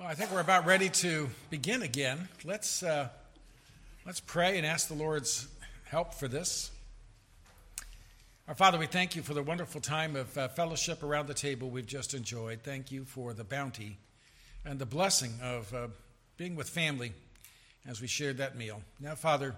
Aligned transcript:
Well, 0.00 0.08
I 0.08 0.14
think 0.14 0.32
we're 0.32 0.40
about 0.40 0.64
ready 0.64 0.88
to 0.88 1.28
begin 1.50 1.82
again. 1.82 2.26
Let's, 2.42 2.82
uh, 2.82 3.10
let's 4.06 4.18
pray 4.18 4.56
and 4.56 4.66
ask 4.66 4.88
the 4.88 4.94
Lord's 4.94 5.46
help 5.84 6.14
for 6.14 6.26
this. 6.26 6.70
Our 8.48 8.54
Father, 8.54 8.78
we 8.78 8.86
thank 8.86 9.14
you 9.14 9.20
for 9.20 9.34
the 9.34 9.42
wonderful 9.42 9.82
time 9.82 10.16
of 10.16 10.38
uh, 10.38 10.48
fellowship 10.48 11.02
around 11.02 11.26
the 11.26 11.34
table 11.34 11.68
we've 11.68 11.84
just 11.84 12.14
enjoyed. 12.14 12.62
Thank 12.62 12.90
you 12.90 13.04
for 13.04 13.34
the 13.34 13.44
bounty 13.44 13.98
and 14.64 14.78
the 14.78 14.86
blessing 14.86 15.34
of 15.42 15.74
uh, 15.74 15.88
being 16.38 16.56
with 16.56 16.70
family 16.70 17.12
as 17.86 18.00
we 18.00 18.06
shared 18.06 18.38
that 18.38 18.56
meal. 18.56 18.80
Now, 19.00 19.16
Father, 19.16 19.54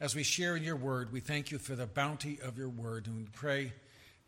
as 0.00 0.14
we 0.14 0.22
share 0.22 0.56
in 0.56 0.62
your 0.62 0.76
word, 0.76 1.12
we 1.12 1.20
thank 1.20 1.50
you 1.50 1.58
for 1.58 1.74
the 1.74 1.86
bounty 1.86 2.38
of 2.42 2.56
your 2.56 2.70
word, 2.70 3.08
and 3.08 3.16
we 3.18 3.26
pray 3.34 3.74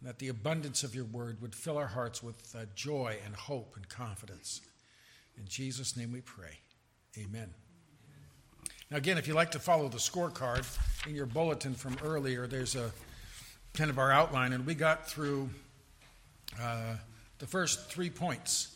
that 0.02 0.19
the 0.19 0.29
abundance 0.29 0.85
of 0.85 0.95
your 0.95 1.07
word 1.07 1.41
would 1.41 1.55
fill 1.55 1.79
our 1.79 1.87
hearts 1.87 2.23
with 2.23 2.55
uh, 2.55 2.66
joy 2.74 3.16
and 3.24 3.35
hope 3.35 3.77
and 3.77 3.88
confidence. 3.88 4.60
In 5.38 5.47
Jesus' 5.47 5.97
name 5.97 6.12
we 6.12 6.20
pray. 6.20 6.59
Amen. 7.16 7.48
Now, 8.91 8.96
again, 8.96 9.19
if 9.19 9.29
you'd 9.29 9.37
like 9.37 9.52
to 9.52 9.59
follow 9.59 9.88
the 9.88 9.98
scorecard 9.98 10.65
in 11.06 11.15
your 11.15 11.27
bulletin 11.27 11.74
from 11.74 11.96
earlier, 12.02 12.46
there's 12.46 12.74
a 12.74 12.91
kind 13.74 13.91
of 13.91 13.98
our 13.98 14.10
outline, 14.10 14.52
and 14.52 14.66
we 14.66 14.74
got 14.74 15.09
through 15.09 15.48
uh, 16.60 16.95
the 17.38 17.46
first 17.46 17.91
three 17.91 18.10
points. 18.10 18.69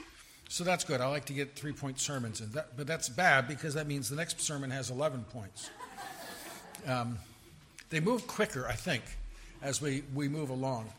So 0.49 0.65
that's 0.65 0.85
good. 0.85 1.01
I 1.01 1.07
like 1.07 1.25
to 1.27 1.33
get 1.33 1.57
three 1.57 1.73
point 1.73 1.99
sermons, 1.99 2.41
in 2.41 2.53
that, 2.53 2.77
but 2.77 2.87
that's 2.87 3.09
bad 3.09 3.49
because 3.49 3.75
that 3.75 3.87
means 3.87 4.09
the 4.09 4.17
next 4.17 4.41
sermon 4.41 4.71
has 4.71 4.91
11 4.91 5.25
points. 5.33 5.71
Um, 6.87 7.19
they 7.91 8.01
move 8.01 8.27
quicker, 8.27 8.69
I 8.69 8.75
think, 8.75 9.03
as 9.63 9.81
we, 9.81 10.05
we 10.15 10.29
move 10.29 10.51
along. 10.51 10.91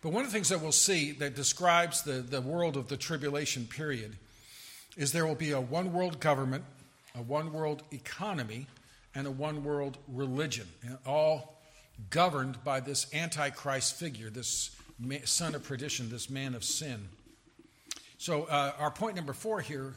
But 0.00 0.10
one 0.10 0.24
of 0.24 0.30
the 0.30 0.34
things 0.34 0.48
that 0.48 0.60
we'll 0.60 0.72
see 0.72 1.12
that 1.12 1.36
describes 1.36 2.02
the, 2.02 2.14
the 2.14 2.40
world 2.40 2.76
of 2.76 2.88
the 2.88 2.96
tribulation 2.96 3.66
period 3.66 4.16
is 4.98 5.12
there 5.12 5.24
will 5.24 5.36
be 5.36 5.52
a 5.52 5.60
one 5.60 5.92
world 5.92 6.20
government, 6.20 6.64
a 7.14 7.22
one 7.22 7.52
world 7.52 7.84
economy, 7.92 8.66
and 9.14 9.26
a 9.26 9.30
one 9.30 9.62
world 9.62 9.96
religion, 10.08 10.66
all 11.06 11.62
governed 12.10 12.62
by 12.64 12.80
this 12.80 13.06
Antichrist 13.14 13.94
figure, 13.94 14.28
this 14.28 14.76
son 15.24 15.54
of 15.54 15.62
perdition, 15.62 16.10
this 16.10 16.28
man 16.28 16.54
of 16.54 16.64
sin. 16.64 17.08
So, 18.18 18.44
uh, 18.44 18.72
our 18.78 18.90
point 18.90 19.14
number 19.14 19.32
four 19.32 19.60
here, 19.60 19.94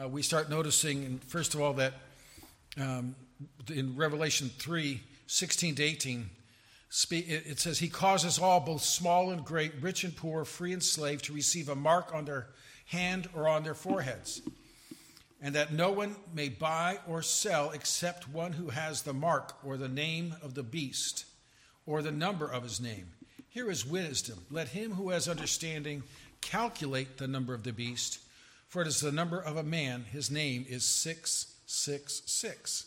uh, 0.00 0.06
we 0.06 0.20
start 0.20 0.50
noticing, 0.50 1.18
first 1.26 1.54
of 1.54 1.62
all, 1.62 1.72
that 1.74 1.94
um, 2.78 3.16
in 3.72 3.96
Revelation 3.96 4.50
3 4.58 5.00
16 5.28 5.76
to 5.76 5.82
18, 5.82 6.28
it 7.10 7.58
says, 7.58 7.78
He 7.78 7.88
causes 7.88 8.38
all, 8.38 8.60
both 8.60 8.82
small 8.82 9.30
and 9.30 9.42
great, 9.42 9.72
rich 9.80 10.04
and 10.04 10.14
poor, 10.14 10.44
free 10.44 10.74
and 10.74 10.82
slave, 10.82 11.22
to 11.22 11.32
receive 11.32 11.70
a 11.70 11.74
mark 11.74 12.14
on 12.14 12.26
their 12.26 12.48
hand 12.92 13.28
or 13.34 13.48
on 13.48 13.64
their 13.64 13.74
foreheads, 13.74 14.42
and 15.40 15.54
that 15.54 15.72
no 15.72 15.90
one 15.90 16.14
may 16.34 16.48
buy 16.48 16.98
or 17.08 17.22
sell 17.22 17.70
except 17.70 18.28
one 18.28 18.52
who 18.52 18.68
has 18.68 19.02
the 19.02 19.14
mark 19.14 19.56
or 19.64 19.76
the 19.76 19.88
name 19.88 20.36
of 20.42 20.54
the 20.54 20.62
beast 20.62 21.24
or 21.86 22.02
the 22.02 22.12
number 22.12 22.46
of 22.46 22.62
his 22.62 22.80
name. 22.80 23.08
Here 23.48 23.70
is 23.70 23.86
wisdom. 23.86 24.38
Let 24.50 24.68
him 24.68 24.92
who 24.92 25.10
has 25.10 25.26
understanding 25.26 26.02
calculate 26.42 27.18
the 27.18 27.26
number 27.26 27.54
of 27.54 27.64
the 27.64 27.72
beast, 27.72 28.18
for 28.68 28.82
it 28.82 28.88
is 28.88 29.00
the 29.00 29.10
number 29.10 29.40
of 29.40 29.56
a 29.56 29.62
man. 29.62 30.04
His 30.12 30.30
name 30.30 30.66
is 30.68 30.84
666. 30.84 32.86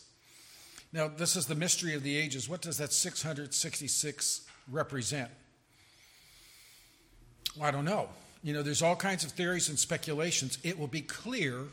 Now, 0.92 1.08
this 1.08 1.36
is 1.36 1.46
the 1.46 1.54
mystery 1.54 1.94
of 1.94 2.04
the 2.04 2.16
ages. 2.16 2.48
What 2.48 2.62
does 2.62 2.78
that 2.78 2.92
666 2.92 4.46
represent? 4.70 5.30
Well, 7.56 7.68
I 7.68 7.72
don't 7.72 7.84
know. 7.84 8.08
You 8.42 8.52
know, 8.52 8.62
there's 8.62 8.82
all 8.82 8.96
kinds 8.96 9.24
of 9.24 9.32
theories 9.32 9.68
and 9.68 9.78
speculations. 9.78 10.58
It 10.62 10.78
will 10.78 10.86
be 10.86 11.00
clear 11.00 11.64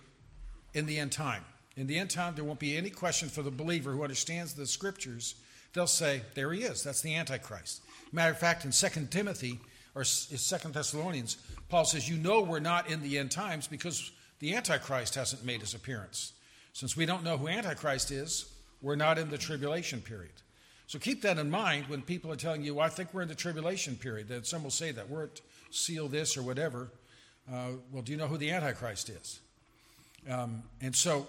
in 0.74 0.86
the 0.86 0.98
end 0.98 1.12
time. 1.12 1.44
In 1.76 1.88
the 1.88 1.98
end 1.98 2.10
time, 2.10 2.36
there 2.36 2.44
won't 2.44 2.60
be 2.60 2.78
any 2.78 2.90
question 2.90 3.30
for 3.30 3.42
the 3.42 3.52
believer 3.52 3.92
who 3.92 4.04
understands 4.04 4.54
the 4.54 4.68
scriptures. 4.68 5.36
They'll 5.74 5.88
say, 5.88 6.22
there 6.36 6.52
he 6.54 6.64
is. 6.64 6.84
That's 6.84 7.02
the 7.02 7.16
Antichrist. 7.16 7.82
Matter 8.12 8.32
of 8.32 8.38
fact, 8.38 8.64
in 8.64 8.72
2 8.72 9.08
Timothy 9.10 9.60
or 9.96 10.04
2 10.04 10.38
Thessalonians, 10.70 11.38
Paul 11.70 11.86
says, 11.86 12.08
You 12.08 12.18
know 12.18 12.42
we're 12.42 12.60
not 12.60 12.90
in 12.90 13.02
the 13.02 13.18
end 13.18 13.32
times 13.32 13.68
because 13.68 14.12
the 14.40 14.56
Antichrist 14.56 15.16
hasn't 15.16 15.46
made 15.46 15.62
his 15.62 15.74
appearance. 15.74 16.34
Since 16.74 16.96
we 16.96 17.06
don't 17.06 17.24
know 17.24 17.38
who 17.38 17.48
Antichrist 17.48 18.12
is, 18.12 18.52
we're 18.82 18.96
not 18.96 19.18
in 19.18 19.30
the 19.30 19.38
tribulation 19.38 20.02
period. 20.02 20.34
So 20.88 21.00
keep 21.00 21.22
that 21.22 21.38
in 21.38 21.50
mind 21.50 21.88
when 21.88 22.02
people 22.02 22.32
are 22.32 22.36
telling 22.36 22.64
you, 22.64 22.76
well, 22.76 22.86
I 22.86 22.90
think 22.90 23.14
we're 23.14 23.22
in 23.22 23.28
the 23.28 23.36
tribulation 23.36 23.96
period. 23.96 24.28
That 24.28 24.46
some 24.46 24.64
will 24.64 24.70
say 24.70 24.92
that. 24.92 25.10
We're 25.10 25.24
at 25.24 25.42
seal 25.72 26.08
this 26.08 26.38
or 26.38 26.44
whatever. 26.44 26.92
Uh, 27.52 27.72
well, 27.92 28.02
do 28.04 28.12
you 28.12 28.18
know 28.18 28.28
who 28.28 28.38
the 28.38 28.52
Antichrist 28.52 29.10
is? 29.10 29.40
Um, 30.30 30.64
and 30.82 30.96
so, 30.96 31.28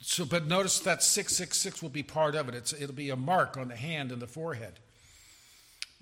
so, 0.00 0.24
but 0.24 0.46
notice 0.46 0.80
that 0.80 1.02
666 1.02 1.82
will 1.82 1.90
be 1.90 2.02
part 2.02 2.34
of 2.34 2.48
it. 2.48 2.54
It's, 2.54 2.72
it'll 2.72 2.94
be 2.94 3.10
a 3.10 3.16
mark 3.16 3.56
on 3.56 3.68
the 3.68 3.76
hand 3.76 4.12
and 4.12 4.20
the 4.20 4.26
forehead. 4.26 4.74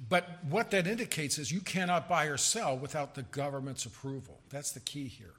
But 0.08 0.44
what 0.48 0.70
that 0.72 0.86
indicates 0.86 1.38
is 1.38 1.52
you 1.52 1.60
cannot 1.60 2.08
buy 2.08 2.24
or 2.24 2.36
sell 2.36 2.76
without 2.76 3.14
the 3.14 3.22
government's 3.22 3.86
approval. 3.86 4.40
That's 4.50 4.72
the 4.72 4.80
key 4.80 5.06
here. 5.06 5.34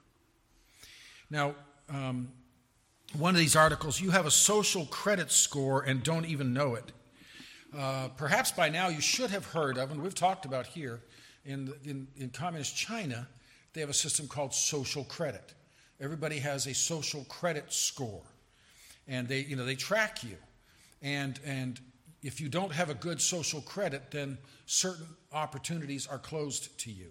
Now, 1.30 1.54
um, 1.90 2.28
one 3.16 3.34
of 3.34 3.38
these 3.38 3.56
articles, 3.56 4.00
you 4.00 4.10
have 4.10 4.26
a 4.26 4.30
social 4.30 4.86
credit 4.86 5.30
score 5.30 5.82
and 5.82 6.02
don't 6.02 6.26
even 6.26 6.52
know 6.52 6.74
it. 6.74 6.92
Uh, 7.76 8.08
perhaps 8.16 8.50
by 8.52 8.68
now 8.68 8.88
you 8.88 9.00
should 9.00 9.30
have 9.30 9.46
heard 9.46 9.78
of, 9.78 9.90
and 9.90 10.02
we've 10.02 10.14
talked 10.14 10.44
about 10.44 10.66
here, 10.66 11.00
in, 11.44 11.72
in, 11.84 12.06
in 12.16 12.30
communist 12.30 12.76
China, 12.76 13.28
they 13.72 13.80
have 13.80 13.90
a 13.90 13.94
system 13.94 14.26
called 14.26 14.54
social 14.54 15.04
credit. 15.04 15.54
Everybody 16.00 16.38
has 16.38 16.66
a 16.66 16.74
social 16.74 17.24
credit 17.24 17.72
score, 17.72 18.22
and 19.06 19.28
they, 19.28 19.40
you 19.40 19.56
know, 19.56 19.64
they 19.64 19.74
track 19.74 20.24
you. 20.24 20.36
And, 21.02 21.38
and 21.44 21.80
if 22.22 22.40
you 22.40 22.48
don't 22.48 22.72
have 22.72 22.90
a 22.90 22.94
good 22.94 23.20
social 23.20 23.60
credit, 23.60 24.10
then 24.10 24.38
certain 24.66 25.06
opportunities 25.32 26.06
are 26.06 26.18
closed 26.18 26.76
to 26.78 26.90
you. 26.90 27.10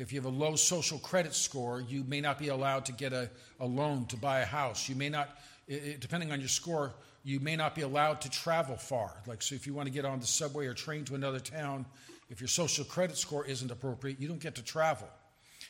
If 0.00 0.14
you 0.14 0.18
have 0.18 0.32
a 0.32 0.34
low 0.34 0.56
social 0.56 0.98
credit 0.98 1.34
score, 1.34 1.82
you 1.82 2.04
may 2.04 2.22
not 2.22 2.38
be 2.38 2.48
allowed 2.48 2.86
to 2.86 2.92
get 2.92 3.12
a, 3.12 3.28
a 3.60 3.66
loan 3.66 4.06
to 4.06 4.16
buy 4.16 4.40
a 4.40 4.46
house. 4.46 4.88
You 4.88 4.94
may 4.94 5.10
not, 5.10 5.28
it, 5.68 6.00
depending 6.00 6.32
on 6.32 6.40
your 6.40 6.48
score, 6.48 6.94
you 7.22 7.38
may 7.38 7.54
not 7.54 7.74
be 7.74 7.82
allowed 7.82 8.22
to 8.22 8.30
travel 8.30 8.76
far. 8.76 9.12
Like, 9.26 9.42
so 9.42 9.54
if 9.54 9.66
you 9.66 9.74
want 9.74 9.88
to 9.88 9.92
get 9.92 10.06
on 10.06 10.18
the 10.18 10.26
subway 10.26 10.66
or 10.66 10.72
train 10.72 11.04
to 11.04 11.14
another 11.14 11.38
town, 11.38 11.84
if 12.30 12.40
your 12.40 12.48
social 12.48 12.84
credit 12.86 13.18
score 13.18 13.44
isn't 13.44 13.70
appropriate, 13.70 14.18
you 14.18 14.26
don't 14.26 14.40
get 14.40 14.54
to 14.54 14.64
travel. 14.64 15.06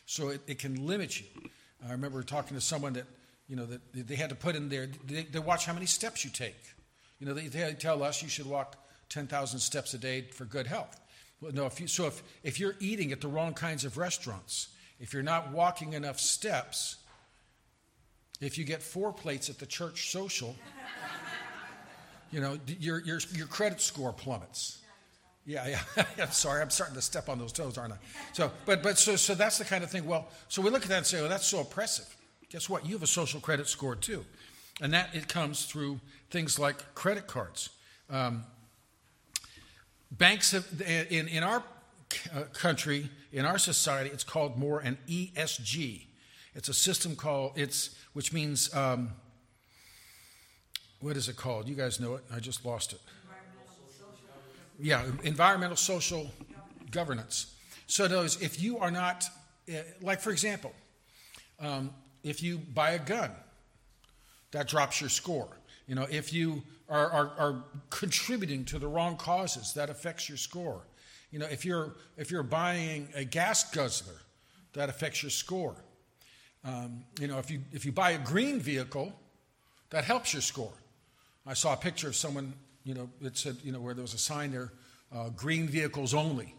So 0.07 0.29
it, 0.29 0.43
it 0.47 0.59
can 0.61 0.87
limit 0.87 1.19
you. 1.19 1.27
I 1.85 1.91
remember 1.91 2.23
talking 2.23 2.57
to 2.57 2.61
someone 2.61 2.93
that, 2.93 3.07
you 3.49 3.57
know, 3.57 3.67
that 3.67 3.81
they 3.93 4.15
had 4.15 4.31
to 4.31 4.37
put 4.37 4.55
in 4.55 4.69
there, 4.69 4.89
they, 5.07 5.25
they 5.25 5.41
watch 5.41 5.67
how 5.67 5.73
many 5.73 5.87
steps 5.87 6.25
you 6.25 6.31
take. 6.31 6.63
You 7.19 7.27
know, 7.27 7.35
they, 7.35 7.49
they 7.49 7.73
tell 7.75 8.05
us 8.05 8.23
you 8.23 8.29
should 8.29 8.47
walk 8.47 8.77
10,000 9.09 9.59
steps 9.59 9.93
a 9.93 9.99
day 9.99 10.23
for 10.31 10.45
good 10.45 10.69
health. 10.69 11.00
Well, 11.41 11.53
no, 11.53 11.67
if 11.67 11.81
you, 11.81 11.87
so 11.87 12.07
if, 12.07 12.23
if 12.43 12.61
you're 12.61 12.77
eating 12.81 13.13
at 13.13 13.21
the 13.21 13.29
wrong 13.29 13.55
kinds 13.55 13.85
of 13.85 13.97
restaurants, 13.97 14.69
if 14.99 15.15
you're 15.15 15.23
not 15.23 15.53
walking 15.53 15.95
enough 15.95 16.21
steps, 16.21 16.97
if 18.41 18.59
you 18.59 18.65
get 18.65 18.83
four 18.83 19.13
plates 19.13 19.49
at 19.49 19.59
the 19.59 19.67
church 19.67 20.11
social, 20.11 20.55
you 22.31 22.41
know, 22.41 22.59
your, 22.79 23.01
your, 23.03 23.21
your 23.33 23.47
credit 23.47 23.81
score 23.81 24.13
plummets. 24.13 24.79
Yeah, 25.47 25.67
yeah. 25.97 26.05
I'm 26.23 26.31
sorry, 26.31 26.61
I'm 26.61 26.71
starting 26.71 26.95
to 26.97 27.03
step 27.03 27.29
on 27.29 27.39
those 27.39 27.53
toes, 27.53 27.79
aren't 27.79 27.95
I? 27.95 27.97
So, 28.33 28.51
but, 28.67 28.83
but 28.83 28.99
so, 28.99 29.17
so 29.17 29.35
that's 29.35 29.59
the 29.59 29.65
kind 29.65 29.83
of 29.83 29.91
thing. 29.91 30.07
Well, 30.07 30.29
so 30.49 30.61
we 30.61 30.71
look 30.71 30.83
at 30.83 30.89
that 30.89 30.99
and 30.99 31.07
say, 31.07 31.21
oh, 31.21 31.29
that's 31.29 31.47
so 31.47 31.61
oppressive. 31.61 32.15
Guess 32.51 32.69
what? 32.69 32.85
You 32.85 32.93
have 32.93 33.03
a 33.03 33.07
social 33.07 33.41
credit 33.41 33.67
score 33.69 33.97
too. 33.97 34.25
And 34.83 34.93
that 34.93 35.15
it 35.15 35.29
comes 35.29 35.65
through 35.65 36.01
things 36.31 36.59
like 36.59 36.95
credit 36.95 37.27
cards. 37.27 37.71
Um, 38.11 38.45
banks 40.11 40.53
have, 40.53 40.67
in, 40.83 41.29
in 41.29 41.43
our 41.43 41.63
uh, 42.35 42.43
country, 42.53 43.09
in 43.33 43.45
our 43.45 43.59
society, 43.59 44.11
it's 44.11 44.25
called 44.25 44.59
more 44.59 44.81
an 44.81 44.99
ESG. 45.09 46.07
It's 46.55 46.69
a 46.69 46.75
system 46.75 47.17
called, 47.17 47.53
it's, 47.57 47.97
which 48.13 48.33
means, 48.33 48.75
um, 48.75 49.11
what 51.01 51.17
is 51.17 51.29
it 51.29 51.37
called? 51.37 51.69
You 51.69 51.75
guys 51.75 52.01
know 52.01 52.17
it. 52.17 52.25
I 52.33 52.41
just 52.41 52.65
lost 52.65 52.93
it. 52.93 53.01
Yeah, 54.79 55.05
environmental 55.23 55.77
social 55.77 56.31
governance. 56.91 57.55
So, 57.87 58.09
those, 58.09 58.41
if 58.41 58.63
you 58.63 58.79
are 58.79 58.91
not, 58.91 59.25
uh, 59.69 59.79
like 60.01 60.21
for 60.21 60.31
example, 60.31 60.73
um, 61.61 61.91
if 62.23 62.43
you 62.43 62.59
buy 62.59 62.93
a 62.93 62.99
gun, 62.99 63.31
that 64.53 64.69
drops 64.69 65.01
your 65.01 65.11
score. 65.11 65.49
You 65.87 65.95
know, 65.95 66.07
if 66.11 66.33
you 66.33 66.63
are, 66.91 67.11
are, 67.11 67.33
are, 67.39 67.65
contributing 67.89 68.65
to 68.67 68.79
the 68.79 68.89
wrong 68.89 69.17
causes, 69.17 69.73
that 69.75 69.89
affects 69.89 70.29
your 70.29 70.37
score. 70.37 70.83
You 71.31 71.39
know, 71.39 71.47
if 71.47 71.65
you're, 71.65 71.95
if 72.17 72.31
you're 72.31 72.43
buying 72.43 73.09
a 73.15 73.25
gas 73.25 73.71
guzzler, 73.71 74.21
that 74.73 74.89
affects 74.89 75.23
your 75.23 75.31
score. 75.31 75.77
Um, 76.65 77.05
you 77.21 77.29
know, 77.29 77.39
if 77.39 77.51
you, 77.51 77.61
if 77.73 77.85
you 77.85 77.93
buy 77.93 78.11
a 78.11 78.19
green 78.19 78.61
vehicle, 78.61 79.13
that 79.91 80.05
helps 80.05 80.33
your 80.33 80.43
score. 80.43 80.73
I 81.47 81.55
saw 81.55 81.73
a 81.73 81.77
picture 81.77 82.09
of 82.09 82.17
someone, 82.17 82.53
you 82.85 82.95
know, 82.95 83.09
it 83.23 83.37
said, 83.37 83.57
you 83.63 83.73
know, 83.73 83.81
where 83.81 83.95
there 83.95 84.03
was 84.03 84.15
a 84.15 84.19
sign 84.19 84.51
there, 84.51 84.73
uh, 85.15 85.29
green 85.31 85.69
vehicles 85.69 86.13
only. 86.13 86.55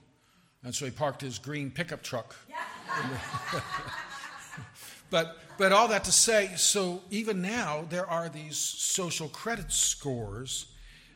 And 0.63 0.73
so 0.73 0.85
he 0.85 0.91
parked 0.91 1.21
his 1.21 1.39
green 1.39 1.71
pickup 1.71 2.03
truck. 2.03 2.35
but 5.11 5.37
but 5.59 5.71
all 5.71 5.89
that 5.89 6.05
to 6.05 6.11
say, 6.11 6.49
so 6.55 7.03
even 7.11 7.43
now 7.43 7.85
there 7.89 8.07
are 8.09 8.29
these 8.29 8.57
social 8.57 9.27
credit 9.27 9.71
scores, 9.71 10.65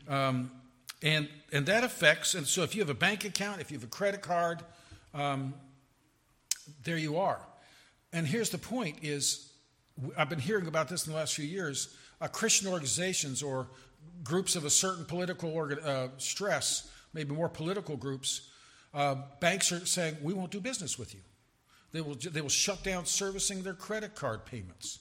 um, 0.06 0.52
and 1.02 1.28
and 1.52 1.66
that 1.66 1.82
affects. 1.82 2.34
And 2.34 2.46
so 2.46 2.62
if 2.62 2.76
you 2.76 2.82
have 2.82 2.90
a 2.90 2.94
bank 2.94 3.24
account, 3.24 3.60
if 3.60 3.72
you 3.72 3.78
have 3.78 3.84
a 3.84 3.88
credit 3.88 4.22
card, 4.22 4.62
um, 5.12 5.54
there 6.84 6.98
you 6.98 7.16
are. 7.16 7.40
And 8.12 8.24
here's 8.24 8.50
the 8.50 8.58
point: 8.58 8.98
is 9.02 9.50
I've 10.16 10.28
been 10.28 10.38
hearing 10.38 10.68
about 10.68 10.88
this 10.88 11.06
in 11.06 11.12
the 11.12 11.18
last 11.18 11.34
few 11.34 11.46
years. 11.46 11.96
Uh, 12.20 12.28
Christian 12.28 12.68
organizations 12.68 13.42
or 13.42 13.66
groups 14.22 14.56
of 14.56 14.64
a 14.64 14.70
certain 14.70 15.04
political 15.04 15.52
organ, 15.52 15.78
uh, 15.80 16.08
stress, 16.18 16.90
maybe 17.12 17.34
more 17.34 17.48
political 17.48 17.96
groups, 17.96 18.50
uh, 18.94 19.16
banks 19.40 19.72
are 19.72 19.84
saying 19.84 20.16
we 20.22 20.32
won't 20.32 20.50
do 20.50 20.60
business 20.60 20.98
with 20.98 21.14
you. 21.14 21.20
They 21.96 22.02
will, 22.02 22.16
they 22.30 22.42
will 22.42 22.50
shut 22.50 22.84
down 22.84 23.06
servicing 23.06 23.62
their 23.62 23.72
credit 23.72 24.14
card 24.14 24.44
payments. 24.44 24.98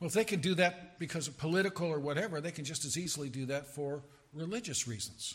Well, 0.00 0.08
if 0.08 0.14
they 0.14 0.24
can 0.24 0.40
do 0.40 0.54
that 0.54 0.98
because 0.98 1.28
of 1.28 1.36
political 1.36 1.88
or 1.88 2.00
whatever, 2.00 2.40
they 2.40 2.50
can 2.50 2.64
just 2.64 2.86
as 2.86 2.96
easily 2.96 3.28
do 3.28 3.44
that 3.46 3.66
for 3.66 4.02
religious 4.32 4.88
reasons. 4.88 5.34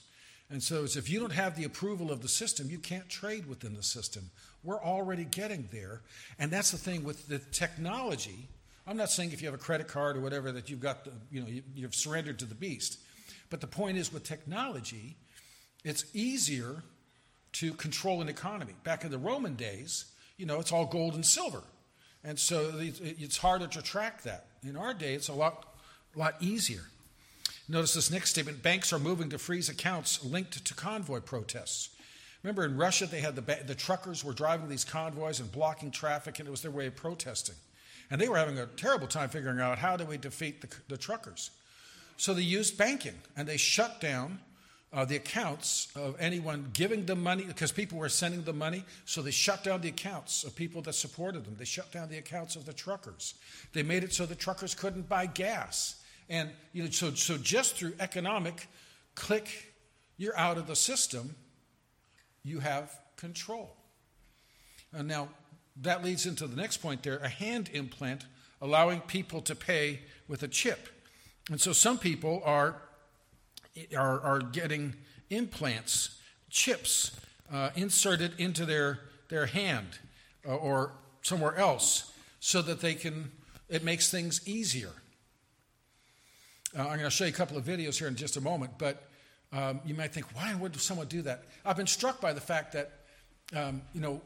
And 0.49 0.63
so, 0.63 0.85
if 0.85 1.07
you 1.07 1.19
don't 1.19 1.33
have 1.33 1.55
the 1.55 1.65
approval 1.65 2.11
of 2.11 2.23
the 2.23 2.27
system, 2.27 2.71
you 2.71 2.79
can't 2.79 3.07
trade 3.09 3.45
within 3.45 3.75
the 3.75 3.83
system. 3.83 4.31
We're 4.63 4.81
already 4.81 5.25
getting 5.25 5.69
there. 5.71 6.01
And 6.39 6.49
that's 6.49 6.71
the 6.71 6.79
thing 6.79 7.03
with 7.03 7.27
the 7.27 7.37
technology. 7.37 8.47
I'm 8.87 8.97
not 8.97 9.11
saying 9.11 9.33
if 9.33 9.41
you 9.43 9.47
have 9.47 9.53
a 9.53 9.63
credit 9.63 9.87
card 9.87 10.17
or 10.17 10.21
whatever 10.21 10.51
that 10.51 10.67
you've 10.67 10.79
got, 10.79 11.05
the, 11.05 11.11
you 11.29 11.41
know, 11.41 11.47
you've 11.75 11.93
surrendered 11.93 12.39
to 12.39 12.45
the 12.45 12.55
beast. 12.55 12.97
But 13.51 13.61
the 13.61 13.67
point 13.67 13.99
is 13.99 14.11
with 14.11 14.23
technology, 14.23 15.15
it's 15.83 16.05
easier 16.15 16.81
to 17.53 17.73
control 17.73 18.19
an 18.23 18.29
economy. 18.29 18.73
Back 18.83 19.03
in 19.03 19.11
the 19.11 19.19
Roman 19.19 19.53
days, 19.53 20.05
you 20.37 20.45
know, 20.45 20.59
it's 20.59 20.71
all 20.71 20.85
gold 20.85 21.15
and 21.15 21.25
silver. 21.25 21.63
And 22.23 22.37
so 22.37 22.71
it's 22.77 23.37
harder 23.37 23.67
to 23.67 23.81
track 23.81 24.23
that. 24.23 24.47
In 24.63 24.75
our 24.75 24.93
day, 24.93 25.13
it's 25.13 25.29
a 25.29 25.33
lot, 25.33 25.75
lot 26.15 26.35
easier. 26.39 26.81
Notice 27.69 27.93
this 27.93 28.11
next 28.11 28.29
statement 28.31 28.63
banks 28.63 28.93
are 28.93 28.99
moving 28.99 29.29
to 29.29 29.37
freeze 29.37 29.69
accounts 29.69 30.23
linked 30.23 30.63
to 30.63 30.73
convoy 30.73 31.19
protests. 31.19 31.89
Remember 32.43 32.65
in 32.65 32.77
Russia, 32.77 33.05
they 33.05 33.19
had 33.19 33.35
the, 33.35 33.59
the 33.65 33.75
truckers 33.75 34.23
were 34.23 34.33
driving 34.33 34.69
these 34.69 34.85
convoys 34.85 35.39
and 35.39 35.51
blocking 35.51 35.91
traffic, 35.91 36.39
and 36.39 36.47
it 36.47 36.51
was 36.51 36.61
their 36.61 36.71
way 36.71 36.87
of 36.87 36.95
protesting. 36.95 37.55
And 38.09 38.21
they 38.21 38.29
were 38.29 38.37
having 38.37 38.57
a 38.57 38.67
terrible 38.67 39.07
time 39.07 39.29
figuring 39.29 39.59
out 39.59 39.79
how 39.79 39.97
do 39.97 40.05
we 40.05 40.17
defeat 40.17 40.61
the, 40.61 40.69
the 40.87 40.97
truckers. 40.97 41.51
So 42.15 42.33
they 42.33 42.41
used 42.41 42.77
banking, 42.77 43.15
and 43.35 43.47
they 43.47 43.57
shut 43.57 43.99
down 43.99 44.39
uh, 44.93 45.03
the 45.05 45.17
accounts 45.17 45.89
of 45.95 46.15
anyone 46.19 46.69
giving 46.73 47.05
them 47.05 47.21
money 47.21 47.43
because 47.43 47.71
people 47.71 47.97
were 47.97 48.09
sending 48.09 48.43
them 48.43 48.57
money. 48.57 48.85
So 49.05 49.21
they 49.21 49.31
shut 49.31 49.63
down 49.63 49.81
the 49.81 49.89
accounts 49.89 50.43
of 50.43 50.55
people 50.55 50.81
that 50.83 50.93
supported 50.93 51.45
them. 51.45 51.55
They 51.57 51.65
shut 51.65 51.91
down 51.91 52.09
the 52.09 52.17
accounts 52.17 52.55
of 52.55 52.65
the 52.65 52.73
truckers. 52.73 53.35
They 53.73 53.83
made 53.83 54.03
it 54.03 54.13
so 54.13 54.25
the 54.25 54.35
truckers 54.35 54.73
couldn't 54.73 55.09
buy 55.09 55.25
gas. 55.25 56.01
And 56.29 56.49
you 56.73 56.83
know, 56.83 56.89
so, 56.89 57.11
so 57.11 57.37
just 57.37 57.75
through 57.75 57.93
economic 57.99 58.67
click, 59.15 59.73
you're 60.17 60.37
out 60.37 60.57
of 60.57 60.67
the 60.67 60.75
system, 60.75 61.35
you 62.43 62.59
have 62.59 62.91
control. 63.17 63.75
And 64.93 65.07
now 65.07 65.29
that 65.81 66.03
leads 66.03 66.25
into 66.25 66.47
the 66.47 66.55
next 66.55 66.77
point 66.77 67.03
there 67.03 67.17
a 67.17 67.29
hand 67.29 67.69
implant 67.73 68.25
allowing 68.61 69.01
people 69.01 69.41
to 69.41 69.55
pay 69.55 69.99
with 70.27 70.43
a 70.43 70.47
chip. 70.47 70.87
And 71.49 71.61
so 71.61 71.71
some 71.71 71.97
people 71.97 72.41
are 72.43 72.81
are, 73.95 74.19
are 74.21 74.39
getting 74.39 74.95
implants, 75.29 76.19
chips 76.49 77.19
uh, 77.51 77.69
inserted 77.75 78.33
into 78.37 78.65
their, 78.65 78.99
their 79.29 79.45
hand 79.45 79.99
uh, 80.47 80.55
or 80.55 80.93
somewhere 81.21 81.55
else 81.55 82.11
so 82.39 82.61
that 82.61 82.81
they 82.81 82.93
can, 82.93 83.31
it 83.69 83.83
makes 83.83 84.09
things 84.09 84.47
easier. 84.47 84.91
Uh, 86.77 86.81
I'm 86.81 86.97
going 86.97 87.01
to 87.01 87.09
show 87.09 87.25
you 87.25 87.29
a 87.29 87.33
couple 87.33 87.57
of 87.57 87.63
videos 87.63 87.97
here 87.97 88.07
in 88.07 88.15
just 88.15 88.37
a 88.37 88.41
moment, 88.41 88.73
but 88.77 89.09
um, 89.53 89.79
you 89.85 89.95
might 89.95 90.13
think, 90.13 90.25
why 90.35 90.53
would 90.55 90.75
someone 90.79 91.07
do 91.07 91.21
that? 91.23 91.43
I've 91.65 91.77
been 91.77 91.87
struck 91.87 92.19
by 92.19 92.33
the 92.33 92.41
fact 92.41 92.73
that, 92.73 92.91
um, 93.55 93.81
you 93.93 94.01
know, 94.01 94.21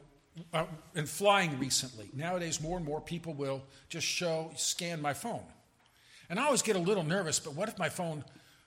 uh, 0.52 0.64
in 0.94 1.06
flying 1.06 1.58
recently, 1.58 2.08
nowadays 2.14 2.60
more 2.60 2.76
and 2.76 2.86
more 2.86 3.00
people 3.00 3.34
will 3.34 3.62
just 3.88 4.06
show, 4.06 4.50
scan 4.56 5.00
my 5.00 5.12
phone. 5.12 5.44
And 6.30 6.40
I 6.40 6.44
always 6.44 6.62
get 6.62 6.76
a 6.76 6.80
little 6.80 7.04
nervous, 7.04 7.38
but 7.38 7.54
what 7.54 7.68
if 7.68 7.78
my 7.78 7.88
phone 7.88 8.24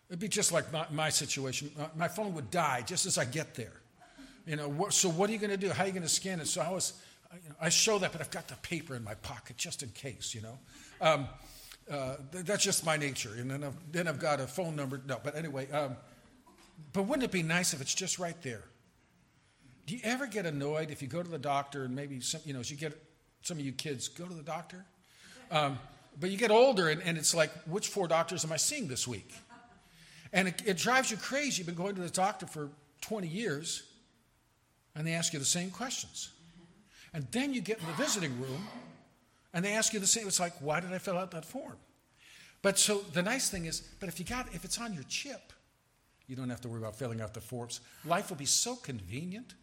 It'd 0.10 0.20
be 0.20 0.28
just 0.28 0.52
like 0.52 0.72
my, 0.72 0.86
my 0.92 1.10
situation. 1.10 1.72
Uh, 1.80 1.88
my 1.96 2.08
phone 2.08 2.34
would 2.36 2.52
die 2.52 2.84
just 2.86 3.06
as 3.06 3.18
I 3.18 3.26
get 3.26 3.56
there. 3.56 3.74
You 4.46 4.56
know, 4.56 4.70
what, 4.70 4.94
so 4.94 5.10
what 5.10 5.30
are 5.30 5.34
you 5.34 5.40
going 5.40 5.52
to 5.52 5.58
do? 5.58 5.70
How 5.72 5.84
are 5.84 5.88
you 5.88 5.94
going 5.94 6.04
to 6.04 6.10
scan 6.10 6.40
it? 6.40 6.48
So 6.48 6.62
I 6.62 6.70
was, 6.70 6.94
you 7.34 7.50
know, 7.50 7.56
I 7.60 7.70
show 7.70 7.98
that, 7.98 8.12
but 8.12 8.22
I've 8.22 8.30
got 8.30 8.48
the 8.48 8.56
paper 8.58 8.96
in 8.96 9.04
my 9.04 9.16
pocket 9.16 9.58
just 9.58 9.82
in 9.82 9.90
case, 9.90 10.36
you 10.36 10.42
know. 10.42 10.60
Um, 11.02 11.28
uh, 11.90 12.16
that's 12.32 12.64
just 12.64 12.86
my 12.86 12.98
nature. 12.98 13.32
And 13.38 13.50
then 13.50 13.64
I've, 13.64 13.92
then 13.92 14.08
I've 14.08 14.20
got 14.20 14.40
a 14.40 14.48
phone 14.48 14.76
number. 14.76 15.02
No, 15.08 15.20
but 15.24 15.36
anyway, 15.36 15.70
um, 15.72 15.96
but 16.94 17.04
wouldn't 17.04 17.24
it 17.24 17.32
be 17.32 17.44
nice 17.44 17.74
if 17.74 17.82
it's 17.82 17.96
just 17.96 18.20
right 18.20 18.40
there? 18.44 18.64
Do 19.88 19.96
you 19.96 20.02
ever 20.04 20.28
get 20.28 20.46
annoyed 20.46 20.90
if 20.90 21.02
you 21.02 21.08
go 21.08 21.22
to 21.22 21.30
the 21.30 21.38
doctor 21.38 21.84
and 21.84 21.96
maybe 21.96 22.20
some, 22.20 22.42
you 22.46 22.54
know, 22.54 22.60
as 22.60 22.72
you 22.72 22.78
get 22.78 23.00
some 23.42 23.58
of 23.58 23.66
you 23.66 23.72
kids 23.72 24.08
go 24.08 24.26
to 24.26 24.34
the 24.34 24.44
doctor, 24.44 24.84
um, 25.52 25.78
but 26.20 26.32
you 26.32 26.38
get 26.38 26.50
older 26.50 26.90
and, 26.90 27.02
and 27.04 27.18
it's 27.18 27.36
like, 27.36 27.52
which 27.66 27.90
four 27.90 28.08
doctors 28.08 28.44
am 28.44 28.52
I 28.52 28.58
seeing 28.58 28.88
this 28.88 29.08
week? 29.08 29.32
And 30.36 30.50
it, 30.50 30.62
it 30.66 30.78
drives 30.78 31.10
you 31.10 31.18
crazy. 31.18 31.60
You've 31.60 31.68
been 31.68 31.76
going 31.76 31.96
to 31.96 32.02
the 32.02 32.10
doctor 32.10 32.46
for 32.46 32.70
20 33.02 33.26
years, 33.26 33.84
and 34.94 35.08
they 35.08 35.14
ask 35.14 35.32
you 35.32 35.40
the 35.40 35.46
same 35.46 35.72
questions. 35.72 36.30
And 37.14 37.26
then 37.32 37.54
you 37.54 37.62
get 37.62 37.80
in 37.80 37.88
the 37.88 37.94
visiting 37.94 38.38
room, 38.40 38.68
and 39.54 39.64
they 39.64 39.72
ask 39.72 39.94
you 39.94 40.00
the 40.02 40.06
same. 40.06 40.28
It's 40.28 40.40
like, 40.40 40.54
why 40.60 40.82
did 40.82 40.94
I 40.94 40.98
fill 40.98 41.18
out 41.18 41.32
that 41.32 41.46
form? 41.46 41.78
But 42.62 42.78
so 42.78 43.06
the 43.14 43.22
nice 43.22 43.50
thing 43.50 43.66
is, 43.66 43.80
but 44.02 44.10
if 44.10 44.20
you 44.20 44.26
got, 44.26 44.54
if 44.54 44.66
it's 44.66 44.78
on 44.78 44.94
your 44.94 45.04
chip, 45.04 45.54
you 46.28 46.36
don't 46.36 46.50
have 46.50 46.60
to 46.62 46.68
worry 46.68 46.80
about 46.80 46.98
filling 46.98 47.22
out 47.22 47.34
the 47.34 47.40
forms. 47.40 47.80
Life 48.04 48.30
will 48.30 48.38
be 48.38 48.46
so 48.46 48.76
convenient 48.76 49.54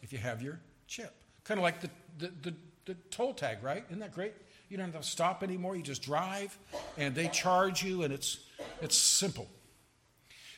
if 0.00 0.12
you 0.12 0.18
have 0.18 0.42
your 0.42 0.60
chip. 0.86 1.12
Kind 1.42 1.58
of 1.58 1.64
like 1.64 1.80
the, 1.80 1.90
the, 2.18 2.32
the, 2.42 2.54
the 2.84 2.94
toll 3.10 3.34
tag, 3.34 3.58
right? 3.62 3.82
Isn't 3.88 3.98
that 3.98 4.14
great? 4.14 4.34
You 4.68 4.76
don't 4.76 4.92
have 4.92 5.02
to 5.02 5.08
stop 5.08 5.42
anymore. 5.42 5.74
You 5.74 5.82
just 5.82 6.02
drive, 6.02 6.56
and 6.96 7.16
they 7.16 7.26
charge 7.28 7.82
you, 7.82 8.04
and 8.04 8.12
it's, 8.12 8.38
it's 8.80 8.96
simple. 8.96 9.48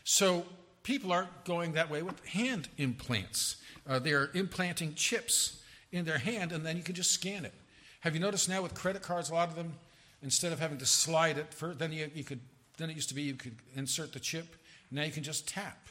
So 0.05 0.45
people 0.83 1.13
are 1.13 1.29
going 1.45 1.73
that 1.73 1.91
way 1.91 2.03
with 2.03 2.25
hand 2.27 2.69
implants. 2.79 3.57
Uh, 3.89 3.99
they're 3.99 4.31
implanting 4.35 4.95
chips 4.95 5.63
in 5.91 6.05
their 6.05 6.19
hand, 6.19 6.53
and 6.53 6.65
then 6.65 6.77
you 6.77 6.83
can 6.83 6.95
just 6.95 7.11
scan 7.11 7.45
it. 7.45 7.55
Have 8.01 8.15
you 8.15 8.21
noticed 8.21 8.49
now 8.49 8.63
with 8.63 8.75
credit 8.75 9.03
cards, 9.03 9.31
a 9.31 9.35
lot 9.35 9.49
of 9.49 9.55
them, 9.55 9.75
instead 10.23 10.53
of 10.53 10.61
having 10.61 10.79
to 10.79 10.87
slide 10.87 11.39
it, 11.39 11.53
for, 11.53 11.75
then 11.75 11.93
you, 11.93 12.11
you 12.15 12.25
could, 12.25 12.41
then 12.79 12.91
it 12.91 12.97
used 12.97 13.09
to 13.11 13.15
be 13.15 13.23
you 13.23 13.35
could 13.35 13.57
insert 13.77 14.13
the 14.13 14.21
chip. 14.21 14.57
Now 14.91 15.03
you 15.03 15.13
can 15.13 15.23
just 15.23 15.49
tap. 15.49 15.87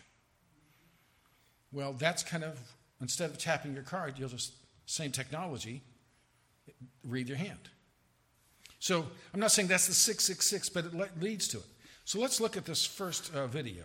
Well, 1.72 1.94
that's 1.94 2.24
kind 2.24 2.44
of 2.44 2.60
instead 3.02 3.30
of 3.30 3.38
tapping 3.38 3.74
your 3.74 3.84
card, 3.84 4.20
you'll 4.20 4.30
just 4.30 4.54
same 4.86 5.12
technology, 5.12 5.82
read 7.04 7.28
your 7.28 7.38
hand. 7.38 7.70
So 8.80 9.06
I'm 9.34 9.40
not 9.40 9.52
saying 9.52 9.68
that's 9.68 9.88
the 9.88 9.94
666, 9.94 10.70
but 10.70 10.86
it 10.86 11.22
leads 11.22 11.48
to 11.50 11.58
it. 11.58 11.66
So 12.04 12.20
let's 12.20 12.42
look 12.42 12.58
at 12.58 12.66
this 12.66 12.86
first 12.86 13.34
uh, 13.34 13.48
video. 13.48 13.84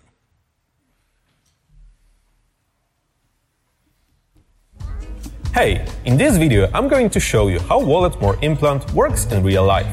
Hey, 5.56 5.86
in 6.04 6.18
this 6.18 6.36
video 6.36 6.68
I'm 6.74 6.86
going 6.86 7.08
to 7.08 7.18
show 7.18 7.48
you 7.48 7.58
how 7.60 7.80
Walletmor 7.80 8.36
implant 8.42 8.92
works 8.92 9.24
in 9.32 9.42
real 9.42 9.64
life. 9.64 9.86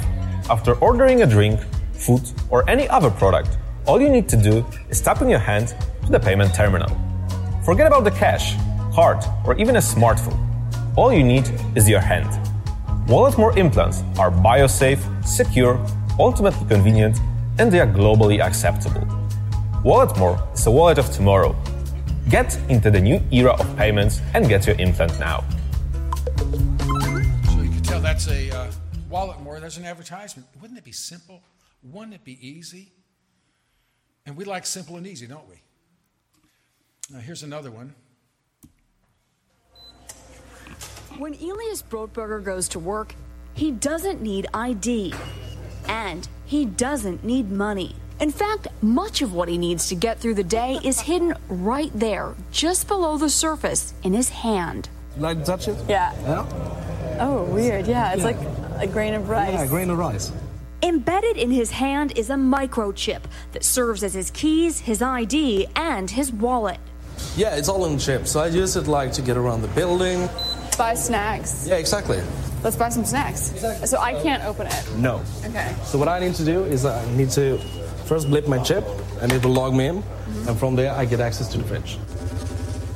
After 0.49 0.73
ordering 0.79 1.21
a 1.21 1.25
drink, 1.25 1.57
food 1.93 2.21
or 2.49 2.69
any 2.69 2.89
other 2.89 3.09
product, 3.09 3.57
all 3.87 4.01
you 4.01 4.09
need 4.09 4.27
to 4.27 4.35
do 4.35 4.65
is 4.89 4.99
tap 4.99 5.21
in 5.21 5.29
your 5.29 5.39
hand 5.39 5.73
to 6.05 6.11
the 6.11 6.19
payment 6.19 6.53
terminal. 6.53 6.91
Forget 7.63 7.87
about 7.87 8.03
the 8.03 8.11
cash, 8.11 8.57
card 8.93 9.23
or 9.45 9.55
even 9.55 9.77
a 9.77 9.79
smartphone. 9.79 10.37
All 10.97 11.13
you 11.13 11.23
need 11.23 11.49
is 11.75 11.87
your 11.87 12.01
hand. 12.01 12.27
Walletmor 13.07 13.55
implants 13.55 14.03
are 14.19 14.31
biosafe, 14.31 15.01
secure, 15.25 15.79
ultimately 16.19 16.67
convenient, 16.67 17.21
and 17.57 17.71
they 17.71 17.79
are 17.79 17.87
globally 17.87 18.41
acceptable. 18.41 19.07
Walletmor 19.85 20.35
is 20.53 20.67
a 20.67 20.71
wallet 20.71 20.97
of 20.97 21.09
tomorrow 21.09 21.55
Get 22.29 22.57
into 22.69 22.89
the 22.89 22.99
new 22.99 23.21
era 23.31 23.51
of 23.51 23.77
payments 23.77 24.21
and 24.33 24.47
get 24.47 24.65
your 24.65 24.75
implant 24.79 25.19
now. 25.19 25.43
So 26.37 27.61
you 27.61 27.69
can 27.69 27.83
tell 27.83 27.99
that's 27.99 28.27
a 28.27 28.49
uh, 28.49 28.71
Walletmor. 29.09 29.59
There's 29.59 29.77
an 29.77 29.85
advertisement. 29.85 30.47
Wouldn't 30.61 30.77
it 30.77 30.85
be 30.85 30.91
simple? 30.91 31.41
Wouldn't 31.83 32.13
it 32.13 32.23
be 32.23 32.45
easy? 32.45 32.91
And 34.25 34.37
we 34.37 34.45
like 34.45 34.65
simple 34.65 34.95
and 34.95 35.05
easy, 35.05 35.27
don't 35.27 35.47
we? 35.49 35.55
Now, 37.11 37.19
here's 37.19 37.43
another 37.43 37.69
one. 37.69 37.93
When 41.17 41.33
Elias 41.35 41.83
Brotberger 41.83 42.43
goes 42.43 42.67
to 42.69 42.79
work, 42.79 43.13
he 43.53 43.71
doesn't 43.71 44.21
need 44.21 44.47
ID. 44.53 45.13
And 45.87 46.27
he 46.45 46.65
doesn't 46.65 47.23
need 47.23 47.51
money. 47.51 47.95
In 48.19 48.31
fact, 48.31 48.67
much 48.81 49.21
of 49.21 49.33
what 49.33 49.49
he 49.49 49.57
needs 49.57 49.87
to 49.89 49.95
get 49.95 50.19
through 50.19 50.35
the 50.35 50.43
day 50.43 50.79
is 50.83 50.99
hidden 51.01 51.35
right 51.49 51.91
there, 51.93 52.35
just 52.51 52.87
below 52.87 53.17
the 53.17 53.29
surface, 53.29 53.93
in 54.03 54.13
his 54.13 54.29
hand. 54.29 54.89
Like 55.17 55.39
to 55.39 55.45
touch 55.45 55.67
it? 55.67 55.77
Yeah. 55.89 56.13
Yeah. 56.21 57.17
Oh, 57.19 57.43
weird. 57.43 57.87
Yeah, 57.87 58.11
it's 58.13 58.19
Yeah. 58.21 58.25
like 58.27 58.37
A 58.79 58.87
grain 58.87 59.13
of 59.13 59.29
rice. 59.29 59.51
Yeah, 59.53 59.63
a 59.63 59.67
grain 59.67 59.89
of 59.89 59.97
rice. 59.97 60.31
Embedded 60.81 61.37
in 61.37 61.51
his 61.51 61.71
hand 61.71 62.11
is 62.17 62.29
a 62.29 62.35
microchip 62.35 63.21
that 63.53 63.63
serves 63.63 64.03
as 64.03 64.13
his 64.13 64.31
keys, 64.31 64.79
his 64.79 65.01
ID, 65.01 65.67
and 65.75 66.09
his 66.09 66.31
wallet. 66.31 66.79
Yeah, 67.35 67.55
it's 67.55 67.69
all 67.69 67.85
in 67.85 67.93
the 67.95 67.99
chip. 68.01 68.27
So 68.27 68.39
I 68.41 68.47
use 68.47 68.75
it 68.75 68.87
like 68.87 69.13
to 69.13 69.21
get 69.21 69.37
around 69.37 69.61
the 69.61 69.67
building. 69.69 70.27
Buy 70.77 70.95
snacks. 70.95 71.65
Yeah, 71.67 71.75
exactly. 71.75 72.21
Let's 72.63 72.75
buy 72.75 72.89
some 72.89 73.05
snacks. 73.05 73.51
Exactly. 73.51 73.87
So 73.87 73.97
I 73.99 74.13
can't 74.23 74.43
open 74.43 74.67
it. 74.67 74.95
No. 74.97 75.21
Okay. 75.45 75.73
So 75.85 75.97
what 75.99 76.07
I 76.07 76.19
need 76.19 76.35
to 76.35 76.43
do 76.45 76.63
is 76.65 76.85
I 76.85 77.05
need 77.15 77.29
to 77.31 77.59
first 78.13 78.29
blip 78.29 78.47
my 78.47 78.59
chip, 78.59 78.85
and 79.21 79.31
it 79.31 79.43
will 79.43 79.53
log 79.53 79.73
me 79.73 79.87
in, 79.87 79.95
mm-hmm. 79.95 80.47
and 80.47 80.59
from 80.59 80.75
there 80.75 80.91
I 80.91 81.03
get 81.03 81.19
access 81.19 81.47
to 81.53 81.57
the 81.57 81.63
fridge. 81.63 81.97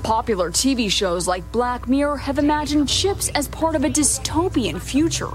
Popular 0.03 0.51
TV 0.51 0.91
shows 0.91 1.27
like 1.27 1.43
Black 1.51 1.88
Mirror 1.88 2.17
have 2.17 2.38
imagined 2.38 2.88
chips 2.88 3.29
as 3.29 3.47
part 3.47 3.75
of 3.75 3.83
a 3.83 3.89
dystopian 3.89 4.79
future. 4.79 5.31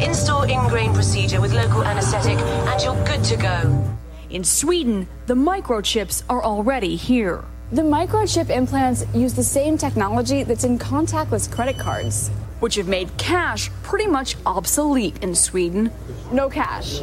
Install 0.00 0.42
ingrain 0.50 0.92
procedure 0.94 1.40
with 1.40 1.52
local 1.52 1.84
anesthetic, 1.84 2.38
and 2.70 2.82
you're 2.82 3.04
good 3.06 3.22
to 3.22 3.36
go. 3.36 3.84
In 4.30 4.42
Sweden, 4.42 5.06
the 5.26 5.34
microchips 5.34 6.24
are 6.28 6.42
already 6.42 6.96
here. 6.96 7.44
The 7.70 7.82
microchip 7.82 8.50
implants 8.50 9.04
use 9.14 9.32
the 9.32 9.44
same 9.44 9.78
technology 9.78 10.42
that's 10.42 10.64
in 10.64 10.76
contactless 10.76 11.48
credit 11.48 11.78
cards, 11.78 12.30
which 12.58 12.74
have 12.74 12.88
made 12.88 13.16
cash 13.16 13.70
pretty 13.84 14.08
much 14.08 14.34
obsolete 14.44 15.22
in 15.22 15.36
Sweden. 15.36 15.92
No 16.32 16.50
cash. 16.50 17.00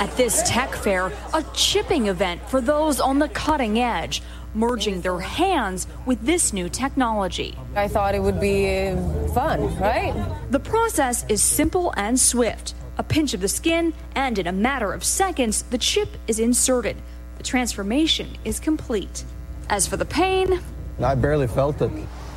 At 0.00 0.16
this 0.16 0.42
tech 0.44 0.74
fair, 0.74 1.12
a 1.32 1.44
chipping 1.54 2.08
event 2.08 2.48
for 2.48 2.60
those 2.60 3.00
on 3.00 3.18
the 3.18 3.28
cutting 3.28 3.78
edge, 3.78 4.22
merging 4.54 5.00
their 5.00 5.20
hands 5.20 5.86
with 6.06 6.20
this 6.20 6.52
new 6.52 6.68
technology. 6.68 7.56
I 7.74 7.88
thought 7.88 8.14
it 8.14 8.22
would 8.22 8.40
be 8.40 8.90
fun, 9.32 9.74
right? 9.78 10.14
The 10.50 10.60
process 10.60 11.24
is 11.28 11.42
simple 11.42 11.92
and 11.96 12.18
swift. 12.18 12.74
A 12.98 13.02
pinch 13.02 13.32
of 13.32 13.40
the 13.40 13.48
skin, 13.48 13.94
and 14.14 14.38
in 14.38 14.46
a 14.46 14.52
matter 14.52 14.92
of 14.92 15.02
seconds, 15.02 15.62
the 15.62 15.78
chip 15.78 16.10
is 16.26 16.38
inserted. 16.38 16.96
The 17.38 17.42
transformation 17.42 18.36
is 18.44 18.60
complete. 18.60 19.24
As 19.70 19.86
for 19.86 19.96
the 19.96 20.04
pain, 20.04 20.60
I 21.02 21.14
barely 21.14 21.46
felt 21.46 21.80
it. 21.80 21.90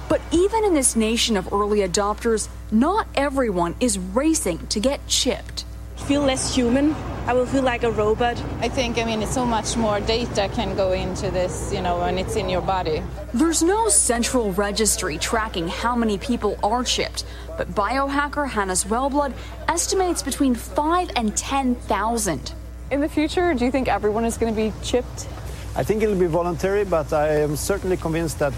But 0.08 0.22
even 0.32 0.64
in 0.64 0.74
this 0.74 0.96
nation 0.96 1.36
of 1.36 1.52
early 1.52 1.80
adopters, 1.80 2.48
not 2.72 3.08
everyone 3.16 3.76
is 3.80 4.00
racing 4.00 4.66
to 4.68 4.80
get 4.80 5.06
chipped. 5.08 5.65
Feel 6.08 6.22
less 6.22 6.54
human. 6.54 6.94
I 7.26 7.34
will 7.34 7.48
feel 7.48 7.64
like 7.64 7.82
a 7.82 7.90
robot. 7.90 8.40
I 8.60 8.70
think, 8.70 9.00
I 9.00 9.06
mean, 9.06 9.24
it's 9.24 9.34
so 9.34 9.44
much 9.44 9.76
more 9.76 10.00
data 10.00 10.48
can 10.54 10.76
go 10.76 10.92
into 10.92 11.32
this, 11.32 11.74
you 11.74 11.82
know, 11.82 11.98
when 11.98 12.20
it's 12.20 12.36
in 12.36 12.48
your 12.48 12.62
body. 12.62 13.02
There's 13.34 13.64
no 13.64 13.90
central 13.90 14.52
registry 14.52 15.18
tracking 15.18 15.68
how 15.68 15.96
many 15.96 16.20
people 16.20 16.60
are 16.62 16.84
chipped, 16.84 17.26
but 17.58 17.74
biohacker 17.74 18.48
Hannes 18.48 18.84
Sjöblad 18.84 19.34
estimates 19.68 20.22
between 20.22 20.54
5 20.54 21.10
and 21.16 21.36
10,000. 21.36 22.54
In 22.92 23.02
the 23.02 23.10
future, 23.10 23.56
do 23.56 23.66
you 23.66 23.72
think 23.72 23.88
everyone 23.88 24.26
is 24.26 24.38
going 24.38 24.54
to 24.54 24.62
be 24.62 24.72
chipped? 24.84 25.28
I 25.76 25.82
think 25.82 26.04
it'll 26.04 26.20
be 26.20 26.28
voluntary, 26.28 26.86
but 26.86 27.12
I 27.14 27.40
am 27.40 27.56
certainly 27.56 27.98
convinced 27.98 28.38
that 28.38 28.54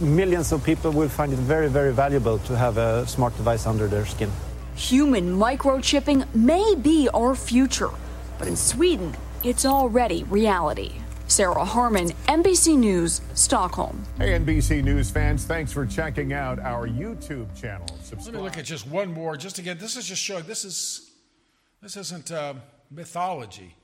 millions 0.00 0.52
of 0.52 0.62
people 0.62 0.92
will 0.92 1.08
find 1.08 1.32
it 1.32 1.40
very, 1.40 1.68
very 1.68 1.92
valuable 1.92 2.38
to 2.46 2.56
have 2.56 2.78
a 2.78 3.04
smart 3.08 3.36
device 3.36 3.66
under 3.66 3.88
their 3.88 4.06
skin. 4.06 4.30
Human 4.76 5.38
microchipping 5.38 6.24
may 6.34 6.74
be 6.80 7.08
our 7.14 7.34
future, 7.34 7.90
but 8.38 8.48
in 8.48 8.56
Sweden, 8.56 9.14
it's 9.44 9.66
already 9.66 10.24
reality. 10.24 10.92
Sarah 11.26 11.64
Harmon, 11.64 12.08
NBC 12.28 12.76
News, 12.76 13.20
Stockholm. 13.34 14.02
Hey, 14.18 14.38
NBC 14.38 14.82
News 14.82 15.10
fans, 15.10 15.44
thanks 15.44 15.72
for 15.72 15.86
checking 15.86 16.32
out 16.32 16.58
our 16.58 16.88
YouTube 16.88 17.48
channel. 17.58 17.86
Subscribe. 18.02 18.24
Let 18.26 18.34
me 18.34 18.40
look 18.40 18.58
at 18.58 18.64
just 18.64 18.86
one 18.86 19.12
more. 19.12 19.36
Just 19.36 19.58
again, 19.58 19.78
this 19.78 19.96
is 19.96 20.06
just 20.08 20.22
showing 20.22 20.44
this 20.44 20.64
is 20.64 21.10
this 21.82 21.96
isn't 21.96 22.30
uh, 22.30 22.54
mythology. 22.90 23.74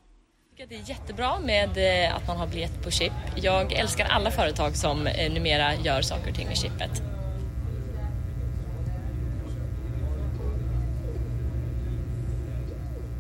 Det 0.57 0.75
är 0.75 0.91
jättebra 0.91 1.39
med 1.39 1.69
eh, 1.77 2.17
att 2.17 2.27
man 2.27 2.37
har 2.37 2.47
biljett 2.47 2.83
på 2.83 2.91
chip. 2.91 3.13
Jag 3.37 3.73
älskar 3.73 4.05
alla 4.05 4.31
företag 4.31 4.77
som 4.77 5.07
eh, 5.07 5.33
numera 5.33 5.75
gör 5.75 6.03
saker 6.03 6.31
och 6.31 6.37
ting 6.37 6.47
med 6.47 6.57
chippet. 6.57 7.03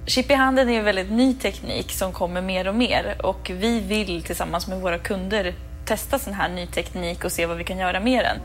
Chip 0.08 0.30
i 0.30 0.34
handen 0.34 0.68
är 0.68 0.78
en 0.78 0.84
väldigt 0.84 1.10
ny 1.10 1.34
teknik 1.34 1.92
som 1.92 2.12
kommer 2.12 2.42
mer 2.42 2.68
och 2.68 2.74
mer 2.74 3.16
och 3.22 3.50
vi 3.54 3.80
vill 3.80 4.22
tillsammans 4.22 4.68
med 4.68 4.80
våra 4.80 4.98
kunder 4.98 5.54
testa 5.84 6.18
sån 6.18 6.34
här 6.34 6.48
ny 6.48 6.66
teknik 6.66 7.24
och 7.24 7.32
se 7.32 7.46
vad 7.46 7.56
vi 7.56 7.64
kan 7.64 7.78
göra 7.78 8.00
med 8.00 8.24
den. 8.24 8.36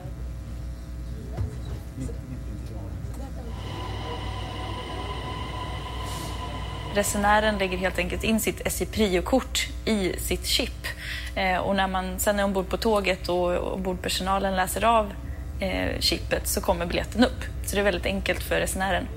resenären 6.96 7.58
lägger 7.58 7.77
helt 7.77 7.98
enkelt 7.98 8.24
in 8.24 8.39
sitt 8.39 8.67
SJ 8.67 8.86
Prio-kort 8.86 9.67
i 9.86 10.13
sitt 10.20 10.46
chip. 10.46 10.88
Eh, 11.36 11.58
och 11.58 11.75
när 11.75 11.88
man 11.88 12.20
sen 12.20 12.39
är 12.39 12.43
ombord 12.43 12.70
på 12.70 12.77
tåget 12.77 13.29
och 13.29 13.74
ombordpersonalen 13.74 14.55
läser 14.55 14.86
av 14.86 15.13
eh, 15.60 16.00
chippet 16.00 16.48
så 16.48 16.62
kommer 16.62 16.86
biljetten 16.86 17.24
upp. 17.24 17.43
Så 17.65 17.75
det 17.75 17.82
är 17.82 17.84
väldigt 17.84 18.05
enkelt 18.05 18.43
för 18.43 18.55
resenären. 18.55 19.08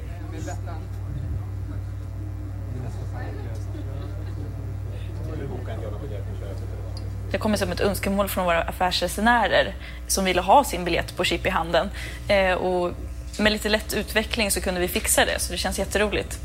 Det 7.31 7.39
kommer 7.39 7.57
som 7.57 7.73
ett 7.73 7.81
önskemål 7.81 8.29
från 8.29 8.45
våra 8.45 8.63
affärsresenärer 8.63 9.75
som 10.07 10.25
ville 10.25 10.41
ha 10.41 10.65
sin 10.65 10.85
biljett 10.85 11.17
på 11.17 11.25
chip 11.25 11.47
i 11.47 11.49
handen. 11.49 11.91
Eh, 12.29 12.53
och 12.53 12.93
med 13.39 13.53
lite 13.53 13.69
lätt 13.69 13.95
utveckling 13.95 14.51
så 14.51 14.61
kunde 14.61 14.81
vi 14.81 14.89
fixa 14.89 15.25
det, 15.25 15.41
så 15.41 15.53
det 15.53 15.59
känns 15.59 15.79
jätteroligt. 15.79 16.39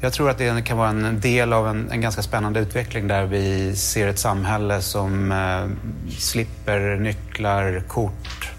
Jag 0.00 0.12
tror 0.12 0.30
att 0.30 0.38
det 0.38 0.62
kan 0.62 0.78
vara 0.78 0.88
en 0.88 1.20
del 1.20 1.52
av 1.52 1.68
en, 1.68 1.90
en 1.90 2.00
ganska 2.00 2.22
spännande 2.22 2.60
utveckling 2.60 3.08
där 3.08 3.24
vi 3.26 3.76
ser 3.76 4.08
ett 4.08 4.18
samhälle 4.18 4.82
som 4.82 5.32
eh, 5.32 5.66
slipper 6.18 6.96
nycklar, 6.96 7.82
kort, 7.88 8.52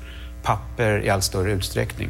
papper 0.43 1.05
i 1.05 1.09
allt 1.09 1.23
större 1.23 1.51
utsträckning. 1.51 2.09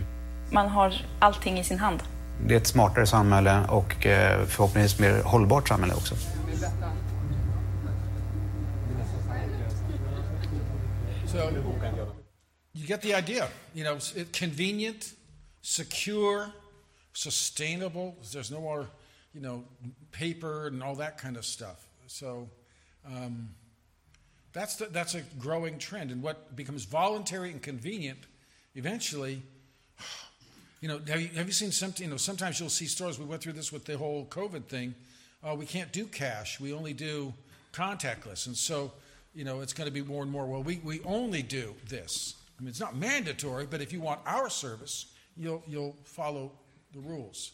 Man 0.52 0.68
har 0.68 0.94
allting 1.20 1.60
i 1.60 1.64
sin 1.64 1.80
hand. 1.80 2.04
Det 2.46 2.54
är 2.54 2.58
ett 2.58 2.68
smartare 2.68 3.08
samhälle 3.08 3.62
och 3.68 4.06
eh, 4.06 4.46
förhoppningsvis 4.46 5.00
mer 5.00 5.22
hållbart 5.24 5.68
samhälle 5.68 5.94
också. 5.94 6.16
So, 11.28 11.54
you 12.74 12.88
get 12.88 13.02
the 13.02 13.14
idea. 13.14 13.50
You 13.74 13.84
know, 13.84 13.96
it's 13.96 14.14
convenient, 14.32 15.14
secure, 15.62 16.52
sustainable. 17.14 18.16
There's 18.32 18.50
no 18.50 18.62
more 18.62 18.88
you 19.38 19.44
know, 19.44 19.64
paper 20.12 20.66
and 20.66 20.82
all 20.82 20.96
that 20.96 21.20
kind 21.20 21.38
of 21.38 21.46
stuff. 21.46 21.88
So 22.08 22.50
um, 23.06 23.50
that's, 24.52 24.78
the, 24.78 24.86
that's 24.86 25.14
a 25.14 25.22
growing 25.38 25.78
trend. 25.78 26.10
And 26.10 26.24
what 26.24 26.56
becomes 26.56 26.86
voluntary 26.86 27.52
and 27.52 27.62
convenient, 27.62 28.18
eventually, 28.74 29.44
you 30.82 30.88
know, 30.88 31.00
have 31.08 31.22
you, 31.22 31.28
have 31.36 31.46
you 31.46 31.54
seen 31.54 31.72
something? 31.72 32.06
You 32.06 32.12
know, 32.12 32.18
sometimes 32.18 32.60
you'll 32.60 32.70
see 32.70 32.88
stores. 32.88 33.20
We 33.20 33.26
went 33.26 33.44
through 33.44 33.54
this 33.54 33.72
with 33.72 33.86
the 33.86 33.96
whole 33.96 34.26
COVID 34.26 34.64
thing. 34.66 34.96
Uh, 35.44 35.56
we 35.56 35.68
can't 35.68 35.92
do 35.94 36.06
cash. 36.06 36.60
We 36.60 36.74
only 36.74 36.94
do 36.94 37.32
contactless. 37.74 38.48
And 38.48 38.58
so, 38.58 38.92
you 39.38 39.44
know, 39.44 39.62
it's 39.62 39.74
going 39.74 39.88
to 39.88 39.94
be 39.94 40.02
more 40.02 40.24
and 40.24 40.32
more. 40.32 40.48
Well, 40.48 40.64
we, 40.64 40.82
we 40.84 41.00
only 41.06 41.44
do 41.44 41.76
this. 41.88 42.34
I 42.58 42.64
mean, 42.64 42.70
it's 42.70 42.80
not 42.80 42.96
mandatory, 42.96 43.68
but 43.68 43.82
if 43.82 43.94
you 43.94 44.02
want 44.02 44.20
our 44.26 44.50
service, 44.50 45.14
you'll, 45.38 45.62
you'll 45.68 45.96
follow 46.06 46.54
the 46.92 47.00
rules. 47.02 47.52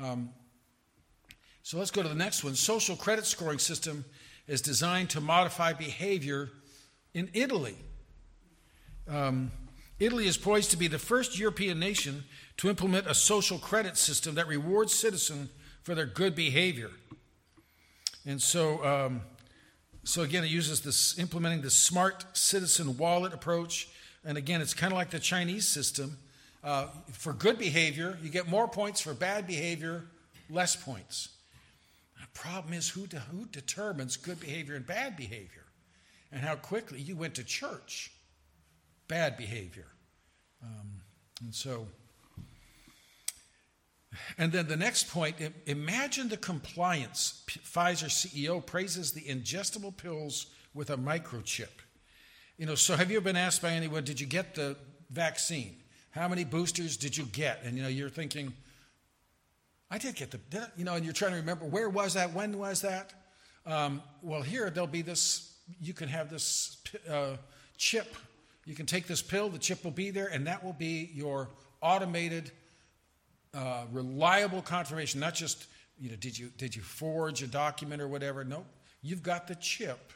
Um, 0.00 0.30
so 1.64 1.76
let's 1.76 1.90
go 1.90 2.04
to 2.04 2.08
the 2.08 2.14
next 2.14 2.44
one. 2.44 2.54
Social 2.54 2.94
credit 2.94 3.26
scoring 3.26 3.58
system 3.58 4.04
is 4.46 4.62
designed 4.62 5.10
to 5.10 5.20
modify 5.20 5.72
behavior 5.72 6.50
in 7.14 7.28
Italy. 7.34 7.74
Um, 9.08 9.50
Italy 9.98 10.28
is 10.28 10.36
poised 10.36 10.70
to 10.70 10.76
be 10.76 10.86
the 10.86 11.00
first 11.00 11.36
European 11.36 11.80
nation 11.80 12.22
to 12.58 12.68
implement 12.68 13.08
a 13.08 13.14
social 13.14 13.58
credit 13.58 13.96
system 13.96 14.36
that 14.36 14.46
rewards 14.46 14.94
citizens 14.94 15.50
for 15.82 15.96
their 15.96 16.06
good 16.06 16.36
behavior. 16.36 16.90
And 18.24 18.40
so, 18.40 18.84
um, 18.84 19.22
so 20.04 20.22
again, 20.22 20.42
it 20.44 20.50
uses 20.50 20.80
this 20.80 21.18
implementing 21.18 21.62
the 21.62 21.70
smart 21.70 22.24
citizen 22.36 22.96
wallet 22.96 23.32
approach. 23.32 23.88
And 24.24 24.36
again, 24.36 24.60
it's 24.60 24.74
kind 24.74 24.92
of 24.92 24.96
like 24.96 25.10
the 25.10 25.20
Chinese 25.20 25.66
system. 25.66 26.18
Uh, 26.64 26.88
for 27.12 27.32
good 27.32 27.58
behavior, 27.58 28.18
you 28.22 28.28
get 28.28 28.48
more 28.48 28.68
points. 28.68 29.00
For 29.00 29.14
bad 29.14 29.46
behavior, 29.46 30.04
less 30.50 30.76
points. 30.76 31.28
The 32.20 32.26
problem 32.34 32.74
is, 32.74 32.88
who, 32.88 33.06
de- 33.06 33.18
who 33.18 33.46
determines 33.46 34.16
good 34.16 34.40
behavior 34.40 34.74
and 34.74 34.86
bad 34.86 35.16
behavior? 35.16 35.64
And 36.30 36.40
how 36.40 36.54
quickly 36.54 37.00
you 37.00 37.16
went 37.16 37.34
to 37.34 37.44
church. 37.44 38.12
Bad 39.06 39.36
behavior. 39.36 39.86
Um, 40.62 41.02
and 41.42 41.54
so, 41.54 41.86
and 44.38 44.52
then 44.52 44.68
the 44.68 44.76
next 44.76 45.10
point 45.10 45.36
imagine 45.66 46.28
the 46.28 46.36
compliance. 46.36 47.44
Pfizer 47.48 48.08
CEO 48.08 48.64
praises 48.64 49.12
the 49.12 49.22
ingestible 49.22 49.96
pills 49.96 50.46
with 50.74 50.90
a 50.90 50.96
microchip. 50.96 51.68
You 52.58 52.66
know, 52.66 52.74
so 52.74 52.96
have 52.96 53.10
you 53.10 53.16
ever 53.16 53.24
been 53.24 53.36
asked 53.36 53.62
by 53.62 53.72
anyone, 53.72 54.04
did 54.04 54.20
you 54.20 54.26
get 54.26 54.54
the 54.54 54.76
vaccine? 55.10 55.76
How 56.10 56.28
many 56.28 56.44
boosters 56.44 56.96
did 56.96 57.16
you 57.16 57.24
get? 57.24 57.60
And 57.64 57.76
you 57.76 57.82
know, 57.82 57.88
you're 57.88 58.10
thinking, 58.10 58.52
I 59.90 59.98
did 59.98 60.14
get 60.14 60.30
the, 60.30 60.38
did 60.38 60.62
you 60.76 60.84
know, 60.84 60.94
and 60.94 61.04
you're 61.04 61.14
trying 61.14 61.32
to 61.32 61.38
remember 61.38 61.64
where 61.64 61.88
was 61.88 62.14
that, 62.14 62.32
when 62.32 62.58
was 62.58 62.82
that? 62.82 63.12
Um, 63.66 64.02
well, 64.22 64.42
here 64.42 64.70
there'll 64.70 64.86
be 64.86 65.02
this, 65.02 65.54
you 65.80 65.94
can 65.94 66.08
have 66.08 66.30
this 66.30 66.82
uh, 67.10 67.36
chip. 67.76 68.14
You 68.64 68.74
can 68.74 68.86
take 68.86 69.06
this 69.06 69.22
pill, 69.22 69.48
the 69.48 69.58
chip 69.58 69.82
will 69.82 69.90
be 69.90 70.10
there, 70.10 70.28
and 70.28 70.46
that 70.46 70.64
will 70.64 70.72
be 70.72 71.10
your 71.14 71.50
automated, 71.80 72.52
uh, 73.54 73.84
reliable 73.90 74.62
confirmation. 74.62 75.20
Not 75.20 75.34
just, 75.34 75.66
you 75.98 76.10
know, 76.10 76.16
did 76.16 76.38
you, 76.38 76.50
did 76.56 76.74
you 76.74 76.82
forge 76.82 77.42
a 77.42 77.46
document 77.46 78.00
or 78.00 78.08
whatever? 78.08 78.44
No, 78.44 78.64
you've 79.02 79.22
got 79.22 79.46
the 79.46 79.54
chip. 79.56 80.12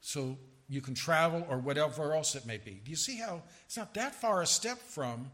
So 0.00 0.38
you 0.68 0.80
can 0.80 0.94
travel 0.94 1.46
or 1.48 1.58
whatever 1.58 2.14
else 2.14 2.34
it 2.34 2.46
may 2.46 2.56
be. 2.56 2.80
Do 2.84 2.90
you 2.90 2.96
see 2.96 3.18
how 3.18 3.42
it's 3.66 3.76
not 3.76 3.94
that 3.94 4.14
far 4.14 4.42
a 4.42 4.46
step 4.46 4.78
from 4.78 5.30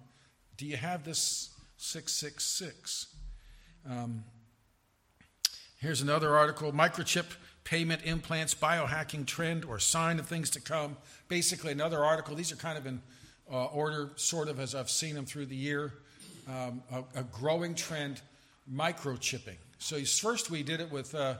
do 0.56 0.64
you 0.64 0.76
have 0.76 1.04
this 1.04 1.50
666? 1.76 3.14
Um, 3.88 4.24
here's 5.78 6.00
another 6.00 6.34
article 6.34 6.72
Microchip 6.72 7.26
payment 7.64 8.00
implants, 8.04 8.54
biohacking 8.54 9.26
trend 9.26 9.64
or 9.64 9.78
sign 9.78 10.18
of 10.18 10.26
things 10.26 10.48
to 10.50 10.60
come. 10.60 10.96
Basically, 11.28 11.72
another 11.72 12.04
article. 12.04 12.34
These 12.34 12.52
are 12.52 12.56
kind 12.56 12.78
of 12.78 12.86
in 12.86 13.02
uh, 13.52 13.66
order, 13.66 14.12
sort 14.16 14.48
of, 14.48 14.58
as 14.58 14.74
I've 14.74 14.88
seen 14.88 15.14
them 15.14 15.26
through 15.26 15.46
the 15.46 15.56
year. 15.56 15.92
Um, 16.48 16.82
a, 16.92 17.20
a, 17.20 17.22
growing 17.24 17.74
trend, 17.74 18.20
microchipping. 18.72 19.56
So 19.78 19.98
first 20.04 20.48
we 20.48 20.62
did 20.62 20.80
it 20.80 20.92
with 20.92 21.12
uh, 21.12 21.34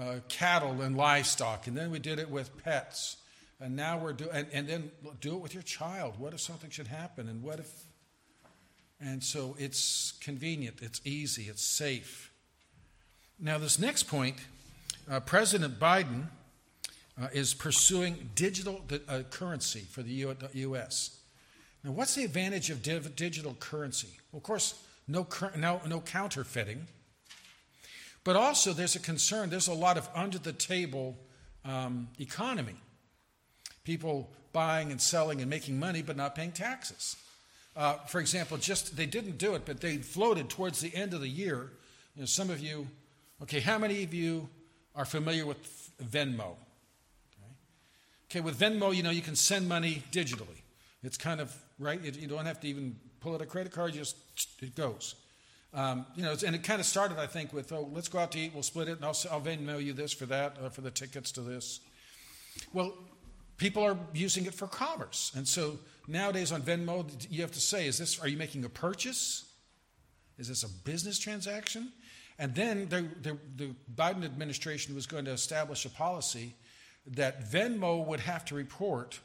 uh, 0.00 0.16
cattle 0.28 0.80
and 0.80 0.96
livestock, 0.96 1.66
and 1.66 1.76
then 1.76 1.90
we 1.90 1.98
did 1.98 2.18
it 2.18 2.30
with 2.30 2.56
pets. 2.64 3.18
And 3.60 3.76
now 3.76 3.98
we're 3.98 4.14
doing, 4.14 4.30
and, 4.32 4.46
and 4.52 4.66
then 4.66 4.90
do 5.20 5.34
it 5.34 5.42
with 5.42 5.52
your 5.52 5.64
child. 5.64 6.14
What 6.18 6.32
if 6.32 6.40
something 6.40 6.70
should 6.70 6.86
happen? 6.86 7.28
And 7.28 7.42
what 7.42 7.58
if, 7.58 7.70
and 9.00 9.22
so 9.22 9.54
it's 9.58 10.14
convenient, 10.20 10.78
it's 10.80 11.02
easy, 11.04 11.44
it's 11.44 11.64
safe. 11.64 12.32
Now, 13.38 13.58
this 13.58 13.78
next 13.78 14.04
point 14.04 14.36
uh, 15.10 15.20
President 15.20 15.78
Biden 15.78 16.26
uh, 17.20 17.28
is 17.32 17.54
pursuing 17.54 18.30
digital 18.34 18.82
uh, 19.08 19.22
currency 19.30 19.80
for 19.80 20.02
the 20.02 20.10
U- 20.10 20.36
U.S. 20.52 21.20
Now, 21.82 21.92
what's 21.92 22.14
the 22.14 22.24
advantage 22.24 22.70
of 22.70 22.82
div- 22.82 23.16
digital 23.16 23.54
currency? 23.58 24.18
Well, 24.32 24.38
of 24.38 24.42
course, 24.42 24.74
no, 25.06 25.26
no, 25.56 25.80
no 25.86 26.00
counterfeiting. 26.00 26.86
But 28.24 28.36
also, 28.36 28.72
there's 28.72 28.94
a 28.94 29.00
concern, 29.00 29.48
there's 29.48 29.68
a 29.68 29.74
lot 29.74 29.96
of 29.96 30.08
under 30.14 30.38
the 30.38 30.52
table 30.52 31.16
um, 31.64 32.08
economy. 32.20 32.76
People 33.84 34.30
buying 34.52 34.90
and 34.90 35.00
selling 35.00 35.40
and 35.40 35.48
making 35.48 35.78
money, 35.78 36.02
but 36.02 36.16
not 36.16 36.34
paying 36.34 36.52
taxes. 36.52 37.16
Uh, 37.74 37.94
for 38.06 38.20
example, 38.20 38.56
just 38.56 38.96
they 38.96 39.06
didn't 39.06 39.38
do 39.38 39.54
it, 39.54 39.62
but 39.64 39.80
they 39.80 39.98
floated 39.98 40.50
towards 40.50 40.80
the 40.80 40.94
end 40.94 41.14
of 41.14 41.20
the 41.20 41.28
year. 41.28 41.70
You 42.14 42.22
know, 42.22 42.26
some 42.26 42.50
of 42.50 42.60
you, 42.60 42.88
okay, 43.42 43.60
how 43.60 43.78
many 43.78 44.02
of 44.02 44.12
you 44.12 44.48
are 44.94 45.04
familiar 45.04 45.46
with 45.46 45.58
Venmo. 46.02 46.56
Okay? 47.36 47.54
okay, 48.28 48.40
with 48.40 48.58
Venmo, 48.58 48.94
you 48.94 49.02
know, 49.02 49.10
you 49.10 49.22
can 49.22 49.36
send 49.36 49.68
money 49.68 50.02
digitally. 50.12 50.62
It's 51.04 51.16
kind 51.16 51.40
of, 51.40 51.54
right? 51.78 52.02
You 52.02 52.26
don't 52.26 52.46
have 52.46 52.60
to 52.60 52.68
even 52.68 52.96
pull 53.20 53.34
out 53.34 53.42
a 53.42 53.46
credit 53.46 53.72
card, 53.72 53.94
just 53.94 54.16
it 54.62 54.74
goes. 54.74 55.14
Um, 55.74 56.06
you 56.16 56.22
know, 56.22 56.34
and 56.46 56.54
it 56.54 56.62
kind 56.62 56.80
of 56.80 56.86
started, 56.86 57.18
I 57.18 57.26
think, 57.26 57.52
with, 57.52 57.72
oh, 57.72 57.90
let's 57.92 58.08
go 58.08 58.18
out 58.18 58.32
to 58.32 58.38
eat, 58.38 58.52
we'll 58.54 58.62
split 58.62 58.88
it, 58.88 58.96
and 58.96 59.04
I'll, 59.04 59.16
I'll 59.30 59.40
Venmo 59.40 59.82
you 59.82 59.92
this 59.92 60.12
for 60.12 60.26
that, 60.26 60.56
uh, 60.62 60.70
for 60.70 60.80
the 60.80 60.90
tickets 60.90 61.30
to 61.32 61.42
this. 61.42 61.80
Well, 62.72 62.94
people 63.58 63.82
are 63.84 63.98
using 64.14 64.46
it 64.46 64.54
for 64.54 64.66
commerce. 64.66 65.32
And 65.36 65.46
so 65.46 65.78
nowadays 66.06 66.52
on 66.52 66.62
Venmo, 66.62 67.04
you 67.30 67.42
have 67.42 67.52
to 67.52 67.60
say, 67.60 67.86
is 67.86 67.98
this, 67.98 68.18
are 68.18 68.28
you 68.28 68.38
making 68.38 68.64
a 68.64 68.68
purchase? 68.68 69.44
Is 70.38 70.48
this 70.48 70.62
a 70.62 70.68
business 70.68 71.18
transaction? 71.18 71.92
And 72.38 72.54
then 72.54 72.88
the, 72.88 73.06
the, 73.20 73.36
the 73.56 73.74
Biden 73.94 74.24
administration 74.24 74.94
was 74.94 75.06
going 75.06 75.24
to 75.26 75.32
establish 75.32 75.84
a 75.84 75.90
policy 75.90 76.54
that 77.06 77.50
Venmo 77.50 78.06
would 78.06 78.20
have 78.20 78.44
to 78.46 78.54
report 78.54 79.18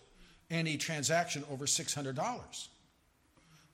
any 0.50 0.78
transaction 0.78 1.44
over 1.52 1.66
$600. 1.66 2.68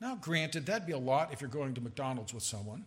Now, 0.02 0.16
granted, 0.16 0.66
that'd 0.66 0.88
be 0.88 0.94
a 0.94 0.98
lot 0.98 1.34
if 1.34 1.42
you're 1.42 1.50
going 1.50 1.74
to 1.74 1.82
McDonald's 1.82 2.34
with 2.34 2.44
someone. 2.44 2.86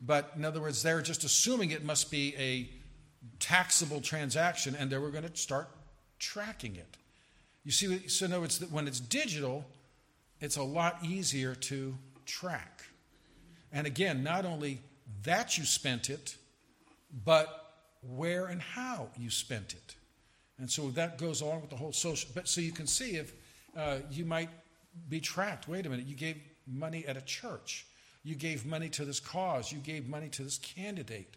But 0.00 0.32
in 0.36 0.44
other 0.44 0.60
words, 0.60 0.82
they're 0.82 1.02
just 1.02 1.22
assuming 1.22 1.70
it 1.70 1.84
must 1.84 2.10
be 2.10 2.34
a 2.36 2.68
taxable 3.38 4.00
transaction 4.00 4.74
and 4.76 4.90
they 4.90 4.98
were 4.98 5.10
going 5.10 5.28
to 5.28 5.36
start 5.36 5.68
tracking 6.18 6.74
it. 6.74 6.96
You 7.64 7.70
see, 7.70 8.08
so 8.08 8.26
no, 8.26 8.42
it's 8.42 8.58
that 8.58 8.72
when 8.72 8.88
it's 8.88 8.98
digital, 8.98 9.64
it's 10.40 10.56
a 10.56 10.62
lot 10.62 10.98
easier 11.04 11.54
to 11.54 11.96
track. 12.26 12.82
And 13.72 13.86
again, 13.86 14.24
not 14.24 14.44
only 14.44 14.80
that 15.22 15.56
you 15.56 15.64
spent 15.64 16.10
it, 16.10 16.36
but 17.24 17.74
where 18.02 18.46
and 18.46 18.60
how 18.60 19.08
you 19.16 19.30
spent 19.30 19.74
it. 19.74 19.94
And 20.58 20.68
so 20.68 20.90
that 20.90 21.18
goes 21.18 21.40
along 21.40 21.60
with 21.60 21.70
the 21.70 21.76
whole 21.76 21.92
social. 21.92 22.30
But 22.34 22.48
so 22.48 22.60
you 22.60 22.72
can 22.72 22.88
see 22.88 23.16
if 23.16 23.32
uh, 23.76 23.98
you 24.10 24.24
might 24.24 24.50
be 25.08 25.20
tracked. 25.20 25.68
Wait 25.68 25.86
a 25.86 25.88
minute, 25.88 26.06
you 26.06 26.16
gave 26.16 26.36
money 26.66 27.04
at 27.06 27.16
a 27.16 27.20
church, 27.22 27.86
you 28.22 28.34
gave 28.34 28.64
money 28.64 28.88
to 28.90 29.04
this 29.04 29.20
cause, 29.20 29.72
you 29.72 29.78
gave 29.78 30.08
money 30.08 30.28
to 30.28 30.42
this 30.42 30.58
candidate, 30.58 31.36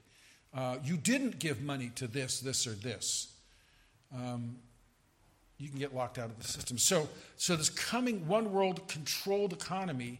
uh, 0.53 0.77
you 0.83 0.97
didn't 0.97 1.39
give 1.39 1.61
money 1.61 1.91
to 1.95 2.07
this, 2.07 2.39
this, 2.39 2.67
or 2.67 2.73
this. 2.73 3.33
Um, 4.13 4.57
you 5.57 5.69
can 5.69 5.79
get 5.79 5.95
locked 5.95 6.17
out 6.17 6.29
of 6.29 6.37
the 6.37 6.47
system. 6.47 6.77
So, 6.77 7.07
so 7.37 7.55
this 7.55 7.69
coming 7.69 8.27
one 8.27 8.51
world 8.51 8.87
controlled 8.87 9.53
economy 9.53 10.19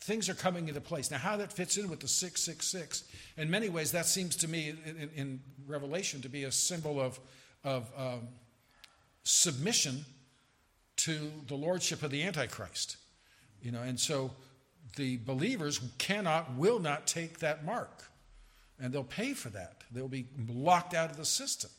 things 0.00 0.28
are 0.28 0.34
coming 0.34 0.68
into 0.68 0.80
place. 0.80 1.10
Now, 1.10 1.18
how 1.18 1.36
that 1.36 1.52
fits 1.52 1.76
in 1.76 1.88
with 1.88 2.00
the 2.00 2.08
666, 2.08 3.04
in 3.36 3.50
many 3.50 3.68
ways, 3.68 3.92
that 3.92 4.06
seems 4.06 4.36
to 4.36 4.48
me 4.48 4.74
in, 4.86 5.10
in 5.14 5.40
Revelation 5.66 6.22
to 6.22 6.28
be 6.28 6.44
a 6.44 6.52
symbol 6.52 7.00
of, 7.00 7.18
of 7.64 7.90
um, 7.96 8.28
submission 9.24 10.04
to 10.98 11.32
the 11.46 11.54
lordship 11.54 12.02
of 12.02 12.10
the 12.10 12.22
Antichrist. 12.22 12.96
You 13.62 13.72
know, 13.72 13.82
and 13.82 13.98
so 13.98 14.32
the 14.96 15.18
believers 15.18 15.80
cannot, 15.98 16.54
will 16.54 16.78
not 16.78 17.06
take 17.06 17.38
that 17.40 17.64
mark. 17.64 18.04
And 18.80 18.92
they'll 18.92 19.04
pay 19.04 19.32
for 19.32 19.48
that. 19.50 19.82
They'll 19.90 20.08
be 20.08 20.26
locked 20.48 20.94
out 20.94 21.10
of 21.10 21.16
the 21.16 21.24
system. 21.24 21.70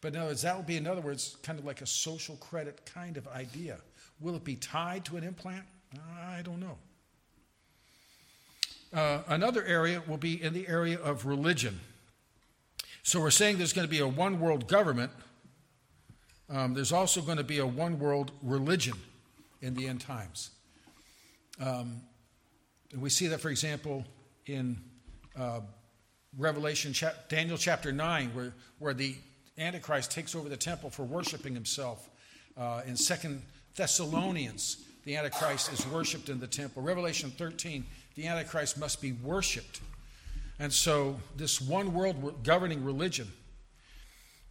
But 0.00 0.14
in 0.14 0.20
other 0.20 0.28
words, 0.28 0.42
that 0.42 0.56
will 0.56 0.62
be, 0.62 0.76
in 0.76 0.86
other 0.86 1.00
words, 1.00 1.36
kind 1.42 1.58
of 1.58 1.64
like 1.64 1.80
a 1.80 1.86
social 1.86 2.36
credit 2.36 2.88
kind 2.92 3.16
of 3.16 3.26
idea. 3.28 3.78
Will 4.20 4.36
it 4.36 4.44
be 4.44 4.56
tied 4.56 5.04
to 5.06 5.16
an 5.16 5.24
implant? 5.24 5.64
I 6.20 6.42
don't 6.42 6.60
know. 6.60 6.76
Uh, 8.92 9.22
another 9.28 9.64
area 9.64 10.02
will 10.06 10.16
be 10.16 10.42
in 10.42 10.52
the 10.52 10.66
area 10.68 10.98
of 10.98 11.26
religion. 11.26 11.80
So 13.02 13.20
we're 13.20 13.30
saying 13.30 13.58
there's 13.58 13.72
going 13.72 13.86
to 13.86 13.90
be 13.90 14.00
a 14.00 14.08
one 14.08 14.40
world 14.40 14.68
government. 14.68 15.12
Um, 16.50 16.74
there's 16.74 16.92
also 16.92 17.20
going 17.20 17.38
to 17.38 17.44
be 17.44 17.58
a 17.58 17.66
one 17.66 17.98
world 17.98 18.32
religion 18.42 18.94
in 19.60 19.74
the 19.74 19.86
end 19.86 20.00
times. 20.00 20.50
Um, 21.60 22.00
and 22.92 23.02
we 23.02 23.10
see 23.10 23.26
that, 23.26 23.40
for 23.40 23.50
example, 23.50 24.04
in 24.46 24.78
uh, 25.38 25.60
Revelation, 26.36 26.94
Daniel 27.28 27.58
chapter 27.58 27.92
9, 27.92 28.30
where, 28.34 28.54
where 28.78 28.94
the 28.94 29.16
Antichrist 29.58 30.10
takes 30.10 30.34
over 30.34 30.48
the 30.48 30.56
temple 30.56 30.88
for 30.90 31.02
worshiping 31.02 31.54
himself. 31.54 32.08
Uh, 32.56 32.82
in 32.86 32.96
Second 32.96 33.42
Thessalonians, 33.76 34.84
the 35.04 35.16
Antichrist 35.16 35.72
is 35.72 35.86
worshiped 35.88 36.28
in 36.28 36.40
the 36.40 36.46
temple. 36.46 36.82
Revelation 36.82 37.30
13, 37.30 37.84
the 38.14 38.26
Antichrist 38.26 38.78
must 38.78 39.02
be 39.02 39.12
worshiped. 39.12 39.80
And 40.58 40.72
so, 40.72 41.20
this 41.36 41.60
one 41.60 41.94
world 41.94 42.42
governing 42.42 42.84
religion, 42.84 43.28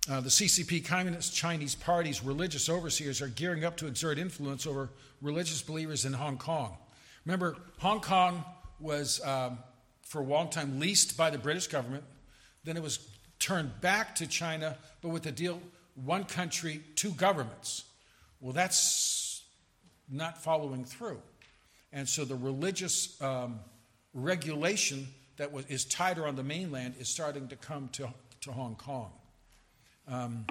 uh, 0.10 0.22
the 0.22 0.30
CCP, 0.30 0.86
Communist 0.86 1.36
Chinese 1.36 1.76
Party's 1.76 2.24
religious 2.24 2.70
overseers 2.70 3.22
are 3.22 3.28
gearing 3.28 3.66
up 3.66 3.76
to 3.78 3.88
exert 3.88 4.18
influence 4.18 4.66
over 4.66 4.90
religious 5.22 5.62
believers 5.62 6.06
in 6.06 6.14
Hong 6.14 6.38
Kong. 6.38 6.78
Remember, 7.26 7.58
Hong 7.80 8.00
Kong 8.00 8.46
was, 8.80 9.20
um, 9.26 9.58
for 10.04 10.22
a 10.22 10.24
long 10.24 10.50
time, 10.50 10.80
leased 10.80 11.18
by 11.18 11.30
the 11.30 11.38
British 11.38 11.68
government. 11.68 12.06
Then 12.64 12.78
it 12.78 12.84
was 12.84 13.00
turned 13.40 13.82
back 13.82 14.16
to 14.16 14.28
China, 14.28 14.78
but 15.02 15.10
with 15.10 15.24
the 15.24 15.32
deal 15.32 15.60
one 15.96 16.24
country, 16.24 16.82
two 16.96 17.12
governments. 17.12 17.84
Well, 18.40 18.54
that's 18.54 19.44
not 20.10 20.42
following 20.42 20.86
through. 20.86 21.20
And 21.92 22.08
so 22.08 22.24
the 22.24 22.36
religious 22.36 23.20
um, 23.22 23.60
regulation 24.14 25.08
that 25.38 25.52
was, 25.52 25.66
is 25.68 25.86
tighter 25.86 26.28
on 26.28 26.36
the 26.36 26.44
mainland 26.44 26.96
is 27.00 27.10
starting 27.10 27.48
to 27.50 27.56
come 27.56 27.90
to, 27.94 28.10
to 28.42 28.52
Hong 28.52 28.76
Kong. 28.76 29.12
Um, 30.08 30.46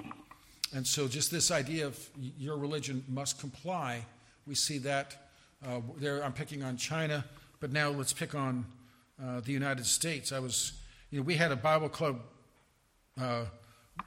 and 0.73 0.85
so 0.85 1.07
just 1.07 1.31
this 1.31 1.49
idea 1.49 1.87
of 1.87 2.09
your 2.37 2.57
religion 2.57 3.03
must 3.07 3.39
comply, 3.39 4.05
we 4.45 4.55
see 4.55 4.77
that 4.79 5.29
uh, 5.65 5.81
there. 5.97 6.23
I'm 6.23 6.33
picking 6.33 6.63
on 6.63 6.77
China, 6.77 7.25
but 7.59 7.71
now 7.71 7.89
let's 7.89 8.13
pick 8.13 8.35
on 8.35 8.65
uh, 9.23 9.39
the 9.39 9.51
United 9.51 9.85
States. 9.85 10.31
I 10.31 10.39
was, 10.39 10.73
you 11.09 11.19
know, 11.19 11.23
we 11.23 11.35
had 11.35 11.51
a 11.51 11.55
Bible 11.55 11.89
club 11.89 12.21
uh, 13.19 13.45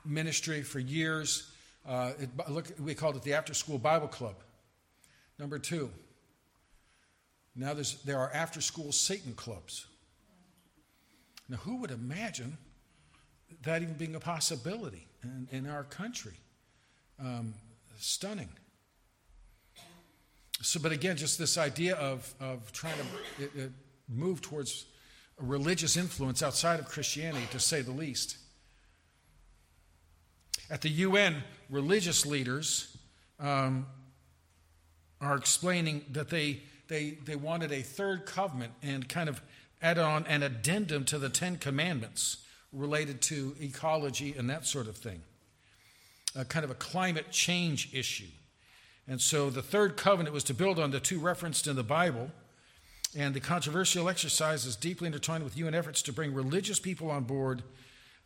ministry 0.04 0.62
for 0.62 0.78
years. 0.78 1.50
Uh, 1.88 2.12
it, 2.18 2.28
look, 2.48 2.66
we 2.78 2.94
called 2.94 3.16
it 3.16 3.22
the 3.22 3.34
After 3.34 3.54
School 3.54 3.78
Bible 3.78 4.08
Club. 4.08 4.36
Number 5.38 5.58
two, 5.58 5.90
now 7.56 7.74
there 8.04 8.18
are 8.18 8.30
after 8.32 8.60
school 8.60 8.92
Satan 8.92 9.32
clubs. 9.32 9.86
Now, 11.48 11.56
who 11.56 11.76
would 11.76 11.90
imagine 11.90 12.56
that 13.64 13.82
even 13.82 13.94
being 13.94 14.14
a 14.14 14.20
possibility 14.20 15.06
in, 15.22 15.48
in 15.50 15.66
our 15.66 15.84
country? 15.84 16.38
Um, 17.18 17.54
stunning. 17.98 18.48
So, 20.62 20.80
but 20.80 20.92
again, 20.92 21.16
just 21.16 21.38
this 21.38 21.56
idea 21.56 21.94
of, 21.96 22.34
of 22.40 22.70
trying 22.72 22.94
to 22.94 23.44
it, 23.44 23.50
it 23.56 23.72
move 24.08 24.40
towards 24.40 24.86
a 25.40 25.44
religious 25.44 25.96
influence 25.96 26.42
outside 26.42 26.80
of 26.80 26.86
Christianity, 26.86 27.46
to 27.52 27.60
say 27.60 27.80
the 27.80 27.92
least. 27.92 28.36
At 30.70 30.82
the 30.82 30.90
UN, 30.90 31.42
religious 31.68 32.26
leaders 32.26 32.96
um, 33.38 33.86
are 35.20 35.36
explaining 35.36 36.04
that 36.12 36.28
they, 36.28 36.60
they, 36.88 37.18
they 37.24 37.36
wanted 37.36 37.72
a 37.72 37.82
third 37.82 38.26
covenant 38.26 38.72
and 38.82 39.08
kind 39.08 39.28
of 39.28 39.40
add 39.82 39.98
on 39.98 40.26
an 40.26 40.42
addendum 40.42 41.04
to 41.06 41.18
the 41.18 41.28
Ten 41.28 41.56
Commandments 41.56 42.44
related 42.72 43.20
to 43.22 43.54
ecology 43.60 44.34
and 44.36 44.48
that 44.50 44.66
sort 44.66 44.86
of 44.86 44.96
thing, 44.96 45.22
a 46.36 46.44
kind 46.44 46.64
of 46.64 46.70
a 46.70 46.74
climate 46.74 47.30
change 47.30 47.92
issue. 47.92 48.28
And 49.08 49.20
so 49.20 49.50
the 49.50 49.62
third 49.62 49.96
covenant 49.96 50.32
was 50.32 50.44
to 50.44 50.54
build 50.54 50.78
on 50.78 50.90
the 50.90 51.00
two 51.00 51.18
referenced 51.18 51.66
in 51.66 51.76
the 51.76 51.82
Bible. 51.82 52.30
And 53.16 53.34
the 53.34 53.40
controversial 53.40 54.08
exercise 54.08 54.64
is 54.64 54.76
deeply 54.76 55.08
intertwined 55.08 55.42
with 55.42 55.56
UN 55.56 55.74
efforts 55.74 56.00
to 56.02 56.12
bring 56.12 56.32
religious 56.32 56.78
people 56.78 57.10
on 57.10 57.24
board. 57.24 57.64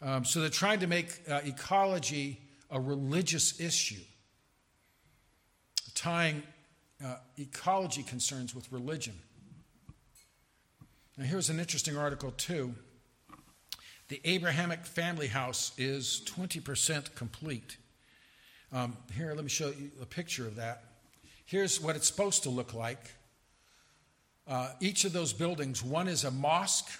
Um, 0.03 0.27
so 0.27 0.41
they're 0.41 0.51
trying 0.51 0.81
to 0.81 0.87
make 0.87 1.21
uh, 1.31 1.41
ecology 1.45 2.39
a 2.71 2.79
religious 2.79 3.61
issue, 3.61 4.03
tying 5.95 6.43
uh, 7.03 7.17
ecology 7.39 8.03
concerns 8.03 8.55
with 8.55 8.71
religion. 8.71 9.15
Now, 11.17 11.25
here's 11.25 11.49
an 11.49 11.61
interesting 11.61 11.97
article, 11.97 12.33
too. 12.33 12.75
The 14.09 14.21
Abrahamic 14.25 14.85
family 14.85 15.29
house 15.29 15.73
is 15.79 16.23
20% 16.27 17.15
complete. 17.15 17.79
Um, 18.71 18.97
here, 19.17 19.33
let 19.35 19.45
me 19.45 19.49
show 19.49 19.69
you 19.69 19.91
a 20.03 20.05
picture 20.05 20.47
of 20.47 20.57
that. 20.57 20.85
Here's 21.47 21.81
what 21.81 21.97
it's 21.97 22.07
supposed 22.07 22.43
to 22.43 22.51
look 22.51 22.75
like. 22.75 23.13
Uh, 24.47 24.69
each 24.81 25.07
of 25.07 25.15
those 25.15 25.33
buildings 25.33 25.83
one 25.83 26.07
is 26.07 26.25
a 26.25 26.31
mosque, 26.31 26.91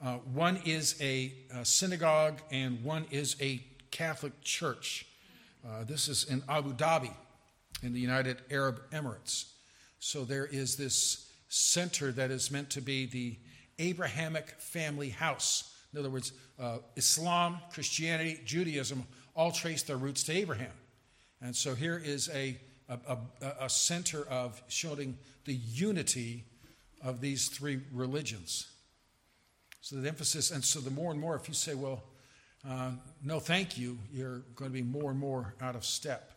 uh, 0.00 0.18
one 0.32 0.60
is 0.64 0.94
a, 1.00 1.32
a, 1.52 1.64
synagogue, 1.64 2.40
and 2.52 2.84
one 2.84 3.04
is 3.10 3.34
a 3.40 3.60
Catholic 3.90 4.40
church. 4.42 5.06
Uh, 5.66 5.82
this 5.82 6.08
is 6.08 6.22
in 6.22 6.40
Abu 6.48 6.72
Dhabi, 6.72 7.12
in 7.82 7.92
the 7.92 8.00
United 8.00 8.42
Arab 8.48 8.80
Emirates. 8.92 9.46
So 9.98 10.24
there 10.24 10.46
is 10.46 10.76
this 10.76 11.32
center 11.48 12.12
that 12.12 12.30
is 12.30 12.52
meant 12.52 12.70
to 12.70 12.80
be 12.80 13.06
the 13.06 13.36
Abrahamic 13.80 14.50
family 14.60 15.08
house. 15.08 15.74
In 15.92 15.98
other 15.98 16.10
words, 16.10 16.32
uh, 16.58 16.78
Islam, 16.96 17.58
Christianity, 17.72 18.40
Judaism 18.44 19.04
all 19.34 19.52
trace 19.52 19.82
their 19.82 19.96
roots 19.96 20.22
to 20.24 20.32
Abraham. 20.32 20.72
And 21.40 21.54
so 21.54 21.74
here 21.74 22.00
is 22.04 22.28
a, 22.34 22.58
a, 22.88 22.98
a, 23.40 23.54
a 23.62 23.70
center 23.70 24.26
of 24.28 24.60
showing 24.68 25.16
the 25.44 25.54
unity 25.54 26.44
of 27.02 27.20
these 27.20 27.48
three 27.48 27.80
religions. 27.92 28.66
So 29.80 29.96
the 29.96 30.08
emphasis, 30.08 30.50
and 30.50 30.64
so 30.64 30.80
the 30.80 30.90
more 30.90 31.12
and 31.12 31.20
more, 31.20 31.36
if 31.36 31.48
you 31.48 31.54
say, 31.54 31.74
well, 31.74 32.02
uh, 32.68 32.90
no, 33.24 33.38
thank 33.38 33.78
you, 33.78 33.98
you're 34.12 34.42
going 34.56 34.70
to 34.70 34.74
be 34.74 34.82
more 34.82 35.10
and 35.10 35.18
more 35.18 35.54
out 35.60 35.76
of 35.76 35.84
step. 35.84 36.32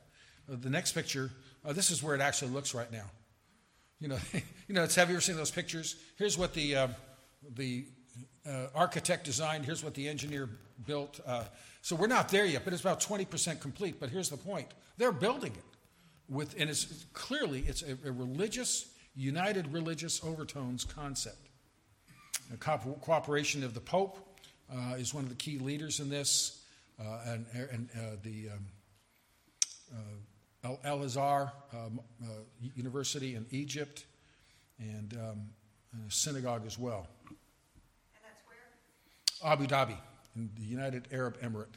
Uh, 0.50 0.56
the 0.60 0.70
next 0.70 0.92
picture, 0.92 1.32
uh, 1.66 1.74
this 1.74 1.90
is 1.92 2.04
where 2.04 2.16
it 2.16 2.22
actually 2.22 2.52
looks 2.52 2.74
right 2.74 2.92
now. 2.92 3.10
You 4.00 4.10
know, 4.10 4.18
you 4.68 4.76
know, 4.76 4.84
it's, 4.84 4.96
have 4.96 5.10
you 5.10 5.16
ever 5.16 5.22
seen 5.22 5.36
those 5.36 5.52
pictures? 5.52 5.96
Here's 6.18 6.38
what 6.38 6.54
the 6.54 6.76
uh, 6.76 6.88
the 7.56 7.86
uh, 8.48 8.68
architect 8.74 9.26
designed. 9.26 9.66
Here's 9.66 9.84
what 9.84 9.94
the 9.94 10.08
engineer 10.08 10.50
built. 10.86 11.20
Uh, 11.26 11.44
so 11.82 11.96
we're 11.96 12.08
not 12.08 12.30
there 12.30 12.46
yet, 12.46 12.64
but 12.64 12.74
it's 12.74 12.82
about 12.82 13.00
20% 13.00 13.60
complete. 13.60 14.00
But 14.00 14.10
here's 14.10 14.30
the 14.30 14.38
point: 14.38 14.68
they're 14.98 15.12
building 15.12 15.54
it 15.54 15.64
with, 16.30 16.56
and 16.60 16.70
it's 16.70 17.06
clearly 17.14 17.64
it's 17.68 17.84
a, 17.84 17.98
a 18.06 18.12
religious, 18.12 18.90
united 19.16 19.72
religious 19.74 20.24
overtones 20.24 20.86
concept. 20.86 21.50
The 22.50 22.58
co- 22.58 22.98
cooperation 23.02 23.64
of 23.64 23.74
the 23.74 23.80
Pope 23.80 24.18
uh, 24.72 24.96
is 24.96 25.14
one 25.14 25.24
of 25.24 25.30
the 25.30 25.36
key 25.36 25.58
leaders 25.58 26.00
in 26.00 26.10
this, 26.10 26.64
uh, 27.00 27.20
and, 27.26 27.46
and 27.54 27.90
uh, 27.96 28.00
the 28.24 28.50
um, 28.50 28.66
uh, 30.64 30.76
Al 30.84 31.04
Azhar 31.04 31.52
um, 31.74 32.00
University 32.76 33.36
in 33.36 33.46
Egypt, 33.52 34.06
and 34.80 35.14
um, 35.14 35.50
a 36.08 36.12
synagogue 36.12 36.66
as 36.66 36.78
well. 36.80 37.08
Abu 39.44 39.68
Dhabi, 39.68 39.98
in 40.36 40.50
the 40.58 40.64
United 40.64 41.08
Arab 41.12 41.40
Emirate. 41.42 41.76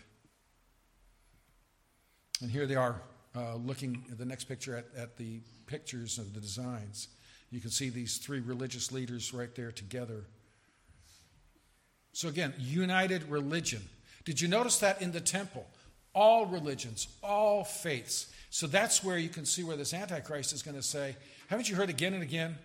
And 2.40 2.50
here 2.50 2.66
they 2.66 2.76
are 2.76 3.00
uh, 3.36 3.56
looking 3.56 4.04
at 4.10 4.18
the 4.18 4.24
next 4.24 4.44
picture 4.44 4.76
at, 4.76 4.86
at 4.96 5.16
the 5.16 5.40
pictures 5.66 6.18
of 6.18 6.34
the 6.34 6.40
designs. 6.40 7.08
You 7.50 7.60
can 7.60 7.70
see 7.70 7.88
these 7.88 8.18
three 8.18 8.40
religious 8.40 8.92
leaders 8.92 9.32
right 9.32 9.54
there 9.54 9.72
together. 9.72 10.24
So, 12.12 12.28
again, 12.28 12.54
united 12.58 13.28
religion. 13.30 13.82
Did 14.24 14.40
you 14.40 14.48
notice 14.48 14.78
that 14.78 15.02
in 15.02 15.12
the 15.12 15.20
temple? 15.20 15.66
All 16.14 16.46
religions, 16.46 17.08
all 17.22 17.64
faiths. 17.64 18.32
So 18.50 18.68
that's 18.68 19.02
where 19.02 19.18
you 19.18 19.28
can 19.28 19.44
see 19.44 19.64
where 19.64 19.76
this 19.76 19.92
Antichrist 19.92 20.52
is 20.52 20.62
going 20.62 20.76
to 20.76 20.82
say, 20.82 21.16
Haven't 21.48 21.68
you 21.68 21.74
heard 21.74 21.90
again 21.90 22.14
and 22.14 22.22
again? 22.22 22.56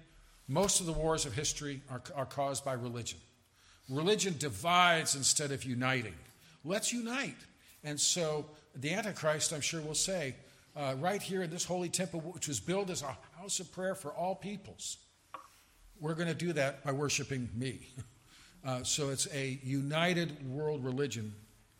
Most 0.47 0.79
of 0.79 0.85
the 0.85 0.93
wars 0.93 1.25
of 1.25 1.33
history 1.33 1.81
are, 1.89 2.01
are 2.15 2.25
caused 2.25 2.63
by 2.63 2.73
religion. 2.73 3.19
Religion 3.89 4.35
divides 4.37 5.15
instead 5.15 5.51
of 5.51 5.63
uniting. 5.63 6.13
Let's 6.63 6.93
unite. 6.93 7.37
And 7.83 7.99
so 7.99 8.45
the 8.75 8.93
Antichrist, 8.93 9.51
I'm 9.51 9.61
sure, 9.61 9.81
will 9.81 9.95
say, 9.95 10.35
uh, 10.75 10.95
right 10.99 11.21
here 11.21 11.41
in 11.41 11.49
this 11.49 11.65
holy 11.65 11.89
temple, 11.89 12.19
which 12.21 12.47
was 12.47 12.59
built 12.59 12.89
as 12.89 13.01
a 13.01 13.17
house 13.37 13.59
of 13.59 13.71
prayer 13.71 13.95
for 13.95 14.11
all 14.11 14.35
peoples, 14.35 14.97
we're 15.99 16.13
going 16.13 16.27
to 16.27 16.33
do 16.33 16.53
that 16.53 16.83
by 16.83 16.91
worshiping 16.91 17.49
me. 17.55 17.79
Uh, 18.65 18.83
so 18.83 19.09
it's 19.09 19.25
a 19.33 19.57
united 19.63 20.45
world 20.51 20.83
religion 20.83 21.33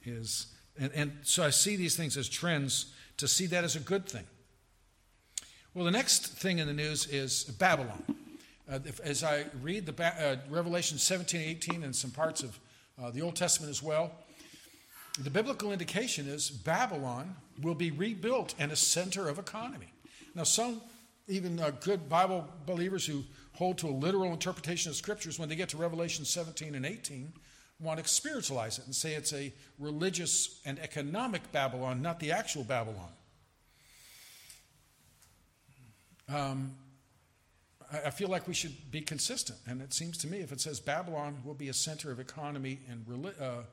is 0.05 0.47
and, 0.79 0.91
and 0.93 1.17
so 1.23 1.43
I 1.43 1.49
see 1.49 1.75
these 1.75 1.95
things 1.95 2.15
as 2.17 2.29
trends 2.29 2.93
to 3.17 3.27
see 3.27 3.45
that 3.47 3.63
as 3.63 3.75
a 3.75 3.81
good 3.81 4.05
thing. 4.05 4.23
Well, 5.73 5.85
the 5.85 5.91
next 5.91 6.27
thing 6.27 6.59
in 6.59 6.67
the 6.67 6.73
news 6.73 7.05
is 7.07 7.43
Babylon. 7.43 8.03
Uh, 8.71 8.79
if, 8.85 8.99
as 8.99 9.23
I 9.23 9.45
read 9.61 9.85
the 9.85 10.03
uh, 10.03 10.35
Revelation 10.49 10.97
17 10.97 11.41
18 11.41 11.83
and 11.83 11.95
some 11.95 12.11
parts 12.11 12.43
of 12.43 12.59
uh, 13.01 13.09
the 13.09 13.21
Old 13.21 13.35
Testament 13.35 13.71
as 13.71 13.81
well, 13.81 14.11
the 15.17 15.29
biblical 15.29 15.71
indication 15.71 16.27
is 16.27 16.51
Babylon 16.51 17.35
will 17.61 17.73
be 17.73 17.89
rebuilt 17.89 18.53
and 18.59 18.71
a 18.71 18.75
center 18.75 19.27
of 19.27 19.39
economy. 19.39 19.91
Now, 20.35 20.43
some 20.43 20.81
even 21.27 21.59
uh, 21.59 21.71
good 21.81 22.07
Bible 22.07 22.47
believers 22.65 23.05
who 23.05 23.23
hold 23.53 23.77
to 23.79 23.87
a 23.87 23.91
literal 23.91 24.31
interpretation 24.31 24.89
of 24.89 24.95
scriptures, 24.95 25.39
when 25.39 25.49
they 25.49 25.55
get 25.55 25.69
to 25.69 25.77
Revelation 25.77 26.23
17 26.23 26.75
and 26.75 26.85
18, 26.85 27.33
want 27.79 28.01
to 28.01 28.07
spiritualize 28.07 28.77
it 28.77 28.85
and 28.85 28.95
say 28.95 29.13
it's 29.13 29.33
a 29.33 29.51
religious 29.79 30.59
and 30.65 30.79
economic 30.79 31.51
Babylon, 31.51 32.01
not 32.01 32.19
the 32.19 32.31
actual 32.31 32.63
Babylon. 32.63 33.11
Um, 36.27 36.75
I 37.91 38.11
feel 38.11 38.29
like 38.29 38.47
we 38.47 38.53
should 38.53 38.91
be 38.91 39.01
consistent. 39.01 39.57
And 39.67 39.81
it 39.81 39.93
seems 39.93 40.17
to 40.19 40.27
me 40.27 40.39
if 40.39 40.51
it 40.51 40.61
says 40.61 40.79
Babylon 40.79 41.39
will 41.43 41.55
be 41.55 41.69
a 41.69 41.73
center 41.73 42.11
of 42.11 42.19
economy 42.19 42.79
and, 42.87 43.05
uh, 43.41 43.63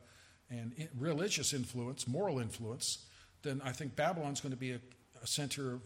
and 0.50 0.72
religious 0.98 1.52
influence, 1.52 2.09
moral 2.09 2.38
influence, 2.38 3.05
then 3.42 3.61
I 3.62 3.72
think 3.72 3.94
Babylon's 3.94 4.40
going 4.40 4.52
to 4.52 4.59
be 4.59 4.72
a, 4.72 4.81
a 5.22 5.26
center 5.26 5.74
of 5.74 5.83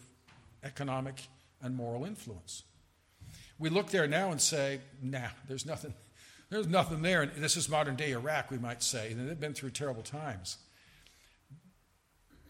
economic 0.63 1.23
and 1.61 1.75
moral 1.75 2.05
influence. 2.05 2.63
We 3.59 3.69
look 3.69 3.89
there 3.89 4.07
now 4.07 4.31
and 4.31 4.41
say, 4.41 4.81
nah, 5.03 5.29
there's 5.49 5.67
nothing, 5.67 5.93
there's 6.51 6.69
nothing 6.69 7.03
there. 7.03 7.23
And 7.23 7.33
this 7.33 7.57
is 7.57 7.69
modern 7.69 7.97
day 7.97 8.13
Iraq, 8.13 8.51
we 8.51 8.59
might 8.59 8.83
say. 8.83 9.11
And 9.11 9.29
they've 9.29 9.39
been 9.39 9.55
through 9.55 9.71
terrible 9.71 10.03
times. 10.03 10.57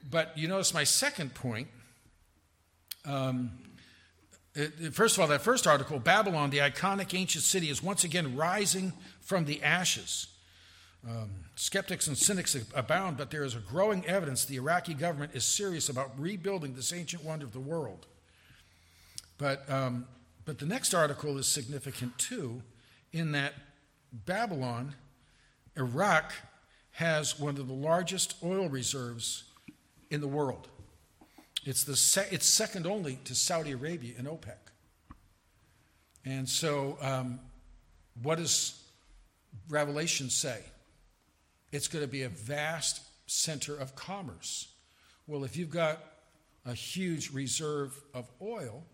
But 0.09 0.37
you 0.37 0.47
notice 0.47 0.75
my 0.75 0.85
second 0.85 1.35
point. 1.35 1.69
Um, 3.07 3.53
it, 4.55 4.95
first 4.95 5.17
of 5.17 5.23
all, 5.23 5.29
that 5.29 5.43
first 5.43 5.67
article, 5.67 5.99
Babylon, 5.99 6.51
the 6.51 6.59
iconic 6.59 7.17
ancient 7.17 7.45
city, 7.45 7.71
is 7.71 7.83
once 7.83 8.05
again 8.05 8.37
rising 8.37 8.93
from 9.21 9.45
the 9.45 9.63
ashes. 9.63 10.27
Um, 11.09 11.31
skeptics 11.55 12.09
and 12.09 12.19
cynics 12.19 12.57
abound, 12.75 13.17
but 13.17 13.31
there 13.31 13.45
is 13.45 13.55
a 13.55 13.61
growing 13.61 14.05
evidence 14.07 14.45
the 14.45 14.57
Iraqi 14.57 14.93
government 14.93 15.33
is 15.35 15.45
serious 15.45 15.89
about 15.89 16.11
rebuilding 16.19 16.75
this 16.75 16.93
ancient 16.93 17.25
wonder 17.25 17.47
of 17.47 17.53
the 17.53 17.61
world. 17.61 18.07
But, 19.39 19.69
um, 19.71 20.07
but 20.45 20.59
the 20.59 20.67
next 20.67 20.93
article 20.93 21.39
is 21.39 21.47
significant 21.47 22.19
too, 22.19 22.63
in 23.13 23.33
that 23.33 23.55
Babylon, 24.13 24.95
Iraq, 25.77 26.33
has 26.93 27.39
one 27.39 27.57
of 27.57 27.67
the 27.67 27.73
largest 27.73 28.35
oil 28.43 28.69
reserves 28.69 29.45
in 30.11 30.21
the 30.21 30.29
world. 30.29 30.69
It's, 31.65 31.85
the 31.85 31.97
se- 31.97 32.29
it's 32.31 32.47
second 32.47 32.87
only 32.87 33.19
to 33.25 33.35
Saudi 33.35 33.73
Arabia 33.73 34.15
and 34.19 34.27
OPEC. 34.27 34.57
And 36.25 36.49
so, 36.49 36.99
um, 37.01 37.41
what 38.23 38.39
does 38.39 38.83
Revelation 39.69 40.31
say? 40.31 40.63
it's 41.73 41.89
going 41.89 42.05
to 42.05 42.11
be 42.11 42.23
a 42.23 42.29
vast 42.29 43.03
center 43.27 43.77
of 43.77 43.95
commerce. 43.95 44.69
Well, 45.27 45.45
if 45.45 45.57
you've 45.57 45.71
got 45.71 46.03
a 46.67 46.75
huge 46.75 47.31
reserve 47.31 47.99
of 48.13 48.29
oil, 48.43 48.85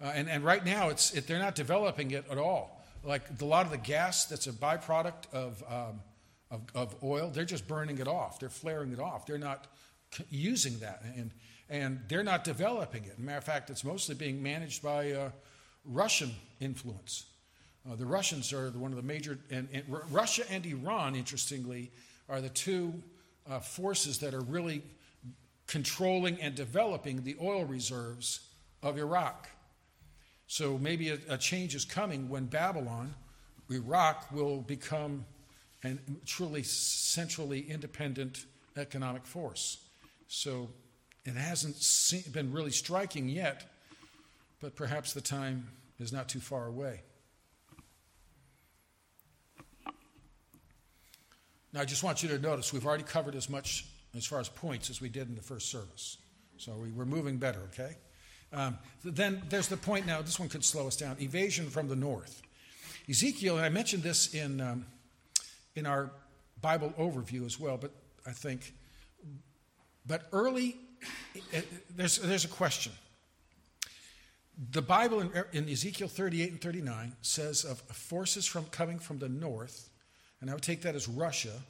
uh, 0.00 0.12
and, 0.14 0.28
and 0.28 0.44
right 0.44 0.64
now 0.64 0.88
it's, 0.88 1.12
it, 1.14 1.26
they're 1.26 1.38
not 1.38 1.54
developing 1.54 2.10
it 2.10 2.24
at 2.30 2.38
all. 2.38 2.82
Like 3.02 3.22
a 3.40 3.44
lot 3.44 3.64
of 3.64 3.72
the 3.72 3.78
gas 3.78 4.26
that's 4.26 4.46
a 4.46 4.52
byproduct 4.52 5.32
of, 5.32 5.62
um, 5.68 6.00
of, 6.50 6.62
of, 6.74 6.94
oil, 7.02 7.30
they're 7.30 7.44
just 7.44 7.66
burning 7.66 7.98
it 7.98 8.08
off. 8.08 8.38
They're 8.38 8.50
flaring 8.50 8.92
it 8.92 9.00
off. 9.00 9.24
They're 9.26 9.38
not 9.38 9.66
using 10.30 10.78
that. 10.80 11.02
And, 11.16 11.30
and 11.70 12.00
they're 12.08 12.24
not 12.24 12.42
developing 12.44 13.04
it. 13.04 13.18
Matter 13.18 13.38
of 13.38 13.44
fact, 13.44 13.70
it's 13.70 13.84
mostly 13.84 14.14
being 14.14 14.42
managed 14.42 14.82
by 14.82 15.12
uh, 15.12 15.30
Russian 15.84 16.32
influence. 16.60 17.26
Uh, 17.88 17.94
the 17.94 18.04
Russians 18.04 18.52
are 18.52 18.70
one 18.70 18.90
of 18.90 18.96
the 18.96 19.02
major, 19.02 19.38
and, 19.50 19.68
and 19.72 19.84
R- 19.90 20.02
Russia 20.10 20.42
and 20.50 20.66
Iran, 20.66 21.14
interestingly, 21.14 21.90
are 22.28 22.40
the 22.40 22.48
two 22.48 22.92
uh, 23.48 23.60
forces 23.60 24.18
that 24.18 24.34
are 24.34 24.40
really 24.42 24.82
controlling 25.66 26.40
and 26.40 26.54
developing 26.54 27.22
the 27.22 27.36
oil 27.40 27.64
reserves 27.64 28.40
of 28.82 28.98
Iraq. 28.98 29.48
So 30.48 30.76
maybe 30.76 31.10
a, 31.10 31.18
a 31.28 31.38
change 31.38 31.76
is 31.76 31.84
coming 31.84 32.28
when 32.28 32.46
Babylon, 32.46 33.14
Iraq, 33.70 34.32
will 34.32 34.58
become 34.58 35.24
a 35.84 35.94
truly 36.26 36.64
centrally 36.64 37.60
independent 37.70 38.46
economic 38.76 39.24
force. 39.24 39.78
So 40.26 40.68
it 41.24 41.34
hasn't 41.34 42.32
been 42.32 42.52
really 42.52 42.70
striking 42.70 43.28
yet, 43.28 43.70
but 44.60 44.74
perhaps 44.74 45.12
the 45.12 45.20
time 45.20 45.68
is 45.98 46.12
not 46.12 46.28
too 46.28 46.40
far 46.40 46.66
away. 46.66 47.02
Now, 51.72 51.80
I 51.80 51.84
just 51.84 52.02
want 52.02 52.22
you 52.22 52.28
to 52.30 52.38
notice 52.38 52.72
we've 52.72 52.86
already 52.86 53.04
covered 53.04 53.34
as 53.34 53.48
much 53.48 53.86
as 54.16 54.26
far 54.26 54.40
as 54.40 54.48
points 54.48 54.90
as 54.90 55.00
we 55.00 55.08
did 55.08 55.28
in 55.28 55.36
the 55.36 55.42
first 55.42 55.70
service. 55.70 56.16
So 56.56 56.72
we, 56.72 57.00
are 57.00 57.06
moving 57.06 57.36
better, 57.36 57.60
okay? 57.72 57.96
Um, 58.52 58.76
then 59.04 59.42
there's 59.48 59.68
the 59.68 59.76
point 59.76 60.06
now, 60.06 60.20
this 60.20 60.40
one 60.40 60.48
could 60.48 60.64
slow 60.64 60.88
us 60.88 60.96
down 60.96 61.16
evasion 61.20 61.70
from 61.70 61.88
the 61.88 61.94
north. 61.94 62.42
Ezekiel, 63.08 63.56
and 63.56 63.64
I 63.64 63.68
mentioned 63.68 64.02
this 64.02 64.34
in, 64.34 64.60
um, 64.60 64.86
in 65.76 65.86
our 65.86 66.10
Bible 66.60 66.92
overview 66.98 67.46
as 67.46 67.58
well, 67.60 67.76
but 67.76 67.92
I 68.26 68.32
think, 68.32 68.74
but 70.06 70.26
early, 70.32 70.76
there's, 71.96 72.18
there's 72.18 72.44
a 72.44 72.48
question. 72.48 72.92
The 74.72 74.82
Bible 74.82 75.20
in, 75.20 75.30
in 75.52 75.68
Ezekiel 75.68 76.08
38 76.08 76.50
and 76.50 76.60
39 76.60 77.16
says 77.22 77.64
of 77.64 77.80
forces 77.80 78.46
from 78.46 78.66
coming 78.66 78.98
from 78.98 79.18
the 79.18 79.28
north, 79.28 79.88
and 80.40 80.50
I 80.50 80.54
would 80.54 80.62
take 80.62 80.82
that 80.82 80.94
as 80.94 81.08
Russia, 81.08 81.62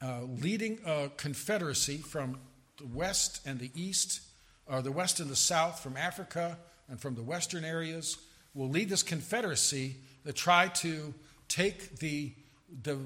uh, 0.00 0.22
leading 0.22 0.78
a 0.86 1.10
confederacy 1.16 1.98
from 1.98 2.38
the 2.78 2.86
west 2.86 3.40
and 3.46 3.58
the 3.58 3.70
east, 3.74 4.20
or 4.66 4.82
the 4.82 4.92
west 4.92 5.20
and 5.20 5.30
the 5.30 5.36
south, 5.36 5.80
from 5.80 5.96
Africa 5.96 6.58
and 6.88 7.00
from 7.00 7.14
the 7.14 7.22
western 7.22 7.64
areas, 7.64 8.18
will 8.54 8.68
lead 8.68 8.88
this 8.88 9.02
confederacy 9.02 9.96
to 10.24 10.32
try 10.32 10.68
to 10.68 11.12
take 11.48 11.96
the, 11.98 12.32
the 12.82 12.98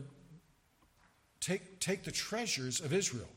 take, 1.40 1.80
take 1.80 2.04
the 2.04 2.10
treasures 2.10 2.80
of 2.80 2.92
Israel. 2.92 3.28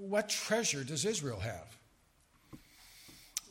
What 0.00 0.30
treasure 0.30 0.82
does 0.82 1.04
Israel 1.04 1.40
have? 1.40 1.76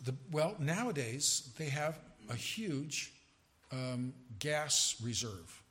The, 0.03 0.15
well, 0.31 0.55
nowadays 0.57 1.51
they 1.59 1.65
have 1.65 1.99
a 2.27 2.35
huge 2.35 3.13
um, 3.71 4.13
gas 4.39 4.95
reserve. 5.03 5.61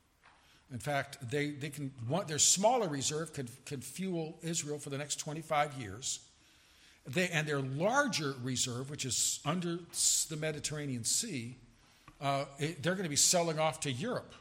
In 0.71 0.79
fact, 0.79 1.17
they, 1.29 1.49
they 1.49 1.69
can 1.69 1.91
their 2.27 2.39
smaller 2.39 2.87
reserve 2.87 3.33
could, 3.33 3.49
could 3.65 3.83
fuel 3.83 4.37
Israel 4.41 4.79
for 4.79 4.89
the 4.89 4.97
next 4.97 5.17
25 5.17 5.73
years. 5.73 6.19
They, 7.05 7.27
and 7.27 7.45
their 7.45 7.59
larger 7.59 8.35
reserve, 8.41 8.89
which 8.89 9.03
is 9.03 9.41
under 9.43 9.79
the 10.29 10.37
Mediterranean 10.37 11.03
Sea, 11.03 11.57
uh, 12.21 12.45
it, 12.57 12.81
they're 12.81 12.93
going 12.93 13.03
to 13.03 13.09
be 13.09 13.17
selling 13.17 13.59
off 13.59 13.81
to 13.81 13.91
Europe. 13.91 14.33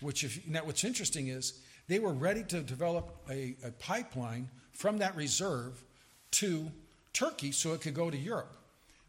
Which, 0.00 0.24
if 0.24 0.46
now, 0.46 0.64
what's 0.64 0.84
interesting 0.84 1.28
is 1.28 1.60
they 1.88 2.00
were 2.00 2.12
ready 2.12 2.42
to 2.44 2.60
develop 2.60 3.16
a, 3.30 3.56
a 3.64 3.70
pipeline 3.70 4.50
from 4.72 4.98
that 4.98 5.16
reserve 5.16 5.82
to 6.36 6.70
Turkey 7.12 7.52
so 7.52 7.72
it 7.72 7.80
could 7.80 7.94
go 7.94 8.10
to 8.10 8.16
Europe. 8.16 8.56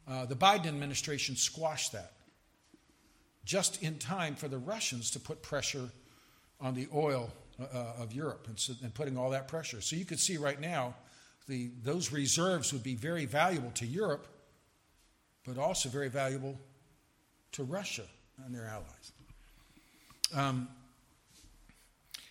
Uh, 0.08 0.26
the 0.26 0.36
Biden 0.36 0.68
administration 0.68 1.36
squashed 1.36 1.92
that 1.92 2.14
just 3.44 3.82
in 3.82 3.98
time 3.98 4.36
for 4.36 4.48
the 4.48 4.58
Russians 4.58 5.12
to 5.12 5.20
put 5.20 5.42
pressure 5.42 5.90
on 6.60 6.74
the 6.74 6.88
oil 6.94 7.32
uh, 7.60 7.64
uh, 7.74 8.04
of 8.04 8.14
Europe 8.14 8.46
and, 8.48 8.60
so, 8.60 8.74
and, 8.84 8.94
putting 8.94 9.18
all 9.18 9.30
that 9.30 9.48
pressure. 9.48 9.80
So 9.82 9.96
you 9.96 10.06
could 10.06 10.20
see 10.20 10.38
right 10.38 10.60
now 10.60 10.96
the, 11.48 11.72
those 11.84 12.12
reserves 12.12 12.74
would 12.74 12.84
be 12.84 12.96
very 12.96 13.26
valuable 13.26 13.72
to 13.72 13.86
Europe, 13.86 14.28
but 15.46 15.58
also 15.58 15.88
very 15.88 16.10
valuable 16.10 16.60
to 17.54 17.64
Russia 17.64 18.04
and 18.46 18.54
their 18.54 18.66
allies. 18.68 19.12
Um, 20.36 20.68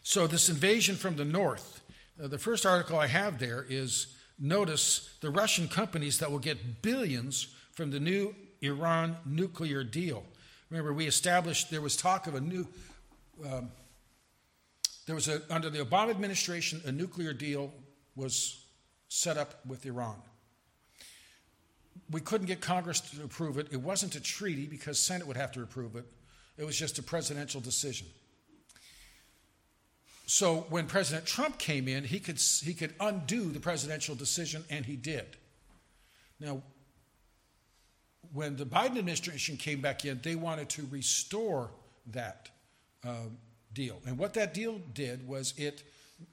so, 0.02 0.26
this 0.26 0.48
invasion 0.48 0.94
from 0.94 1.16
the 1.16 1.24
north, 1.24 1.80
uh, 2.22 2.28
the 2.28 2.38
first 2.38 2.64
article 2.64 2.98
I 2.98 3.06
have 3.06 3.38
there 3.38 3.66
is 3.68 4.15
notice 4.38 5.16
the 5.20 5.30
Russian 5.30 5.68
companies 5.68 6.18
that 6.18 6.30
will 6.30 6.38
get 6.38 6.82
billions 6.82 7.48
from 7.72 7.90
the 7.90 8.00
new 8.00 8.34
Iran 8.60 9.16
nuclear 9.24 9.84
deal. 9.84 10.24
Remember, 10.70 10.92
we 10.92 11.06
established 11.06 11.70
there 11.70 11.80
was 11.80 11.96
talk 11.96 12.26
of 12.26 12.34
a 12.34 12.40
new. 12.40 12.66
Um, 13.44 13.70
there 15.06 15.14
was 15.14 15.28
a, 15.28 15.42
under 15.50 15.70
the 15.70 15.84
Obama 15.84 16.10
administration, 16.10 16.80
a 16.84 16.92
nuclear 16.92 17.32
deal 17.32 17.72
was 18.16 18.64
set 19.08 19.36
up 19.36 19.64
with 19.66 19.86
Iran. 19.86 20.16
We 22.10 22.20
couldn't 22.20 22.46
get 22.46 22.60
Congress 22.60 23.00
to 23.00 23.22
approve 23.24 23.58
it. 23.58 23.68
It 23.70 23.80
wasn't 23.80 24.16
a 24.16 24.20
treaty 24.20 24.66
because 24.66 24.98
Senate 24.98 25.26
would 25.26 25.36
have 25.36 25.52
to 25.52 25.62
approve 25.62 25.94
it. 25.96 26.04
It 26.56 26.64
was 26.64 26.76
just 26.76 26.98
a 26.98 27.02
presidential 27.02 27.60
decision. 27.60 28.06
So 30.26 30.66
when 30.70 30.86
President 30.86 31.24
Trump 31.24 31.58
came 31.58 31.86
in, 31.86 32.04
he 32.04 32.18
could, 32.18 32.38
he 32.38 32.74
could 32.74 32.94
undo 33.00 33.50
the 33.50 33.60
presidential 33.60 34.14
decision, 34.16 34.64
and 34.68 34.84
he 34.84 34.96
did. 34.96 35.36
Now, 36.40 36.62
when 38.32 38.56
the 38.56 38.66
Biden 38.66 38.98
administration 38.98 39.56
came 39.56 39.80
back 39.80 40.04
in, 40.04 40.20
they 40.22 40.34
wanted 40.34 40.68
to 40.70 40.86
restore 40.90 41.70
that 42.12 42.50
um, 43.04 43.38
deal. 43.72 44.00
And 44.04 44.18
what 44.18 44.34
that 44.34 44.52
deal 44.52 44.80
did 44.94 45.26
was 45.26 45.54
it, 45.56 45.84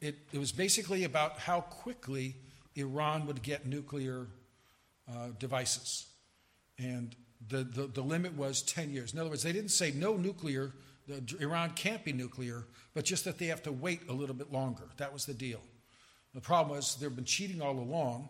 it, 0.01 0.17
it 0.31 0.39
was 0.39 0.51
basically 0.51 1.03
about 1.03 1.37
how 1.39 1.61
quickly 1.61 2.35
Iran 2.75 3.27
would 3.27 3.43
get 3.43 3.65
nuclear 3.67 4.27
uh, 5.09 5.29
devices. 5.39 6.07
And 6.79 7.15
the, 7.47 7.63
the, 7.63 7.87
the, 7.87 8.01
limit 8.01 8.35
was 8.35 8.61
10 8.63 8.91
years. 8.91 9.13
In 9.13 9.19
other 9.19 9.29
words, 9.29 9.43
they 9.43 9.51
didn't 9.51 9.71
say 9.71 9.91
no 9.91 10.15
nuclear, 10.15 10.73
Iran 11.39 11.71
can't 11.71 12.03
be 12.03 12.13
nuclear, 12.13 12.65
but 12.93 13.05
just 13.05 13.25
that 13.25 13.37
they 13.37 13.47
have 13.47 13.63
to 13.63 13.71
wait 13.71 14.01
a 14.09 14.13
little 14.13 14.35
bit 14.35 14.51
longer. 14.51 14.83
That 14.97 15.11
was 15.11 15.25
the 15.25 15.33
deal. 15.33 15.61
The 16.33 16.41
problem 16.41 16.75
was 16.75 16.95
they've 16.95 17.13
been 17.13 17.25
cheating 17.25 17.61
all 17.61 17.77
along. 17.77 18.29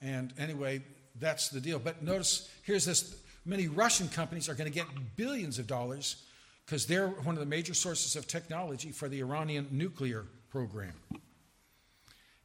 And 0.00 0.32
anyway, 0.38 0.82
that's 1.18 1.48
the 1.48 1.60
deal. 1.60 1.78
But 1.78 2.02
notice, 2.02 2.50
here's 2.62 2.84
this 2.84 3.16
many 3.44 3.68
Russian 3.68 4.08
companies 4.08 4.48
are 4.48 4.54
going 4.54 4.70
to 4.70 4.74
get 4.74 4.86
billions 5.16 5.58
of 5.58 5.66
dollars 5.66 6.24
because 6.64 6.86
they're 6.86 7.08
one 7.08 7.34
of 7.34 7.40
the 7.40 7.46
major 7.46 7.74
sources 7.74 8.16
of 8.16 8.26
technology 8.26 8.90
for 8.90 9.08
the 9.08 9.20
Iranian 9.20 9.68
nuclear 9.70 10.24
program. 10.50 10.94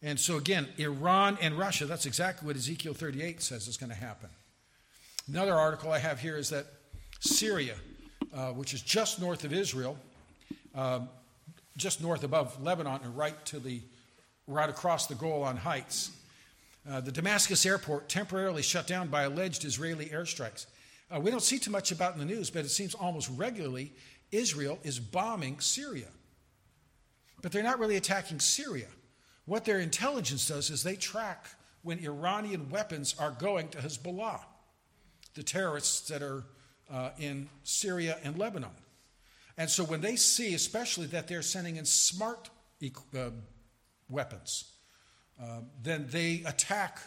And 0.01 0.19
so, 0.19 0.37
again, 0.37 0.67
Iran 0.77 1.37
and 1.41 1.57
Russia, 1.57 1.85
that's 1.85 2.05
exactly 2.05 2.47
what 2.47 2.55
Ezekiel 2.55 2.93
38 2.93 3.41
says 3.41 3.67
is 3.67 3.77
going 3.77 3.89
to 3.89 3.95
happen. 3.95 4.29
Another 5.27 5.53
article 5.53 5.91
I 5.91 5.99
have 5.99 6.19
here 6.19 6.37
is 6.37 6.49
that 6.49 6.65
Syria, 7.19 7.75
uh, 8.33 8.49
which 8.49 8.73
is 8.73 8.81
just 8.81 9.19
north 9.19 9.43
of 9.43 9.53
Israel, 9.53 9.97
uh, 10.75 11.01
just 11.77 12.01
north 12.01 12.23
above 12.23 12.61
Lebanon 12.61 13.01
and 13.03 13.17
right 13.17 13.45
to 13.45 13.59
the 13.59 13.81
right 14.47 14.69
across 14.69 15.07
the 15.07 15.15
Golan 15.15 15.57
Heights, 15.57 16.11
uh, 16.89 16.99
the 17.01 17.11
Damascus 17.11 17.65
airport 17.65 18.09
temporarily 18.09 18.63
shut 18.63 18.87
down 18.87 19.07
by 19.07 19.23
alleged 19.23 19.63
Israeli 19.63 20.07
airstrikes. 20.07 20.65
Uh, 21.13 21.19
we 21.19 21.29
don't 21.31 21.43
see 21.43 21.59
too 21.59 21.71
much 21.71 21.91
about 21.91 22.13
in 22.13 22.19
the 22.19 22.25
news, 22.25 22.49
but 22.49 22.65
it 22.65 22.69
seems 22.69 22.93
almost 22.95 23.29
regularly 23.35 23.93
Israel 24.31 24.79
is 24.83 24.99
bombing 24.99 25.59
Syria. 25.59 26.07
But 27.41 27.51
they're 27.51 27.63
not 27.63 27.79
really 27.79 27.95
attacking 27.95 28.39
Syria. 28.39 28.87
What 29.45 29.65
their 29.65 29.79
intelligence 29.79 30.47
does 30.47 30.69
is 30.69 30.83
they 30.83 30.95
track 30.95 31.47
when 31.81 31.99
Iranian 31.99 32.69
weapons 32.69 33.15
are 33.17 33.31
going 33.31 33.69
to 33.69 33.77
Hezbollah, 33.79 34.41
the 35.33 35.43
terrorists 35.43 36.07
that 36.09 36.21
are 36.21 36.43
uh, 36.91 37.11
in 37.19 37.49
Syria 37.63 38.17
and 38.23 38.37
Lebanon. 38.37 38.69
And 39.57 39.69
so 39.69 39.83
when 39.83 40.01
they 40.01 40.15
see, 40.15 40.53
especially 40.53 41.07
that 41.07 41.27
they're 41.27 41.41
sending 41.41 41.75
in 41.75 41.85
smart 41.85 42.49
uh, 42.81 43.29
weapons, 44.09 44.71
uh, 45.41 45.59
then 45.83 46.07
they 46.09 46.43
attack 46.45 46.99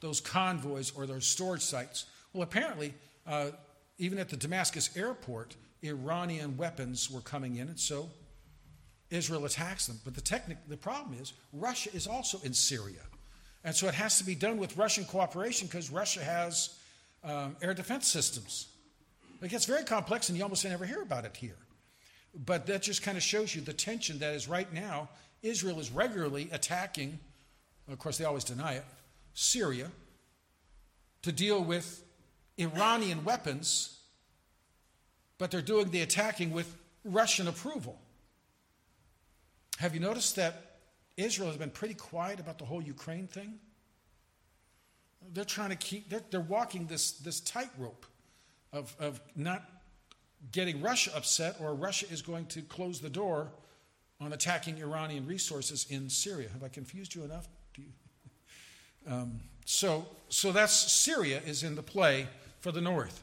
those 0.00 0.20
convoys 0.20 0.90
or 0.96 1.06
those 1.06 1.26
storage 1.26 1.62
sites. 1.62 2.06
Well, 2.32 2.42
apparently, 2.42 2.94
uh, 3.26 3.50
even 3.98 4.18
at 4.18 4.28
the 4.28 4.36
Damascus 4.36 4.96
airport, 4.96 5.56
Iranian 5.82 6.56
weapons 6.56 7.10
were 7.10 7.20
coming 7.20 7.56
in, 7.56 7.68
and 7.68 7.78
so 7.78 8.10
Israel 9.10 9.44
attacks 9.44 9.86
them. 9.86 9.98
But 10.04 10.14
the, 10.14 10.56
the 10.68 10.76
problem 10.76 11.18
is, 11.20 11.32
Russia 11.52 11.90
is 11.94 12.06
also 12.06 12.38
in 12.42 12.52
Syria. 12.52 13.02
And 13.64 13.74
so 13.74 13.88
it 13.88 13.94
has 13.94 14.18
to 14.18 14.24
be 14.24 14.34
done 14.34 14.58
with 14.58 14.76
Russian 14.76 15.04
cooperation 15.04 15.66
because 15.66 15.90
Russia 15.90 16.22
has 16.22 16.78
um, 17.24 17.56
air 17.60 17.74
defense 17.74 18.06
systems. 18.06 18.68
It 19.40 19.48
gets 19.48 19.64
very 19.64 19.84
complex, 19.84 20.28
and 20.28 20.36
you 20.36 20.42
almost 20.44 20.64
never 20.64 20.84
hear 20.84 21.02
about 21.02 21.24
it 21.24 21.36
here. 21.36 21.56
But 22.34 22.66
that 22.66 22.82
just 22.82 23.02
kind 23.02 23.16
of 23.16 23.22
shows 23.22 23.54
you 23.54 23.62
the 23.62 23.72
tension 23.72 24.18
that 24.18 24.34
is 24.34 24.48
right 24.48 24.72
now. 24.72 25.08
Israel 25.42 25.78
is 25.78 25.90
regularly 25.90 26.48
attacking, 26.52 27.18
of 27.90 27.98
course, 27.98 28.18
they 28.18 28.24
always 28.24 28.44
deny 28.44 28.74
it, 28.74 28.84
Syria 29.34 29.90
to 31.22 31.32
deal 31.32 31.62
with 31.62 32.04
Iranian 32.56 33.24
weapons, 33.24 33.98
but 35.36 35.50
they're 35.50 35.60
doing 35.60 35.90
the 35.90 36.00
attacking 36.00 36.52
with 36.52 36.74
Russian 37.04 37.48
approval. 37.48 38.00
Have 39.78 39.94
you 39.94 40.00
noticed 40.00 40.36
that 40.36 40.78
Israel 41.16 41.48
has 41.48 41.56
been 41.56 41.70
pretty 41.70 41.94
quiet 41.94 42.40
about 42.40 42.58
the 42.58 42.64
whole 42.64 42.82
Ukraine 42.82 43.26
thing? 43.26 43.58
They're 45.32 45.44
trying 45.44 45.70
to 45.70 45.76
keep, 45.76 46.08
they're, 46.08 46.22
they're 46.30 46.40
walking 46.40 46.86
this, 46.86 47.12
this 47.12 47.40
tightrope 47.40 48.06
of, 48.72 48.94
of 48.98 49.20
not 49.34 49.64
getting 50.52 50.80
Russia 50.80 51.10
upset, 51.14 51.56
or 51.60 51.74
Russia 51.74 52.06
is 52.10 52.22
going 52.22 52.46
to 52.46 52.62
close 52.62 53.00
the 53.00 53.10
door 53.10 53.48
on 54.20 54.32
attacking 54.32 54.78
Iranian 54.78 55.26
resources 55.26 55.86
in 55.90 56.08
Syria. 56.08 56.48
Have 56.52 56.62
I 56.62 56.68
confused 56.68 57.14
you 57.14 57.24
enough? 57.24 57.48
You? 57.76 57.84
Um, 59.06 59.40
so, 59.64 60.04
so 60.28 60.52
that's 60.52 60.72
Syria 60.72 61.40
is 61.46 61.62
in 61.62 61.76
the 61.76 61.82
play 61.82 62.26
for 62.60 62.72
the 62.72 62.80
north. 62.80 63.22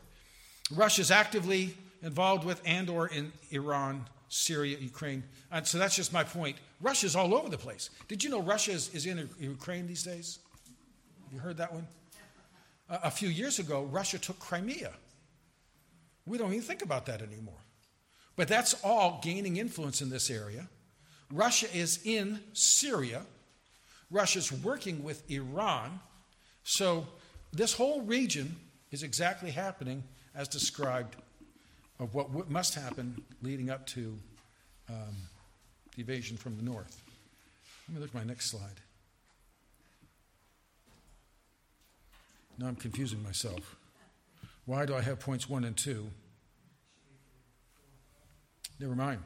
Russia 0.71 1.01
is 1.01 1.11
actively 1.11 1.75
involved 2.01 2.43
with 2.43 2.59
and 2.65 2.89
or 2.89 3.07
in 3.07 3.31
Iran, 3.51 4.05
Syria, 4.29 4.77
Ukraine. 4.79 5.23
And 5.51 5.67
so 5.67 5.77
that's 5.77 5.95
just 5.95 6.11
my 6.11 6.23
point. 6.23 6.57
Russia's 6.81 7.15
all 7.15 7.35
over 7.35 7.49
the 7.49 7.57
place. 7.57 7.91
Did 8.07 8.23
you 8.23 8.31
know 8.31 8.41
Russia 8.41 8.71
is, 8.71 8.89
is 8.95 9.05
in 9.05 9.29
Ukraine 9.39 9.85
these 9.85 10.01
days? 10.01 10.39
You 11.31 11.37
heard 11.37 11.57
that 11.57 11.71
one? 11.71 11.87
a 12.89 13.11
few 13.11 13.29
years 13.29 13.59
ago, 13.59 13.83
Russia 13.83 14.19
took 14.19 14.39
Crimea. 14.39 14.91
We 16.25 16.37
don't 16.37 16.51
even 16.51 16.63
think 16.63 16.81
about 16.81 17.05
that 17.05 17.21
anymore. 17.21 17.53
But 18.35 18.47
that's 18.47 18.73
all 18.83 19.19
gaining 19.23 19.57
influence 19.57 20.01
in 20.01 20.09
this 20.09 20.29
area. 20.29 20.67
Russia 21.31 21.67
is 21.73 21.99
in 22.03 22.39
Syria. 22.53 23.21
Russia's 24.11 24.51
working 24.51 25.03
with 25.03 25.29
Iran. 25.29 25.99
So 26.63 27.07
this 27.53 27.73
whole 27.73 28.01
region 28.01 28.55
is 28.91 29.03
exactly 29.03 29.51
happening 29.51 30.03
as 30.35 30.47
described 30.47 31.15
of 31.99 32.13
what 32.13 32.49
must 32.49 32.75
happen 32.75 33.23
leading 33.41 33.69
up 33.69 33.85
to 33.87 34.17
um, 34.89 35.15
the 35.95 36.01
invasion 36.01 36.35
from 36.37 36.57
the 36.57 36.63
north. 36.63 37.01
Let 37.87 37.95
me 37.95 38.01
look 38.01 38.09
at 38.09 38.15
my 38.15 38.23
next 38.23 38.49
slide. 38.49 38.81
Now 42.57 42.67
I'm 42.67 42.75
confusing 42.75 43.21
myself. 43.23 43.75
Why 44.65 44.85
do 44.85 44.95
I 44.95 45.01
have 45.01 45.19
points 45.19 45.49
one 45.49 45.63
and 45.63 45.77
two? 45.77 46.07
Never 48.79 48.95
mind. 48.95 49.21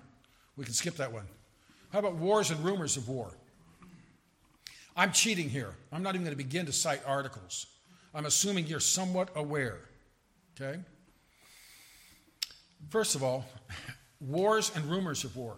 We 0.57 0.65
can 0.65 0.73
skip 0.73 0.95
that 0.95 1.11
one. 1.11 1.25
How 1.91 1.99
about 1.99 2.15
wars 2.15 2.51
and 2.51 2.63
rumors 2.63 2.97
of 2.97 3.07
war? 3.07 3.31
I'm 4.95 5.11
cheating 5.11 5.49
here. 5.49 5.73
I'm 5.91 6.03
not 6.03 6.15
even 6.15 6.25
going 6.25 6.37
to 6.37 6.43
begin 6.43 6.65
to 6.65 6.73
cite 6.73 7.01
articles. 7.05 7.67
I'm 8.13 8.25
assuming 8.25 8.67
you're 8.67 8.79
somewhat 8.79 9.29
aware. 9.35 9.79
Okay? 10.59 10.79
First 12.89 13.15
of 13.15 13.23
all, 13.23 13.45
wars 14.19 14.71
and 14.75 14.85
rumors 14.85 15.23
of 15.23 15.35
war. 15.35 15.55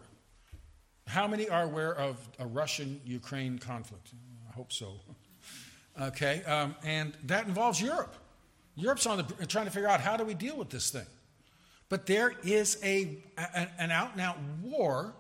How 1.08 1.28
many 1.28 1.50
are 1.50 1.64
aware 1.64 1.96
of 1.96 2.18
a 2.40 2.46
Russian 2.46 3.02
Ukraine 3.04 3.58
conflict? 3.58 4.12
I 4.50 4.54
hope 4.54 4.72
so. 4.72 4.94
Okay, 6.00 6.44
um, 6.44 6.76
and 6.86 7.14
that 7.24 7.48
involves 7.48 7.82
Europe. 7.82 8.16
Europe's 8.76 9.06
on 9.06 9.18
the, 9.18 9.46
trying 9.48 9.66
to 9.66 9.72
figure 9.72 9.90
out 9.90 10.02
how 10.02 10.18
do 10.18 10.24
we 10.24 10.34
deal 10.34 10.58
with 10.58 10.70
this 10.70 10.90
thing. 10.90 11.06
But 11.90 12.06
there 12.06 12.34
is 12.44 12.78
a, 12.84 13.18
a 13.38 13.68
an 13.78 13.92
out 13.92 14.14
and 14.14 14.22
out 14.22 14.38
war 14.62 15.14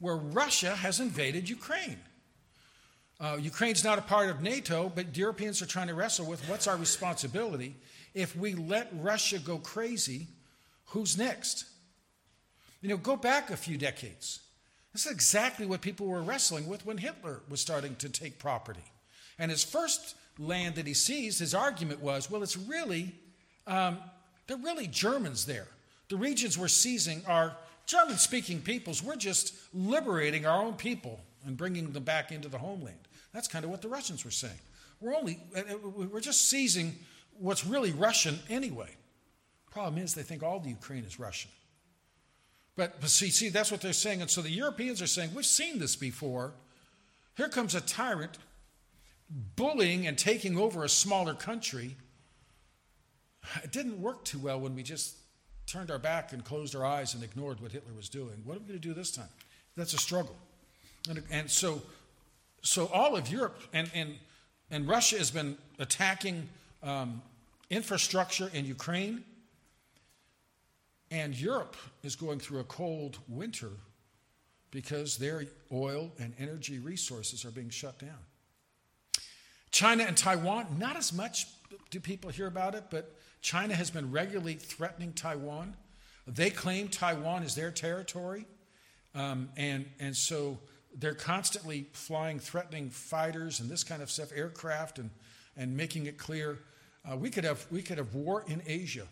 where 0.00 0.16
Russia 0.16 0.74
has 0.74 1.00
invaded 1.00 1.48
Ukraine. 1.48 1.98
Uh, 3.20 3.36
Ukraine's 3.40 3.82
not 3.82 3.98
a 3.98 4.02
part 4.02 4.30
of 4.30 4.42
NATO, 4.42 4.92
but 4.94 5.16
Europeans 5.16 5.60
are 5.60 5.66
trying 5.66 5.88
to 5.88 5.94
wrestle 5.94 6.26
with 6.26 6.40
what's 6.48 6.66
our 6.66 6.76
responsibility 6.76 7.76
if 8.14 8.36
we 8.36 8.54
let 8.54 8.88
Russia 8.92 9.38
go 9.38 9.58
crazy. 9.58 10.28
Who's 10.86 11.18
next? 11.18 11.64
You 12.80 12.88
know, 12.88 12.96
go 12.96 13.16
back 13.16 13.50
a 13.50 13.56
few 13.56 13.76
decades. 13.76 14.40
This 14.92 15.06
is 15.06 15.12
exactly 15.12 15.66
what 15.66 15.80
people 15.80 16.06
were 16.06 16.22
wrestling 16.22 16.68
with 16.68 16.86
when 16.86 16.98
Hitler 16.98 17.42
was 17.48 17.60
starting 17.60 17.96
to 17.96 18.08
take 18.08 18.38
property. 18.38 18.84
And 19.38 19.50
his 19.50 19.64
first 19.64 20.14
land 20.38 20.76
that 20.76 20.86
he 20.86 20.94
seized, 20.94 21.40
his 21.40 21.54
argument 21.54 22.00
was, 22.00 22.30
well, 22.30 22.42
it's 22.42 22.56
really, 22.56 23.14
um, 23.66 23.98
they're 24.46 24.56
really 24.56 24.86
Germans 24.86 25.46
there. 25.46 25.66
The 26.08 26.16
regions 26.16 26.56
we're 26.56 26.68
seizing 26.68 27.22
are 27.26 27.56
German 27.86 28.16
speaking 28.16 28.60
peoples. 28.60 29.02
We're 29.02 29.16
just 29.16 29.54
liberating 29.74 30.46
our 30.46 30.62
own 30.62 30.74
people 30.74 31.20
and 31.44 31.56
bringing 31.56 31.92
them 31.92 32.04
back 32.04 32.32
into 32.32 32.48
the 32.48 32.58
homeland. 32.58 32.98
That's 33.32 33.48
kind 33.48 33.64
of 33.64 33.70
what 33.70 33.82
the 33.82 33.88
Russians 33.88 34.24
were 34.24 34.30
saying. 34.30 34.58
We're 35.00 35.14
only, 35.14 35.38
uh, 35.56 35.60
uh, 35.60 35.88
we're 35.88 36.20
just 36.20 36.48
seizing 36.48 36.94
what's 37.38 37.64
really 37.66 37.92
Russian 37.92 38.38
anyway. 38.48 38.90
Problem 39.70 40.02
is, 40.02 40.14
they 40.14 40.22
think 40.22 40.42
all 40.42 40.60
the 40.60 40.70
Ukraine 40.70 41.04
is 41.04 41.18
Russian. 41.18 41.50
But, 42.74 43.00
but 43.00 43.10
see, 43.10 43.30
see, 43.30 43.48
that's 43.48 43.70
what 43.70 43.80
they're 43.80 43.92
saying. 43.92 44.22
And 44.22 44.30
so 44.30 44.40
the 44.40 44.50
Europeans 44.50 45.02
are 45.02 45.06
saying, 45.06 45.34
we've 45.34 45.46
seen 45.46 45.78
this 45.78 45.96
before. 45.96 46.52
Here 47.36 47.48
comes 47.48 47.74
a 47.74 47.80
tyrant 47.80 48.38
bullying 49.56 50.06
and 50.06 50.16
taking 50.16 50.58
over 50.58 50.84
a 50.84 50.88
smaller 50.88 51.34
country, 51.34 51.96
it 53.62 53.72
didn't 53.72 54.00
work 54.00 54.24
too 54.24 54.38
well 54.38 54.60
when 54.60 54.74
we 54.74 54.82
just 54.82 55.16
turned 55.66 55.90
our 55.90 55.98
back 55.98 56.32
and 56.32 56.44
closed 56.44 56.74
our 56.74 56.84
eyes 56.84 57.14
and 57.14 57.22
ignored 57.22 57.60
what 57.60 57.72
Hitler 57.72 57.92
was 57.94 58.08
doing. 58.08 58.42
What 58.44 58.56
are 58.56 58.60
we 58.60 58.66
going 58.66 58.80
to 58.80 58.88
do 58.88 58.94
this 58.94 59.10
time? 59.10 59.28
That's 59.76 59.92
a 59.92 59.98
struggle. 59.98 60.36
And, 61.08 61.22
and 61.30 61.50
so, 61.50 61.82
so 62.62 62.86
all 62.86 63.16
of 63.16 63.30
Europe 63.30 63.60
and, 63.72 63.90
and, 63.94 64.16
and 64.70 64.88
Russia 64.88 65.18
has 65.18 65.30
been 65.30 65.56
attacking 65.78 66.48
um, 66.82 67.22
infrastructure 67.70 68.50
in 68.54 68.64
Ukraine, 68.64 69.24
and 71.10 71.38
Europe 71.38 71.76
is 72.02 72.16
going 72.16 72.38
through 72.38 72.60
a 72.60 72.64
cold 72.64 73.18
winter 73.28 73.70
because 74.70 75.16
their 75.16 75.44
oil 75.72 76.12
and 76.18 76.34
energy 76.38 76.78
resources 76.78 77.44
are 77.44 77.50
being 77.50 77.70
shut 77.70 77.98
down. 77.98 78.18
China 79.70 80.04
and 80.04 80.16
Taiwan, 80.16 80.66
not 80.78 80.96
as 80.96 81.12
much 81.12 81.46
do 81.90 82.00
people 82.00 82.30
hear 82.30 82.46
about 82.46 82.74
it, 82.74 82.84
but 82.90 83.14
China 83.40 83.74
has 83.74 83.90
been 83.90 84.10
regularly 84.10 84.54
threatening 84.54 85.12
Taiwan. 85.12 85.74
They 86.26 86.50
claim 86.50 86.88
Taiwan 86.88 87.42
is 87.42 87.54
their 87.54 87.70
territory, 87.70 88.46
um, 89.14 89.48
and, 89.56 89.86
and 89.98 90.16
so 90.16 90.58
they're 90.94 91.14
constantly 91.14 91.86
flying 91.92 92.38
threatening 92.38 92.90
fighters 92.90 93.60
and 93.60 93.70
this 93.70 93.84
kind 93.84 94.02
of 94.02 94.10
stuff, 94.10 94.30
aircraft, 94.34 94.98
and, 94.98 95.10
and 95.56 95.76
making 95.76 96.06
it 96.06 96.18
clear 96.18 96.58
uh, 97.10 97.16
we, 97.16 97.30
could 97.30 97.44
have, 97.44 97.66
we 97.70 97.82
could 97.82 97.98
have 97.98 98.14
war 98.14 98.44
in 98.48 98.62
Asia 98.66 99.06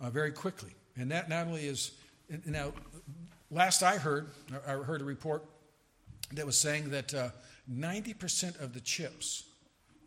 uh, 0.00 0.10
very 0.10 0.32
quickly. 0.32 0.70
And 0.96 1.10
that 1.10 1.28
not 1.28 1.46
only 1.46 1.66
is, 1.66 1.92
now, 2.44 2.72
last 3.50 3.82
I 3.82 3.96
heard, 3.96 4.28
I 4.66 4.72
heard 4.72 5.00
a 5.00 5.04
report 5.04 5.44
that 6.32 6.44
was 6.44 6.58
saying 6.58 6.90
that 6.90 7.14
uh, 7.14 7.28
90% 7.72 8.60
of 8.60 8.74
the 8.74 8.80
chips 8.80 9.44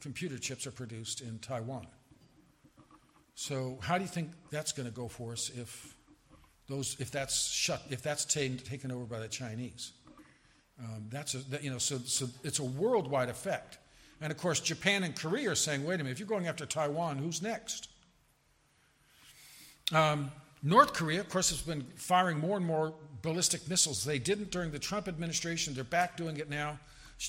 computer 0.01 0.37
chips 0.37 0.65
are 0.67 0.71
produced 0.71 1.21
in 1.21 1.39
Taiwan. 1.39 1.87
So 3.35 3.77
how 3.81 3.97
do 3.97 4.03
you 4.03 4.09
think 4.09 4.31
that's 4.51 4.71
going 4.71 4.87
to 4.87 4.93
go 4.93 5.07
for 5.07 5.31
us 5.31 5.49
if 5.55 5.95
those 6.67 6.97
if 6.99 7.09
that's 7.09 7.49
shut 7.49 7.81
if 7.89 8.01
that's 8.01 8.25
t- 8.25 8.57
taken 8.57 8.91
over 8.91 9.05
by 9.05 9.19
the 9.19 9.27
Chinese? 9.27 9.93
Um, 10.79 11.05
that's 11.09 11.35
a, 11.35 11.37
that, 11.49 11.63
you 11.63 11.71
know 11.71 11.77
so 11.77 11.99
so 11.99 12.27
it's 12.43 12.59
a 12.59 12.63
worldwide 12.63 13.29
effect. 13.29 13.77
And 14.21 14.31
of 14.31 14.37
course, 14.37 14.59
Japan 14.59 15.03
and 15.03 15.15
Korea 15.15 15.51
are 15.51 15.55
saying, 15.55 15.85
wait 15.85 15.95
a 15.95 15.97
minute, 15.99 16.11
if 16.11 16.19
you're 16.19 16.27
going 16.27 16.47
after 16.47 16.65
Taiwan, 16.65 17.17
who's 17.17 17.41
next? 17.41 17.87
Um, 19.93 20.31
North 20.61 20.93
Korea, 20.93 21.21
of 21.21 21.29
course, 21.29 21.49
has 21.51 21.61
been 21.61 21.85
firing 21.95 22.37
more 22.37 22.57
and 22.57 22.65
more 22.65 22.93
ballistic 23.21 23.69
missiles. 23.69 24.03
They 24.03 24.19
didn't 24.19 24.51
during 24.51 24.71
the 24.71 24.79
Trump 24.79 25.07
administration. 25.07 25.73
They're 25.73 25.85
back 25.85 26.17
doing 26.17 26.37
it 26.37 26.49
now, 26.49 26.79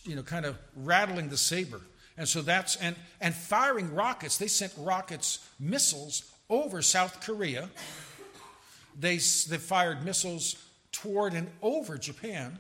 you 0.05 0.17
know, 0.17 0.23
kind 0.23 0.45
of 0.45 0.59
rattling 0.75 1.29
the 1.29 1.37
saber. 1.37 1.81
And 2.17 2.29
so 2.29 2.43
that's, 2.43 2.77
and, 2.77 2.97
and 3.21 3.35
firing 3.35 3.95
rockets, 3.95 4.37
they 4.37 4.47
sent 4.47 4.73
rockets, 4.77 5.39
missiles 5.59 6.31
over 6.49 6.83
South 6.83 7.25
Korea. 7.25 7.71
They, 8.99 9.15
they 9.15 9.57
fired 9.57 10.05
missiles 10.05 10.57
toward 10.93 11.33
and 11.35 11.49
over 11.63 11.97
Japan. 11.97 12.59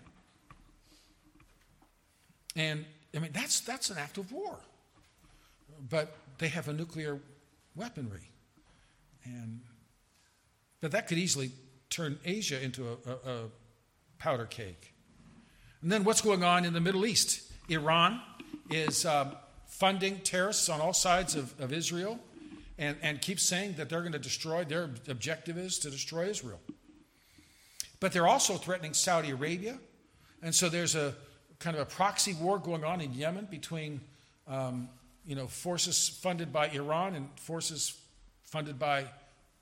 And 2.56 2.84
I 3.14 3.18
mean, 3.18 3.32
that's, 3.32 3.60
that's 3.60 3.90
an 3.90 3.98
act 3.98 4.18
of 4.18 4.32
war. 4.32 4.58
But 5.88 6.16
they 6.38 6.48
have 6.48 6.68
a 6.68 6.72
nuclear 6.72 7.18
weaponry. 7.74 8.30
And, 9.24 9.60
but 10.80 10.92
that 10.92 11.08
could 11.08 11.18
easily 11.18 11.52
turn 11.90 12.18
Asia 12.24 12.62
into 12.62 12.88
a, 12.88 13.10
a, 13.10 13.12
a 13.30 13.48
powder 14.18 14.46
cake. 14.46 14.94
And 15.82 15.90
then 15.90 16.04
what's 16.04 16.20
going 16.20 16.44
on 16.44 16.64
in 16.64 16.72
the 16.72 16.80
Middle 16.80 17.04
East? 17.04 17.42
Iran 17.68 18.20
is 18.70 19.04
um, 19.04 19.32
funding 19.66 20.18
terrorists 20.20 20.68
on 20.68 20.80
all 20.80 20.92
sides 20.92 21.34
of, 21.34 21.58
of 21.60 21.72
Israel 21.72 22.18
and, 22.78 22.96
and 23.02 23.20
keeps 23.20 23.42
saying 23.42 23.74
that 23.74 23.88
they're 23.88 24.00
going 24.00 24.12
to 24.12 24.18
destroy, 24.18 24.64
their 24.64 24.90
objective 25.08 25.58
is 25.58 25.78
to 25.80 25.90
destroy 25.90 26.28
Israel. 26.28 26.60
But 28.00 28.12
they're 28.12 28.28
also 28.28 28.54
threatening 28.54 28.94
Saudi 28.94 29.30
Arabia. 29.30 29.78
And 30.42 30.54
so 30.54 30.68
there's 30.68 30.94
a 30.94 31.14
kind 31.58 31.76
of 31.76 31.82
a 31.82 31.86
proxy 31.86 32.32
war 32.32 32.58
going 32.58 32.84
on 32.84 33.00
in 33.00 33.12
Yemen 33.12 33.46
between 33.50 34.00
um, 34.48 34.88
you 35.26 35.34
know, 35.34 35.46
forces 35.46 36.08
funded 36.08 36.52
by 36.52 36.68
Iran 36.68 37.14
and 37.14 37.28
forces 37.38 37.96
funded 38.44 38.78
by 38.78 39.04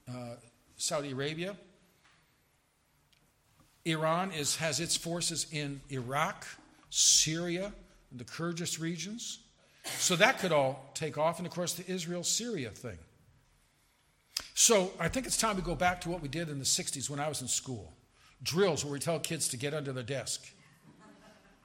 uh, 0.09 0.37
Saudi 0.77 1.11
Arabia. 1.11 1.57
Iran 3.85 4.31
is, 4.33 4.57
has 4.57 4.81
its 4.81 4.97
forces 4.97 5.47
in 5.51 5.81
Iraq, 5.91 6.47
Syria, 6.91 7.73
the 8.13 8.25
Kurdish 8.25 8.79
regions. 8.79 9.41
So 9.85 10.17
that 10.17 10.39
could 10.39 10.53
all 10.53 10.91
take 10.95 11.17
off. 11.19 11.39
And 11.39 11.47
of 11.47 11.53
course, 11.53 11.75
the 11.75 11.91
Israel 11.91 12.25
Syria 12.25 12.71
thing. 12.71 12.99
So 14.55 14.93
I 14.99 15.09
think 15.09 15.27
it's 15.27 15.37
time 15.37 15.57
to 15.57 15.63
go 15.63 15.75
back 15.75 16.01
to 16.03 16.11
what 16.11 16.21
we 16.21 16.29
did 16.29 16.49
in 16.49 16.59
the 16.59 16.65
60s 16.65 17.09
when 17.09 17.21
I 17.21 17.29
was 17.29 17.43
in 17.43 17.49
school 17.49 17.95
drills 18.43 18.85
where 18.85 18.93
we 18.93 18.99
tell 18.99 19.19
kids 19.19 19.49
to 19.49 19.57
get 19.57 19.75
under 19.75 19.93
the 19.93 20.03
desk. 20.03 20.47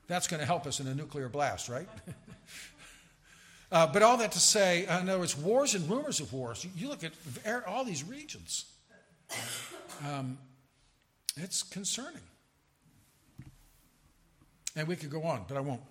That's 0.07 0.27
going 0.27 0.39
to 0.39 0.45
help 0.45 0.67
us 0.67 0.79
in 0.79 0.87
a 0.87 0.95
nuclear 0.95 1.29
blast, 1.29 1.69
right? 1.69 1.87
uh, 3.71 3.87
but 3.87 4.01
all 4.01 4.17
that 4.17 4.31
to 4.33 4.39
say, 4.39 4.85
uh, 4.85 4.99
in 4.99 5.09
other 5.09 5.19
words, 5.19 5.37
wars 5.37 5.75
and 5.75 5.89
rumors 5.89 6.19
of 6.19 6.33
wars. 6.33 6.65
You, 6.75 6.89
look 6.89 7.03
at 7.03 7.67
all 7.67 7.85
these 7.85 8.03
regions, 8.03 8.65
um, 10.05 10.37
it's 11.37 11.63
concerning. 11.63 12.21
And 14.75 14.87
we 14.87 14.95
could 14.95 15.11
go 15.11 15.23
on, 15.23 15.45
but 15.47 15.55
I 15.55 15.61
won't. 15.61 15.81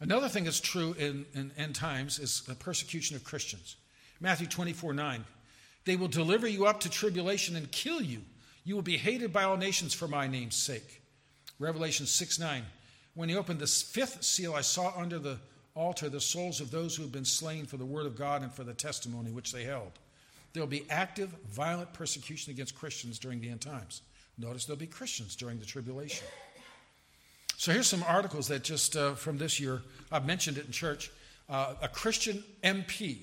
Another 0.00 0.28
thing 0.28 0.44
that's 0.44 0.60
true 0.60 0.94
in, 0.98 1.26
in 1.34 1.50
end 1.56 1.74
times 1.74 2.18
is 2.18 2.42
the 2.42 2.54
persecution 2.54 3.16
of 3.16 3.24
Christians. 3.24 3.76
Matthew 4.20 4.46
24 4.46 4.94
9. 4.94 5.24
They 5.84 5.96
will 5.96 6.08
deliver 6.08 6.46
you 6.46 6.66
up 6.66 6.80
to 6.80 6.90
tribulation 6.90 7.56
and 7.56 7.70
kill 7.70 8.02
you. 8.02 8.22
You 8.64 8.74
will 8.74 8.82
be 8.82 8.98
hated 8.98 9.32
by 9.32 9.44
all 9.44 9.56
nations 9.56 9.94
for 9.94 10.06
my 10.06 10.26
name's 10.26 10.56
sake. 10.56 11.02
Revelation 11.58 12.06
6 12.06 12.38
9. 12.38 12.62
When 13.14 13.28
he 13.28 13.36
opened 13.36 13.58
the 13.58 13.66
fifth 13.66 14.22
seal, 14.22 14.54
I 14.54 14.60
saw 14.60 14.92
under 14.96 15.18
the 15.18 15.38
altar 15.74 16.08
the 16.08 16.20
souls 16.20 16.60
of 16.60 16.70
those 16.70 16.94
who 16.94 17.02
have 17.02 17.12
been 17.12 17.24
slain 17.24 17.66
for 17.66 17.76
the 17.76 17.84
word 17.84 18.06
of 18.06 18.16
God 18.16 18.42
and 18.42 18.52
for 18.52 18.64
the 18.64 18.74
testimony 18.74 19.30
which 19.30 19.52
they 19.52 19.64
held. 19.64 19.92
There 20.52 20.62
will 20.62 20.68
be 20.68 20.86
active, 20.90 21.30
violent 21.50 21.92
persecution 21.92 22.52
against 22.52 22.74
Christians 22.74 23.18
during 23.18 23.40
the 23.40 23.50
end 23.50 23.60
times. 23.60 24.02
Notice 24.38 24.66
there'll 24.66 24.78
be 24.78 24.86
Christians 24.86 25.36
during 25.36 25.58
the 25.58 25.66
tribulation. 25.66 26.26
So 27.58 27.72
here's 27.72 27.88
some 27.88 28.04
articles 28.04 28.46
that 28.48 28.62
just 28.62 28.96
uh, 28.96 29.14
from 29.14 29.36
this 29.36 29.58
year, 29.58 29.82
I've 30.12 30.24
mentioned 30.24 30.58
it 30.58 30.66
in 30.66 30.70
church. 30.70 31.10
Uh, 31.48 31.74
a 31.82 31.88
Christian 31.88 32.44
MP. 32.62 33.18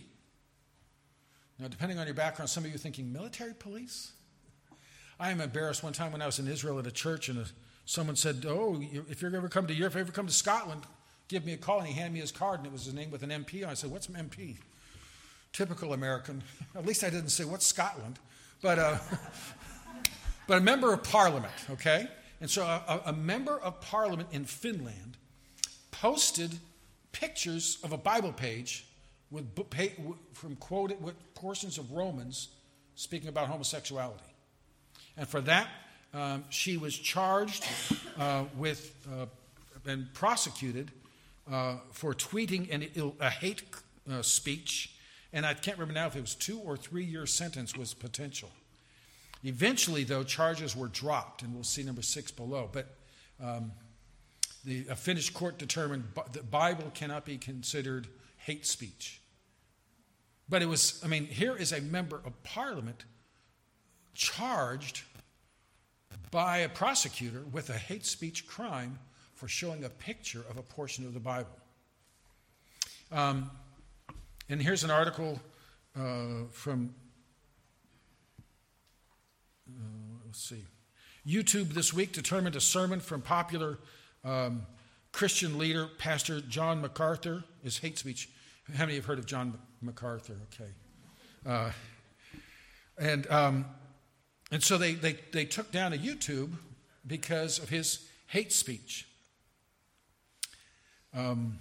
Now, 1.57 1.69
depending 1.69 1.99
on 1.99 2.05
your 2.05 2.15
background, 2.15 2.49
some 2.49 2.65
of 2.65 2.71
you 2.71 2.77
thinking 2.77 3.13
military 3.13 3.53
police. 3.53 4.11
I 5.21 5.31
am 5.31 5.39
embarrassed. 5.39 5.83
One 5.83 5.93
time 5.93 6.11
when 6.11 6.21
I 6.21 6.25
was 6.25 6.37
in 6.37 6.49
Israel 6.49 6.77
at 6.79 6.85
a 6.85 6.91
church, 6.91 7.29
and 7.29 7.39
a, 7.39 7.45
someone 7.85 8.17
said, 8.17 8.45
"Oh, 8.45 8.77
if 9.09 9.21
you're 9.21 9.33
ever 9.33 9.47
come 9.47 9.67
to 9.67 9.73
Europe, 9.73 9.93
if 9.93 9.95
you 9.95 10.01
ever 10.01 10.11
come 10.11 10.27
to 10.27 10.33
Scotland, 10.33 10.81
give 11.29 11.45
me 11.45 11.53
a 11.53 11.57
call." 11.57 11.79
And 11.79 11.87
he 11.87 11.93
handed 11.93 12.15
me 12.15 12.19
his 12.19 12.33
card, 12.33 12.59
and 12.59 12.67
it 12.67 12.73
was 12.73 12.83
his 12.83 12.93
name 12.93 13.11
with 13.11 13.23
an 13.23 13.29
MP. 13.29 13.61
And 13.61 13.71
I 13.71 13.73
said, 13.73 13.89
"What's 13.89 14.09
an 14.09 14.15
MP?" 14.15 14.57
Typical 15.53 15.93
American. 15.93 16.43
At 16.75 16.85
least 16.85 17.05
I 17.05 17.09
didn't 17.09 17.29
say 17.29 17.45
what's 17.45 17.65
Scotland, 17.65 18.19
but 18.61 18.79
uh, 18.79 18.97
but 20.47 20.57
a 20.57 20.61
member 20.61 20.91
of 20.91 21.03
Parliament. 21.03 21.53
Okay. 21.69 22.09
And 22.41 22.49
so 22.49 22.63
a, 22.63 23.01
a 23.07 23.13
member 23.13 23.57
of 23.59 23.81
parliament 23.81 24.29
in 24.31 24.45
Finland 24.45 25.17
posted 25.91 26.59
pictures 27.11 27.77
of 27.83 27.91
a 27.91 27.97
Bible 27.97 28.33
page 28.33 28.85
with, 29.31 29.45
from 30.33 30.55
quoted 30.57 31.01
with 31.01 31.15
portions 31.33 31.77
of 31.77 31.91
Romans 31.91 32.49
speaking 32.95 33.29
about 33.29 33.47
homosexuality. 33.47 34.23
And 35.17 35.27
for 35.27 35.41
that, 35.41 35.67
um, 36.13 36.45
she 36.49 36.77
was 36.77 36.97
charged 36.97 37.65
uh, 38.17 38.45
with 38.57 38.95
uh, 39.11 39.25
and 39.85 40.11
prosecuted 40.13 40.91
uh, 41.51 41.75
for 41.91 42.13
tweeting 42.13 42.73
an, 42.73 43.13
a 43.19 43.29
hate 43.29 43.63
uh, 44.11 44.21
speech. 44.21 44.95
And 45.31 45.45
I 45.45 45.53
can't 45.53 45.77
remember 45.77 45.99
now 45.99 46.07
if 46.07 46.15
it 46.15 46.21
was 46.21 46.35
two 46.35 46.59
or 46.59 46.77
three 46.77 47.03
year 47.03 47.25
sentence 47.25 47.75
was 47.75 47.93
potential. 47.93 48.49
Eventually, 49.45 50.03
though, 50.03 50.23
charges 50.23 50.75
were 50.75 50.87
dropped, 50.87 51.43
and 51.43 51.53
we'll 51.53 51.63
see 51.63 51.83
number 51.83 52.01
six 52.01 52.31
below. 52.31 52.67
But 52.71 52.87
um, 53.41 53.71
the, 54.65 54.87
a 54.89 54.95
Finnish 54.95 55.29
court 55.29 55.59
determined 55.59 56.05
the 56.31 56.41
Bible 56.41 56.91
cannot 56.95 57.25
be 57.25 57.37
considered 57.37 58.07
hate 58.37 58.65
speech. 58.65 59.21
But 60.49 60.63
it 60.63 60.65
was, 60.65 60.99
I 61.03 61.07
mean, 61.07 61.25
here 61.25 61.55
is 61.55 61.71
a 61.71 61.81
member 61.81 62.21
of 62.25 62.41
parliament 62.43 63.05
charged 64.15 65.03
by 66.31 66.57
a 66.57 66.69
prosecutor 66.69 67.43
with 67.51 67.69
a 67.69 67.77
hate 67.77 68.05
speech 68.05 68.47
crime 68.47 68.97
for 69.35 69.47
showing 69.47 69.83
a 69.83 69.89
picture 69.89 70.43
of 70.49 70.57
a 70.57 70.63
portion 70.63 71.05
of 71.05 71.13
the 71.13 71.19
Bible. 71.19 71.55
Um, 73.11 73.51
and 74.49 74.59
here's 74.59 74.83
an 74.83 74.91
article 74.91 75.39
uh, 75.95 76.45
from 76.51 76.93
uh, 79.67 80.24
let's 80.35 80.49
see. 80.49 80.65
YouTube 81.25 81.69
this 81.69 81.93
week 81.93 82.11
determined 82.11 82.57
a 82.57 82.61
sermon 82.61 82.99
from 82.99 83.21
popular 83.21 83.79
um, 84.25 84.65
Christian 85.13 85.57
leader, 85.57 85.87
Pastor 85.97 86.41
John 86.41 86.81
MacArthur, 86.81 87.45
is 87.63 87.77
hate 87.77 87.97
speech. 87.97 88.27
How 88.73 88.85
many 88.85 88.95
have 88.95 89.05
heard 89.05 89.17
of 89.17 89.25
John 89.25 89.57
MacArthur? 89.81 90.35
Okay. 90.53 90.71
Uh, 91.45 91.71
and, 92.97 93.31
um, 93.31 93.65
and 94.51 94.61
so 94.61 94.77
they, 94.77 94.95
they, 94.95 95.17
they 95.31 95.45
took 95.45 95.71
down 95.71 95.93
a 95.93 95.97
YouTube 95.97 96.51
because 97.07 97.57
of 97.57 97.69
his 97.69 98.05
hate 98.27 98.51
speech. 98.51 99.07
Um, 101.13 101.59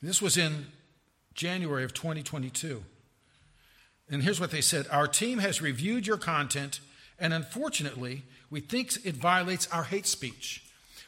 this 0.00 0.22
was 0.22 0.36
in 0.36 0.66
January 1.34 1.82
of 1.82 1.94
2022. 1.94 2.84
And 4.08 4.22
here's 4.22 4.38
what 4.38 4.52
they 4.52 4.60
said 4.60 4.86
Our 4.88 5.08
team 5.08 5.38
has 5.38 5.60
reviewed 5.60 6.06
your 6.06 6.18
content, 6.18 6.78
and 7.18 7.32
unfortunately, 7.32 8.24
we 8.50 8.60
think 8.60 9.04
it 9.04 9.16
violates 9.16 9.68
our 9.68 9.84
hate 9.84 10.06
speech. 10.06 10.64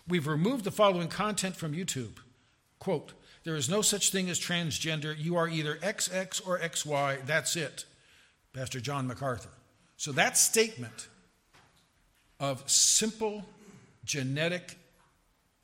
We've 0.06 0.26
removed 0.26 0.64
the 0.64 0.70
following 0.70 1.08
content 1.08 1.56
from 1.56 1.72
YouTube. 1.72 2.16
Quote, 2.78 3.12
there 3.44 3.56
is 3.56 3.68
no 3.68 3.82
such 3.82 4.10
thing 4.10 4.30
as 4.30 4.40
transgender. 4.40 5.14
You 5.16 5.36
are 5.36 5.48
either 5.48 5.76
XX 5.76 6.46
or 6.46 6.58
XY. 6.58 7.26
That's 7.26 7.56
it. 7.56 7.84
Pastor 8.52 8.80
John 8.80 9.06
MacArthur. 9.06 9.50
So 9.96 10.12
that 10.12 10.36
statement 10.36 11.08
of 12.40 12.68
simple 12.68 13.44
genetic 14.04 14.76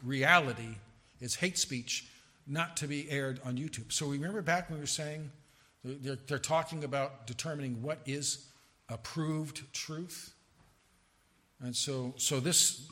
reality 0.03 0.77
is 1.21 1.35
hate 1.37 1.59
speech 1.59 2.07
not 2.47 2.77
to 2.79 2.87
be 2.87 3.11
aired 3.11 3.41
on 3.45 3.57
YouTube. 3.57 3.93
So 3.93 4.09
we 4.09 4.17
remember 4.17 4.43
back 4.43 4.69
when 4.69 4.79
we 4.79 4.83
were 4.83 4.87
saying 4.87 5.31
they're, 5.85 6.19
they're 6.27 6.39
talking 6.39 6.85
about 6.85 7.27
determining 7.27 7.83
what 7.83 8.01
is 8.07 8.50
approved 8.91 9.73
truth. 9.73 10.35
And 11.61 11.75
so, 11.77 12.15
so 12.17 12.41
this 12.41 12.89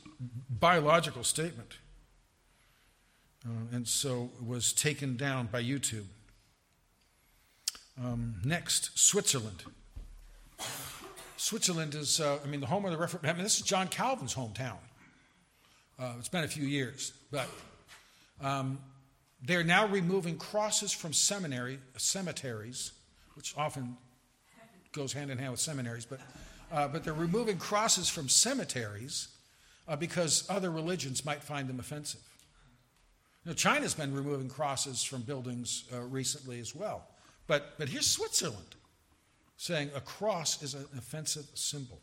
biological 0.49 1.25
statement, 1.25 1.79
uh, 3.47 3.75
and 3.77 3.87
so 3.87 4.31
was 4.45 4.73
taken 4.73 5.17
down 5.17 5.49
by 5.51 5.63
YouTube. 5.63 6.07
Um, 8.03 8.37
next, 8.45 8.99
Switzerland. 8.99 9.65
Switzerland 11.37 11.95
is, 11.95 12.21
uh, 12.21 12.39
I 12.45 12.47
mean, 12.49 12.61
the 12.61 12.67
home 12.67 12.85
of 12.85 12.91
the 12.91 12.99
Reformation. 12.99 13.31
I 13.31 13.33
mean, 13.33 13.45
this 13.45 13.59
is 13.59 13.63
John 13.63 13.89
Calvin's 13.89 14.35
hometown. 14.35 14.77
Uh, 15.99 16.15
it's 16.19 16.29
been 16.29 16.45
a 16.45 16.49
few 16.49 16.65
years, 16.65 17.13
but 17.31 17.49
um, 18.41 18.79
they're 19.45 19.65
now 19.65 19.87
removing 19.87 20.37
crosses 20.37 20.93
from 20.93 21.13
seminary, 21.13 21.79
cemeteries, 21.97 22.93
which 23.35 23.55
often 23.57 23.97
goes 24.99 25.13
hand 25.13 25.31
in 25.31 25.39
hand 25.39 25.53
with 25.53 25.61
seminaries, 25.61 26.05
but, 26.05 26.21
uh, 26.73 26.89
but 26.89 27.05
they're 27.05 27.15
removing 27.15 27.57
crosses 27.57 28.09
from 28.09 28.29
cemeteries 28.29 29.29
uh, 29.87 29.97
because 29.97 30.45
other 30.51 30.71
religions 30.71 31.25
might 31.25 31.43
find 31.43 31.69
them 31.69 31.79
offensive. 31.79 32.21
Now, 33.47 33.53
China's 33.53 33.95
been 33.95 34.13
removing 34.13 34.49
crosses 34.49 35.03
from 35.03 35.23
buildings 35.23 35.85
uh, 35.95 36.01
recently 36.01 36.59
as 36.61 36.75
well. 36.75 37.07
But, 37.47 37.79
but 37.79 37.89
here's 37.89 38.07
Switzerland 38.07 38.75
saying 39.57 39.91
a 39.95 40.01
cross 40.01 40.63
is 40.63 40.75
an 40.75 40.85
offensive 40.97 41.47
symbol. 41.55 42.01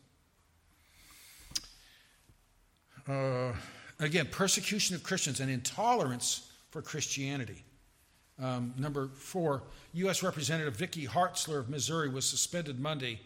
Uh, 3.08 3.54
again, 4.00 4.28
persecution 4.32 4.96
of 4.96 5.04
Christians 5.04 5.40
and 5.40 5.52
intolerance 5.52 6.50
for 6.72 6.82
Christianity. 6.82 7.64
Um, 8.42 8.74
number 8.78 9.08
four, 9.16 9.64
U.S. 9.94 10.22
Representative 10.22 10.76
Vicky 10.76 11.08
Hartzler 11.08 11.60
of 11.60 11.70
Missouri 11.70 12.10
was 12.10 12.26
suspended 12.26 12.80
Monday 12.80 13.22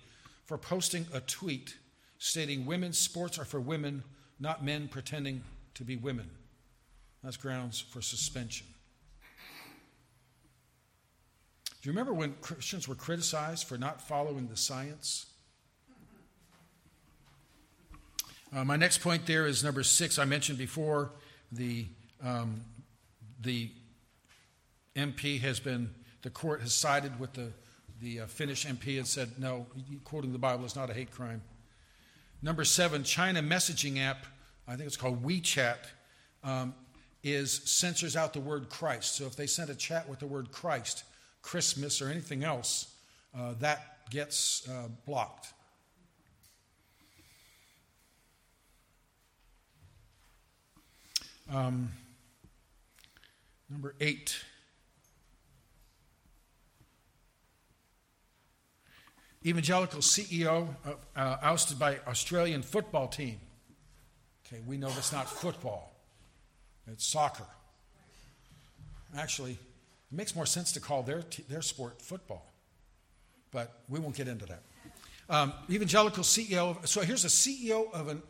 for 0.45 0.57
posting 0.57 1.07
a 1.13 1.19
tweet 1.21 1.77
stating 2.19 2.65
women's 2.65 2.97
sports 2.97 3.39
are 3.39 3.45
for 3.45 3.59
women, 3.59 4.03
not 4.39 4.63
men 4.63 4.87
pretending 4.87 5.41
to 5.73 5.83
be 5.83 5.95
women. 5.95 6.29
That's 7.23 7.37
grounds 7.37 7.79
for 7.79 8.01
suspension. 8.01 8.67
Do 11.81 11.87
you 11.87 11.91
remember 11.91 12.13
when 12.13 12.33
Christians 12.41 12.87
were 12.87 12.95
criticized 12.95 13.65
for 13.67 13.77
not 13.77 14.01
following 14.01 14.47
the 14.47 14.57
science? 14.57 15.27
Uh, 18.53 18.65
my 18.65 18.75
next 18.75 18.97
point 18.97 19.25
there 19.25 19.47
is 19.47 19.63
number 19.63 19.83
six. 19.83 20.19
I 20.19 20.25
mentioned 20.25 20.57
before 20.57 21.11
the, 21.51 21.85
um, 22.23 22.65
the 23.41 23.71
MP 24.95 25.39
has 25.41 25.59
been, 25.59 25.89
the 26.21 26.29
court 26.29 26.61
has 26.61 26.73
sided 26.73 27.19
with 27.19 27.33
the, 27.33 27.51
the 28.01 28.21
uh, 28.21 28.27
Finnish 28.27 28.65
MP 28.65 28.97
and 28.97 29.07
said, 29.07 29.31
no, 29.37 29.67
quoting 30.03 30.31
the 30.31 30.37
Bible 30.37 30.65
is 30.65 30.75
not 30.75 30.89
a 30.89 30.93
hate 30.93 31.11
crime. 31.11 31.41
Number 32.41 32.63
seven, 32.63 33.03
China 33.03 33.41
messaging 33.41 33.99
app, 33.99 34.25
I 34.67 34.75
think 34.75 34.87
it's 34.87 34.97
called 34.97 35.23
WeChat, 35.23 35.77
um, 36.43 36.73
is 37.23 37.51
censors 37.51 38.15
out 38.15 38.33
the 38.33 38.39
word 38.39 38.69
Christ. 38.69 39.15
So 39.15 39.25
if 39.25 39.35
they 39.35 39.47
send 39.47 39.69
a 39.69 39.75
chat 39.75 40.07
with 40.07 40.19
the 40.19 40.27
word 40.27 40.51
Christ, 40.51 41.03
Christmas, 41.41 42.01
or 42.01 42.09
anything 42.09 42.43
else, 42.43 42.95
uh, 43.37 43.53
that 43.59 44.09
gets 44.09 44.67
uh, 44.69 44.87
blocked. 45.05 45.53
Um, 51.51 51.91
number 53.69 53.95
eight. 53.99 54.43
Evangelical 59.45 60.01
CEO 60.01 60.67
uh, 61.15 61.37
ousted 61.41 61.79
by 61.79 61.99
Australian 62.07 62.61
football 62.61 63.07
team. 63.07 63.39
Okay, 64.45 64.61
we 64.67 64.77
know 64.77 64.89
that's 64.89 65.13
not 65.13 65.29
football, 65.29 65.93
it's 66.91 67.05
soccer. 67.05 67.45
Actually, 69.17 69.51
it 69.51 69.57
makes 70.11 70.35
more 70.35 70.45
sense 70.45 70.71
to 70.73 70.79
call 70.79 71.03
their, 71.03 71.21
t- 71.23 71.43
their 71.49 71.61
sport 71.61 72.01
football, 72.01 72.45
but 73.51 73.81
we 73.87 73.99
won't 73.99 74.15
get 74.15 74.27
into 74.27 74.45
that. 74.45 74.61
Um, 75.29 75.53
evangelical 75.69 76.23
CEO, 76.23 76.85
so 76.87 77.01
here's 77.01 77.25
a 77.25 77.27
CEO 77.27 77.91
of 77.93 78.07
an 78.07 78.21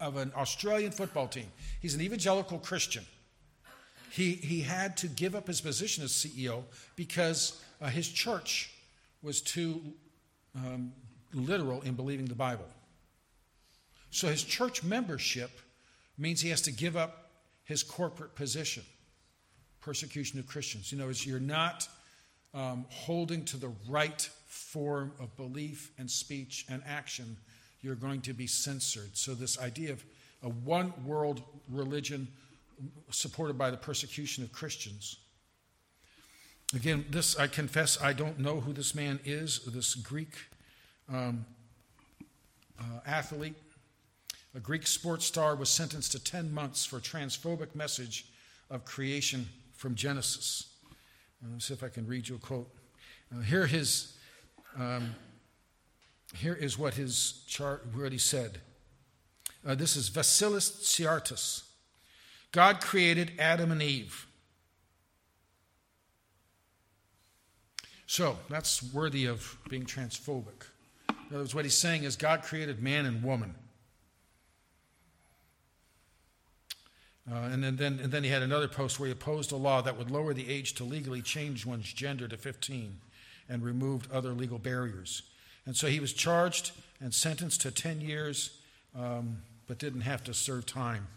of 0.00 0.16
an 0.16 0.32
Australian 0.36 0.92
football 0.92 1.26
team. 1.26 1.46
He's 1.80 1.94
an 1.94 2.00
evangelical 2.00 2.58
Christian. 2.58 3.04
He, 4.10 4.32
he 4.32 4.60
had 4.60 4.96
to 4.98 5.08
give 5.08 5.34
up 5.34 5.46
his 5.46 5.60
position 5.60 6.04
as 6.04 6.10
CEO 6.12 6.64
because 6.96 7.62
uh, 7.80 7.88
his 7.88 8.08
church 8.08 8.72
was 9.22 9.40
too 9.40 9.80
um, 10.56 10.92
literal 11.32 11.82
in 11.82 11.94
believing 11.94 12.26
the 12.26 12.34
Bible. 12.34 12.66
So 14.10 14.28
his 14.28 14.42
church 14.42 14.82
membership 14.82 15.50
means 16.18 16.40
he 16.40 16.48
has 16.48 16.62
to 16.62 16.72
give 16.72 16.96
up 16.96 17.30
his 17.64 17.82
corporate 17.82 18.34
position 18.34 18.82
persecution 19.86 20.40
of 20.40 20.48
Christians. 20.48 20.90
You 20.90 20.98
know, 20.98 21.08
you're 21.10 21.38
not 21.38 21.86
um, 22.52 22.86
holding 22.90 23.44
to 23.44 23.56
the 23.56 23.70
right 23.88 24.20
form 24.48 25.12
of 25.20 25.36
belief 25.36 25.92
and 25.96 26.10
speech 26.10 26.66
and 26.68 26.82
action 26.84 27.36
you're 27.82 27.94
going 27.94 28.20
to 28.22 28.32
be 28.32 28.48
censored. 28.48 29.16
So, 29.16 29.32
this 29.32 29.60
idea 29.60 29.92
of 29.92 30.04
a 30.42 30.48
one 30.48 30.92
world 31.04 31.42
religion 31.70 32.26
supported 33.10 33.56
by 33.56 33.70
the 33.70 33.76
persecution 33.76 34.42
of 34.42 34.52
Christians. 34.52 35.18
Again, 36.74 37.04
this, 37.10 37.36
I 37.38 37.46
confess, 37.46 38.00
I 38.02 38.12
don't 38.12 38.40
know 38.40 38.60
who 38.60 38.72
this 38.72 38.94
man 38.94 39.20
is, 39.24 39.60
this 39.66 39.94
Greek 39.94 40.34
um, 41.12 41.46
uh, 42.78 43.00
athlete. 43.06 43.54
A 44.54 44.60
Greek 44.60 44.86
sports 44.86 45.24
star 45.24 45.54
was 45.54 45.68
sentenced 45.68 46.12
to 46.12 46.18
10 46.22 46.52
months 46.52 46.84
for 46.84 46.98
transphobic 46.98 47.74
message 47.74 48.26
of 48.70 48.84
creation 48.84 49.48
from 49.74 49.94
Genesis. 49.94 50.72
Uh, 51.42 51.48
let's 51.52 51.66
see 51.66 51.74
if 51.74 51.84
I 51.84 51.88
can 51.88 52.06
read 52.06 52.28
you 52.28 52.36
a 52.36 52.38
quote. 52.38 52.68
Uh, 53.34 53.42
here 53.42 53.66
his 53.66 54.16
um, 54.78 55.14
here 56.34 56.54
is 56.54 56.78
what 56.78 56.94
his 56.94 57.44
chart, 57.46 57.86
what 57.94 58.12
he 58.12 58.18
said. 58.18 58.58
Uh, 59.66 59.74
this 59.74 59.96
is 59.96 60.10
Vasilis 60.10 60.82
Tsiartas. 60.82 61.62
God 62.52 62.80
created 62.80 63.32
Adam 63.38 63.72
and 63.72 63.82
Eve. 63.82 64.26
So 68.06 68.38
that's 68.48 68.82
worthy 68.92 69.26
of 69.26 69.58
being 69.68 69.84
transphobic. 69.84 70.66
In 71.08 71.16
other 71.30 71.38
words, 71.38 71.54
what 71.54 71.64
he's 71.64 71.76
saying 71.76 72.04
is 72.04 72.16
God 72.16 72.42
created 72.42 72.80
man 72.80 73.04
and 73.04 73.22
woman. 73.22 73.54
Uh, 77.30 77.48
and, 77.50 77.64
then, 77.64 77.76
then, 77.76 77.98
and 78.00 78.12
then 78.12 78.22
he 78.22 78.30
had 78.30 78.42
another 78.42 78.68
post 78.68 79.00
where 79.00 79.08
he 79.08 79.12
opposed 79.12 79.50
a 79.50 79.56
law 79.56 79.82
that 79.82 79.98
would 79.98 80.12
lower 80.12 80.32
the 80.32 80.48
age 80.48 80.74
to 80.74 80.84
legally 80.84 81.20
change 81.20 81.66
one's 81.66 81.92
gender 81.92 82.28
to 82.28 82.36
15 82.36 82.98
and 83.48 83.64
removed 83.64 84.10
other 84.12 84.30
legal 84.30 84.58
barriers. 84.58 85.22
And 85.64 85.76
so 85.76 85.88
he 85.88 85.98
was 85.98 86.12
charged 86.12 86.70
and 87.00 87.12
sentenced 87.12 87.62
to 87.62 87.72
10 87.72 88.00
years, 88.00 88.58
um, 88.96 89.38
but 89.66 89.78
didn't 89.78 90.02
have 90.02 90.22
to 90.24 90.34
serve 90.34 90.66
time. 90.66 91.08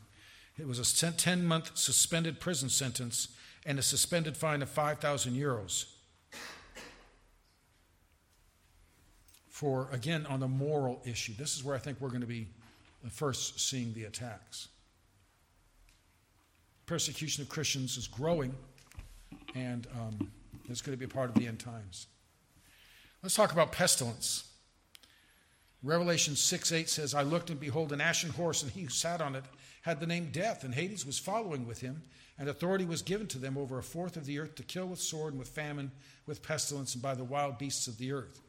It 0.57 0.67
was 0.67 0.79
a 0.79 1.11
10 1.11 1.45
month 1.45 1.77
suspended 1.77 2.39
prison 2.39 2.69
sentence 2.69 3.27
and 3.63 3.77
a 3.77 3.83
suspended 3.83 4.35
fine 4.35 4.63
of 4.63 4.69
5,000 4.69 5.33
euros. 5.33 5.85
For, 9.59 9.89
again, 9.91 10.25
on 10.27 10.39
the 10.39 10.47
moral 10.47 11.01
issue. 11.03 11.33
This 11.37 11.57
is 11.57 11.65
where 11.65 11.75
I 11.75 11.79
think 11.79 11.99
we're 11.99 12.07
going 12.07 12.21
to 12.21 12.27
be 12.27 12.47
first 13.09 13.59
seeing 13.59 13.91
the 13.91 14.05
attacks. 14.05 14.69
Persecution 16.85 17.43
of 17.43 17.49
Christians 17.49 17.97
is 17.97 18.07
growing, 18.07 18.55
and 19.55 19.85
um, 19.99 20.31
it's 20.69 20.81
going 20.81 20.93
to 20.93 20.97
be 20.97 21.03
a 21.03 21.13
part 21.13 21.27
of 21.27 21.35
the 21.35 21.45
end 21.45 21.59
times. 21.59 22.07
Let's 23.21 23.35
talk 23.35 23.51
about 23.51 23.73
pestilence. 23.73 24.49
Revelation 25.83 26.37
6 26.37 26.71
8 26.71 26.89
says, 26.89 27.13
I 27.13 27.23
looked 27.23 27.49
and 27.49 27.59
behold 27.59 27.91
an 27.91 27.99
ashen 27.99 28.29
horse, 28.29 28.63
and 28.63 28.71
he 28.71 28.83
who 28.83 28.89
sat 28.89 29.19
on 29.19 29.35
it 29.35 29.43
had 29.81 29.99
the 29.99 30.07
name 30.07 30.29
Death, 30.31 30.63
and 30.63 30.73
Hades 30.73 31.05
was 31.05 31.19
following 31.19 31.67
with 31.67 31.81
him, 31.81 32.01
and 32.37 32.47
authority 32.47 32.85
was 32.85 33.01
given 33.01 33.27
to 33.27 33.37
them 33.37 33.57
over 33.57 33.77
a 33.77 33.83
fourth 33.83 34.15
of 34.15 34.25
the 34.25 34.39
earth 34.39 34.55
to 34.55 34.63
kill 34.63 34.85
with 34.85 35.01
sword 35.01 35.33
and 35.33 35.39
with 35.39 35.49
famine, 35.49 35.91
with 36.25 36.41
pestilence, 36.41 36.93
and 36.93 37.03
by 37.03 37.13
the 37.13 37.25
wild 37.25 37.57
beasts 37.57 37.89
of 37.89 37.97
the 37.97 38.13
earth. 38.13 38.39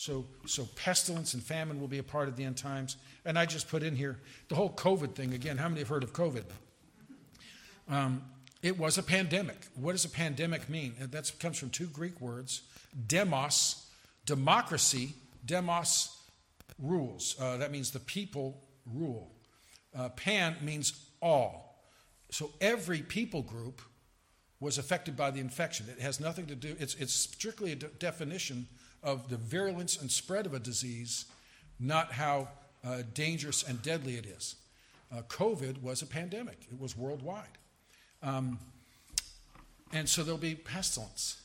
So, 0.00 0.24
so 0.46 0.66
pestilence 0.76 1.34
and 1.34 1.42
famine 1.42 1.78
will 1.78 1.86
be 1.86 1.98
a 1.98 2.02
part 2.02 2.28
of 2.28 2.34
the 2.34 2.44
end 2.44 2.56
times. 2.56 2.96
And 3.26 3.38
I 3.38 3.44
just 3.44 3.68
put 3.68 3.82
in 3.82 3.94
here 3.94 4.18
the 4.48 4.54
whole 4.54 4.70
COVID 4.70 5.14
thing 5.14 5.34
again. 5.34 5.58
How 5.58 5.68
many 5.68 5.80
have 5.80 5.88
heard 5.88 6.02
of 6.02 6.14
COVID? 6.14 6.44
Um, 7.86 8.22
it 8.62 8.78
was 8.78 8.96
a 8.96 9.02
pandemic. 9.02 9.58
What 9.74 9.92
does 9.92 10.06
a 10.06 10.08
pandemic 10.08 10.70
mean? 10.70 10.94
That 10.98 11.30
comes 11.38 11.58
from 11.58 11.68
two 11.68 11.84
Greek 11.88 12.18
words 12.18 12.62
demos, 13.08 13.88
democracy, 14.24 15.12
demos, 15.44 16.16
rules. 16.78 17.36
Uh, 17.38 17.58
that 17.58 17.70
means 17.70 17.90
the 17.90 18.00
people 18.00 18.58
rule. 18.90 19.30
Uh, 19.94 20.08
pan 20.08 20.56
means 20.62 20.94
all. 21.20 21.84
So 22.30 22.52
every 22.62 23.02
people 23.02 23.42
group 23.42 23.82
was 24.60 24.78
affected 24.78 25.14
by 25.14 25.30
the 25.30 25.40
infection. 25.40 25.84
It 25.94 26.00
has 26.00 26.20
nothing 26.20 26.46
to 26.46 26.54
do, 26.54 26.74
it's, 26.78 26.94
it's 26.94 27.12
strictly 27.12 27.72
a 27.72 27.76
de- 27.76 27.88
definition 27.88 28.66
of 29.02 29.28
the 29.28 29.36
virulence 29.36 30.00
and 30.00 30.10
spread 30.10 30.46
of 30.46 30.54
a 30.54 30.58
disease, 30.58 31.26
not 31.78 32.12
how 32.12 32.48
uh, 32.84 33.02
dangerous 33.14 33.62
and 33.62 33.82
deadly 33.82 34.16
it 34.16 34.26
is. 34.26 34.56
Uh, 35.12 35.22
COVID 35.22 35.82
was 35.82 36.02
a 36.02 36.06
pandemic, 36.06 36.58
it 36.70 36.80
was 36.80 36.96
worldwide. 36.96 37.58
Um, 38.22 38.58
and 39.92 40.08
so 40.08 40.22
there'll 40.22 40.38
be 40.38 40.54
pestilence. 40.54 41.42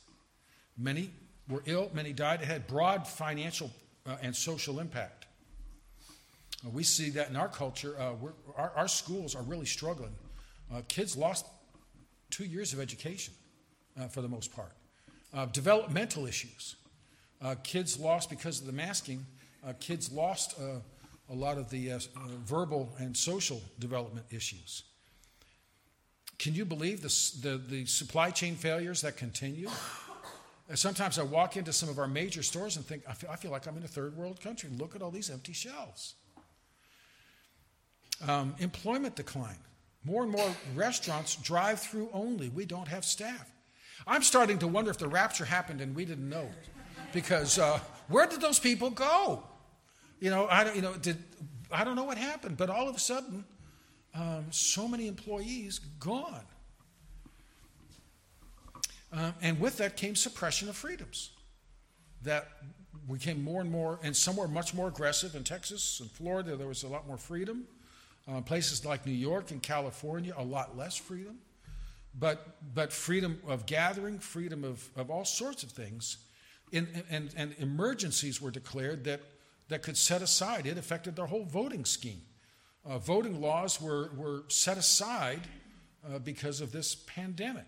Many 0.78 1.10
were 1.50 1.64
ill, 1.66 1.90
many 1.94 2.14
died. 2.14 2.42
It 2.42 2.46
had 2.46 2.68
broad 2.68 3.08
financial 3.08 3.72
uh, 4.06 4.18
and 4.22 4.36
social 4.36 4.80
impact. 4.80 5.26
Uh, 6.66 6.70
we 6.70 6.84
see 6.84 7.10
that 7.12 7.30
in 7.30 7.36
our 7.36 7.48
culture. 7.48 7.96
Uh, 7.98 8.14
our, 8.56 8.72
our, 8.76 8.88
schools 8.88 9.36
are 9.36 9.44
really 9.44 9.66
struggling. 9.66 10.14
Uh, 10.74 10.82
kids 10.88 11.16
lost 11.18 11.46
two 12.30 12.46
years 12.46 12.74
of 12.74 12.80
education 12.80 13.34
for 14.10 14.22
the 14.22 14.28
most 14.28 14.54
part. 14.54 14.74
Developmental 15.54 16.26
issues. 16.26 16.76
Uh, 17.42 17.56
kids 17.64 18.00
lost 18.00 18.30
because 18.30 18.60
of 18.60 18.66
the 18.66 18.74
masking. 18.74 19.26
Uh, 19.66 19.74
kids 19.80 20.12
lost 20.12 20.60
uh, 20.60 20.80
a 21.30 21.34
lot 21.34 21.58
of 21.58 21.70
the 21.70 21.92
verbal 22.46 22.94
and 23.00 23.16
social 23.16 23.62
development 23.80 24.26
issues. 24.32 24.84
Can 26.38 26.54
you 26.54 26.66
believe 26.66 27.02
the, 27.02 27.50
the, 27.50 27.58
the 27.58 27.86
supply 27.86 28.30
chain 28.30 28.56
failures 28.56 29.02
that 29.02 29.18
continue? 29.18 29.70
Sometimes 30.74 31.20
I 31.20 31.24
walk 31.24 31.58
into 31.58 31.72
some 31.72 31.90
of 31.90 32.00
our 32.00 32.08
major 32.08 32.42
stores 32.42 32.76
and 32.76 32.86
think, 32.86 33.04
I 33.08 33.14
feel, 33.14 33.30
I 33.30 33.36
feel 33.36 33.52
like 33.52 33.68
I'm 33.68 33.78
in 33.78 33.84
a 33.84 33.88
third 33.88 34.18
world 34.18 34.42
country. 34.42 34.70
Look 34.78 34.96
at 34.96 35.02
all 35.02 35.12
these 35.12 35.30
empty 35.30 35.54
shelves. 35.54 36.16
Um, 38.28 38.56
employment 38.60 39.16
decline. 39.16 39.60
More 40.04 40.24
and 40.24 40.32
more 40.32 40.56
restaurants 40.76 41.36
drive 41.36 41.80
through 41.80 42.10
only. 42.14 42.50
We 42.50 42.66
don't 42.66 42.88
have 42.88 43.06
staff. 43.06 43.52
I'm 44.08 44.24
starting 44.24 44.58
to 44.60 44.68
wonder 44.68 44.92
if 44.92 44.98
the 44.98 45.08
rapture 45.08 45.46
happened 45.46 45.82
and 45.82 45.96
we 45.96 46.06
didn't 46.06 46.30
know. 46.30 46.50
Because 47.16 47.58
uh, 47.58 47.80
where 48.10 48.28
did 48.28 48.42
those 48.42 48.60
people 48.60 48.90
go? 48.90 49.42
You 50.20 50.30
know, 50.30 50.48
I 50.52 50.66
don't, 50.66 50.76
you 50.76 50.82
know, 50.82 50.94
did 50.96 51.18
I 51.72 51.86
don't 51.86 51.96
know 51.96 52.04
what 52.04 52.18
happened, 52.18 52.58
but 52.58 52.70
all 52.70 52.90
of 52.90 52.96
a 52.96 53.00
sudden, 53.00 53.46
um, 54.14 54.48
so 54.52 54.86
many 54.86 55.08
employees 55.08 55.80
gone. 55.80 56.44
Um, 59.14 59.34
and 59.42 59.62
with 59.62 59.78
that 59.78 59.96
came 59.96 60.18
suppression 60.18 60.68
of 60.68 60.76
freedoms 60.76 61.32
that 62.24 62.50
became 63.10 63.42
more 63.42 63.62
and 63.62 63.72
more, 63.72 63.98
and 64.04 64.14
some 64.14 64.36
were 64.36 64.50
much 64.50 64.74
more 64.74 64.90
aggressive. 64.90 65.36
In 65.36 65.46
Texas 65.46 66.02
and 66.02 66.12
Florida, 66.12 66.58
there 66.58 66.68
was 66.68 66.84
a 66.84 66.88
lot 66.90 67.08
more 67.08 67.18
freedom. 67.18 67.64
Uh, 68.28 68.42
places 68.42 68.86
like 68.86 69.06
New 69.06 69.14
York 69.14 69.52
and 69.52 69.64
California, 69.64 70.34
a 70.38 70.44
lot 70.44 70.76
less 70.76 70.98
freedom. 70.98 71.38
But, 72.20 72.58
but 72.74 72.92
freedom 72.92 73.40
of 73.48 73.66
gathering, 73.66 74.20
freedom 74.20 74.66
of, 74.66 74.86
of 74.98 75.10
all 75.10 75.24
sorts 75.24 75.64
of 75.64 75.70
things. 75.70 76.18
In, 76.72 76.88
and, 77.10 77.34
and 77.38 77.56
emergencies 77.60 78.42
were 78.42 78.52
declared 78.52 79.04
that, 79.06 79.22
that 79.70 79.82
could 79.82 79.98
set 79.98 80.22
aside. 80.22 80.66
It 80.66 80.78
affected 80.78 81.16
their 81.16 81.28
whole 81.28 81.46
voting 81.46 81.86
scheme. 81.86 82.22
Uh, 82.86 83.00
voting 83.00 83.42
laws 83.42 83.82
were, 83.82 84.12
were 84.16 84.44
set 84.48 84.78
aside 84.78 85.42
uh, 86.08 86.20
because 86.20 86.62
of 86.62 86.72
this 86.72 86.96
pandemic. 86.96 87.66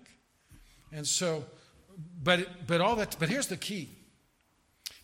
And 0.91 1.07
so, 1.07 1.45
but, 2.23 2.67
but 2.67 2.81
all 2.81 2.95
that, 2.97 3.15
but 3.19 3.29
here's 3.29 3.47
the 3.47 3.57
key. 3.57 3.89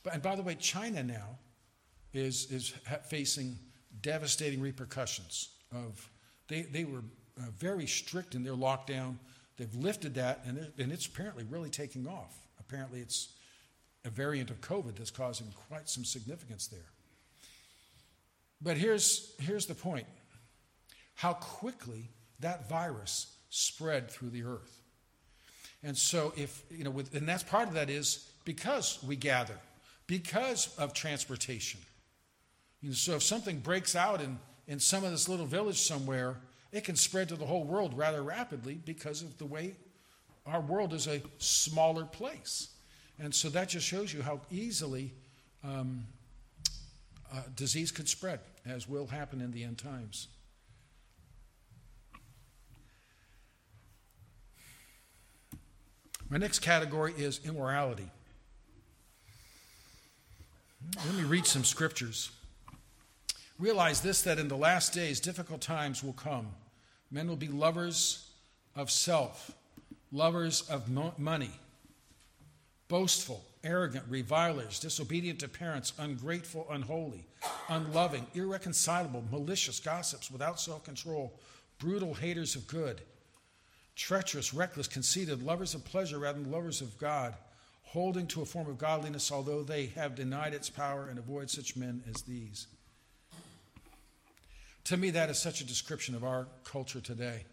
But, 0.03 0.13
and 0.13 0.21
by 0.21 0.35
the 0.35 0.43
way, 0.43 0.55
China 0.55 1.03
now 1.03 1.37
is, 2.13 2.51
is 2.51 2.73
facing 3.09 3.57
devastating 4.01 4.61
repercussions 4.61 5.49
of, 5.71 6.09
they, 6.47 6.63
they 6.63 6.83
were 6.83 7.03
uh, 7.39 7.45
very 7.57 7.87
strict 7.87 8.35
in 8.35 8.43
their 8.43 8.53
lockdown. 8.53 9.15
They've 9.57 9.73
lifted 9.75 10.15
that, 10.15 10.41
and, 10.45 10.71
and 10.77 10.91
it's 10.91 11.05
apparently 11.05 11.43
really 11.45 11.69
taking 11.69 12.07
off. 12.07 12.35
Apparently, 12.59 12.99
it's 12.99 13.33
a 14.05 14.09
variant 14.09 14.49
of 14.49 14.61
COVID 14.61 14.95
that's 14.95 15.11
causing 15.11 15.47
quite 15.69 15.87
some 15.87 16.03
significance 16.03 16.67
there. 16.67 16.91
But 18.61 18.77
here's, 18.77 19.33
here's 19.39 19.65
the 19.65 19.75
point 19.75 20.07
how 21.15 21.33
quickly 21.33 22.09
that 22.39 22.69
virus 22.69 23.37
spread 23.49 24.09
through 24.09 24.29
the 24.29 24.43
earth. 24.43 24.81
And 25.83 25.97
so, 25.97 26.33
if, 26.35 26.63
you 26.71 26.83
know, 26.83 26.89
with, 26.89 27.13
and 27.13 27.27
that's 27.27 27.43
part 27.43 27.67
of 27.67 27.73
that 27.75 27.89
is 27.89 28.29
because 28.45 28.99
we 29.05 29.15
gather, 29.15 29.57
because 30.07 30.73
of 30.77 30.93
transportation. 30.93 31.79
Know, 32.81 32.93
so 32.93 33.15
if 33.15 33.23
something 33.23 33.59
breaks 33.59 33.95
out 33.95 34.21
in, 34.21 34.39
in 34.67 34.79
some 34.79 35.03
of 35.03 35.11
this 35.11 35.29
little 35.29 35.45
village 35.45 35.81
somewhere, 35.81 36.37
it 36.71 36.83
can 36.83 36.95
spread 36.95 37.29
to 37.29 37.35
the 37.35 37.45
whole 37.45 37.63
world 37.63 37.97
rather 37.97 38.23
rapidly 38.23 38.75
because 38.85 39.21
of 39.21 39.37
the 39.37 39.45
way 39.45 39.75
our 40.45 40.61
world 40.61 40.93
is 40.93 41.07
a 41.07 41.21
smaller 41.37 42.05
place. 42.05 42.69
And 43.19 43.33
so 43.33 43.49
that 43.49 43.69
just 43.69 43.85
shows 43.85 44.13
you 44.13 44.21
how 44.21 44.41
easily 44.51 45.13
um, 45.63 46.05
uh, 47.31 47.41
disease 47.55 47.91
could 47.91 48.09
spread, 48.09 48.39
as 48.65 48.87
will 48.87 49.07
happen 49.07 49.41
in 49.41 49.51
the 49.51 49.63
end 49.63 49.77
times. 49.77 50.27
My 56.29 56.37
next 56.37 56.59
category 56.59 57.13
is 57.15 57.39
immorality. 57.45 58.09
Let 61.05 61.15
me 61.15 61.23
read 61.23 61.45
some 61.45 61.63
scriptures. 61.63 62.31
Realize 63.59 64.01
this 64.01 64.23
that 64.23 64.39
in 64.39 64.47
the 64.47 64.57
last 64.57 64.93
days, 64.93 65.19
difficult 65.19 65.61
times 65.61 66.03
will 66.03 66.13
come. 66.13 66.47
Men 67.11 67.27
will 67.27 67.35
be 67.35 67.47
lovers 67.47 68.29
of 68.75 68.89
self, 68.89 69.51
lovers 70.11 70.67
of 70.69 70.89
money, 71.19 71.51
boastful, 72.93 73.43
arrogant, 73.63 74.05
revilers, 74.07 74.79
disobedient 74.79 75.39
to 75.39 75.47
parents, 75.47 75.93
ungrateful, 75.97 76.67
unholy, 76.69 77.25
unloving, 77.67 78.23
irreconcilable, 78.35 79.23
malicious, 79.31 79.79
gossips, 79.79 80.29
without 80.29 80.59
self 80.59 80.83
control, 80.83 81.33
brutal, 81.79 82.13
haters 82.13 82.55
of 82.55 82.67
good, 82.67 83.01
treacherous, 83.95 84.53
reckless, 84.53 84.87
conceited, 84.87 85.41
lovers 85.41 85.73
of 85.73 85.83
pleasure 85.83 86.19
rather 86.19 86.39
than 86.39 86.51
lovers 86.51 86.81
of 86.81 86.95
God 86.99 87.33
holding 87.81 88.27
to 88.27 88.43
a 88.43 88.45
form 88.45 88.69
of 88.69 88.77
godliness, 88.77 89.31
although 89.31 89.63
they 89.63 89.87
have 89.87 90.13
denied 90.13 90.53
its 90.53 90.69
power, 90.69 91.07
and 91.09 91.17
avoid 91.17 91.49
such 91.49 91.75
men 91.75 92.03
as 92.07 92.21
these. 92.21 92.67
To 94.83 94.97
me, 94.97 95.09
that 95.09 95.31
is 95.31 95.39
such 95.39 95.61
a 95.61 95.65
description 95.65 96.13
of 96.13 96.23
our 96.23 96.45
culture 96.63 97.01
today. 97.01 97.45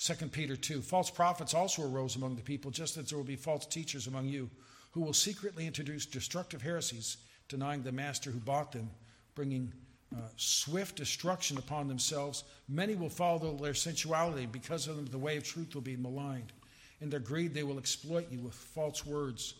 2 0.00 0.14
Peter 0.28 0.56
2 0.56 0.80
False 0.80 1.10
prophets 1.10 1.52
also 1.52 1.82
arose 1.82 2.16
among 2.16 2.34
the 2.34 2.42
people, 2.42 2.70
just 2.70 2.96
as 2.96 3.10
there 3.10 3.18
will 3.18 3.24
be 3.24 3.36
false 3.36 3.66
teachers 3.66 4.06
among 4.06 4.26
you, 4.26 4.48
who 4.92 5.00
will 5.00 5.12
secretly 5.12 5.66
introduce 5.66 6.06
destructive 6.06 6.62
heresies, 6.62 7.18
denying 7.48 7.82
the 7.82 7.92
master 7.92 8.30
who 8.30 8.38
bought 8.40 8.72
them, 8.72 8.88
bringing 9.34 9.70
uh, 10.16 10.20
swift 10.36 10.96
destruction 10.96 11.58
upon 11.58 11.86
themselves. 11.86 12.44
Many 12.68 12.94
will 12.96 13.10
follow 13.10 13.56
their 13.56 13.74
sensuality. 13.74 14.46
Because 14.46 14.88
of 14.88 14.96
them, 14.96 15.06
the 15.06 15.18
way 15.18 15.36
of 15.36 15.44
truth 15.44 15.74
will 15.74 15.82
be 15.82 15.96
maligned. 15.96 16.52
In 17.00 17.10
their 17.10 17.20
greed, 17.20 17.54
they 17.54 17.62
will 17.62 17.78
exploit 17.78 18.26
you 18.30 18.40
with 18.40 18.54
false 18.54 19.06
words, 19.06 19.54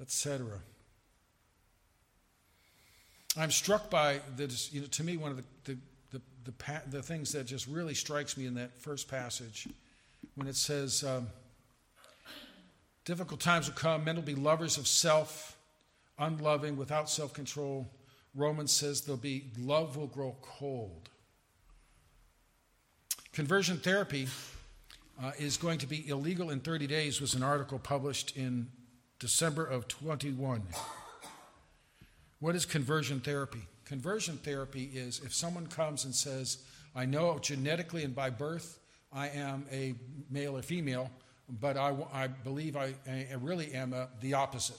etc. 0.00 0.46
I'm 3.36 3.50
struck 3.50 3.90
by 3.90 4.20
this, 4.36 4.72
you 4.72 4.80
know, 4.80 4.86
to 4.88 5.04
me, 5.04 5.16
one 5.16 5.30
of 5.30 5.36
the, 5.36 5.44
the, 5.64 5.78
the, 6.48 6.80
the, 6.90 6.96
the, 6.98 7.02
things 7.02 7.32
that 7.32 7.46
just 7.46 7.66
really 7.66 7.94
strikes 7.94 8.38
me 8.38 8.46
in 8.46 8.54
that 8.54 8.80
first 8.80 9.06
passage 9.06 9.68
when 10.34 10.46
it 10.46 10.56
says, 10.56 11.04
um, 11.04 11.26
Difficult 13.04 13.40
times 13.40 13.68
will 13.68 13.74
come, 13.74 14.04
men 14.04 14.16
will 14.16 14.22
be 14.22 14.34
lovers 14.34 14.76
of 14.76 14.86
self, 14.86 15.56
unloving, 16.18 16.76
without 16.76 17.08
self 17.08 17.32
control. 17.32 17.90
Romans 18.34 18.70
says 18.70 19.00
there'll 19.00 19.16
be, 19.16 19.44
love 19.58 19.96
will 19.96 20.06
grow 20.06 20.36
cold. 20.42 21.08
Conversion 23.32 23.78
therapy 23.78 24.28
uh, 25.22 25.32
is 25.38 25.56
going 25.56 25.78
to 25.78 25.86
be 25.86 26.06
illegal 26.08 26.50
in 26.50 26.60
30 26.60 26.86
days 26.86 27.18
was 27.18 27.34
an 27.34 27.42
article 27.42 27.78
published 27.78 28.36
in 28.36 28.68
December 29.18 29.64
of 29.64 29.88
21. 29.88 30.62
What 32.40 32.54
is 32.54 32.66
conversion 32.66 33.20
therapy? 33.20 33.62
Conversion 33.88 34.36
therapy 34.36 34.90
is 34.92 35.22
if 35.24 35.34
someone 35.34 35.66
comes 35.66 36.04
and 36.04 36.14
says, 36.14 36.58
I 36.94 37.06
know 37.06 37.38
genetically 37.38 38.04
and 38.04 38.14
by 38.14 38.28
birth 38.28 38.78
I 39.10 39.28
am 39.28 39.64
a 39.72 39.94
male 40.30 40.58
or 40.58 40.62
female, 40.62 41.10
but 41.48 41.78
I, 41.78 41.96
I 42.12 42.26
believe 42.26 42.76
I, 42.76 42.94
I, 43.08 43.34
really 43.40 43.72
am 43.72 43.94
a, 43.94 44.08
the 44.20 44.34
opposite. 44.34 44.76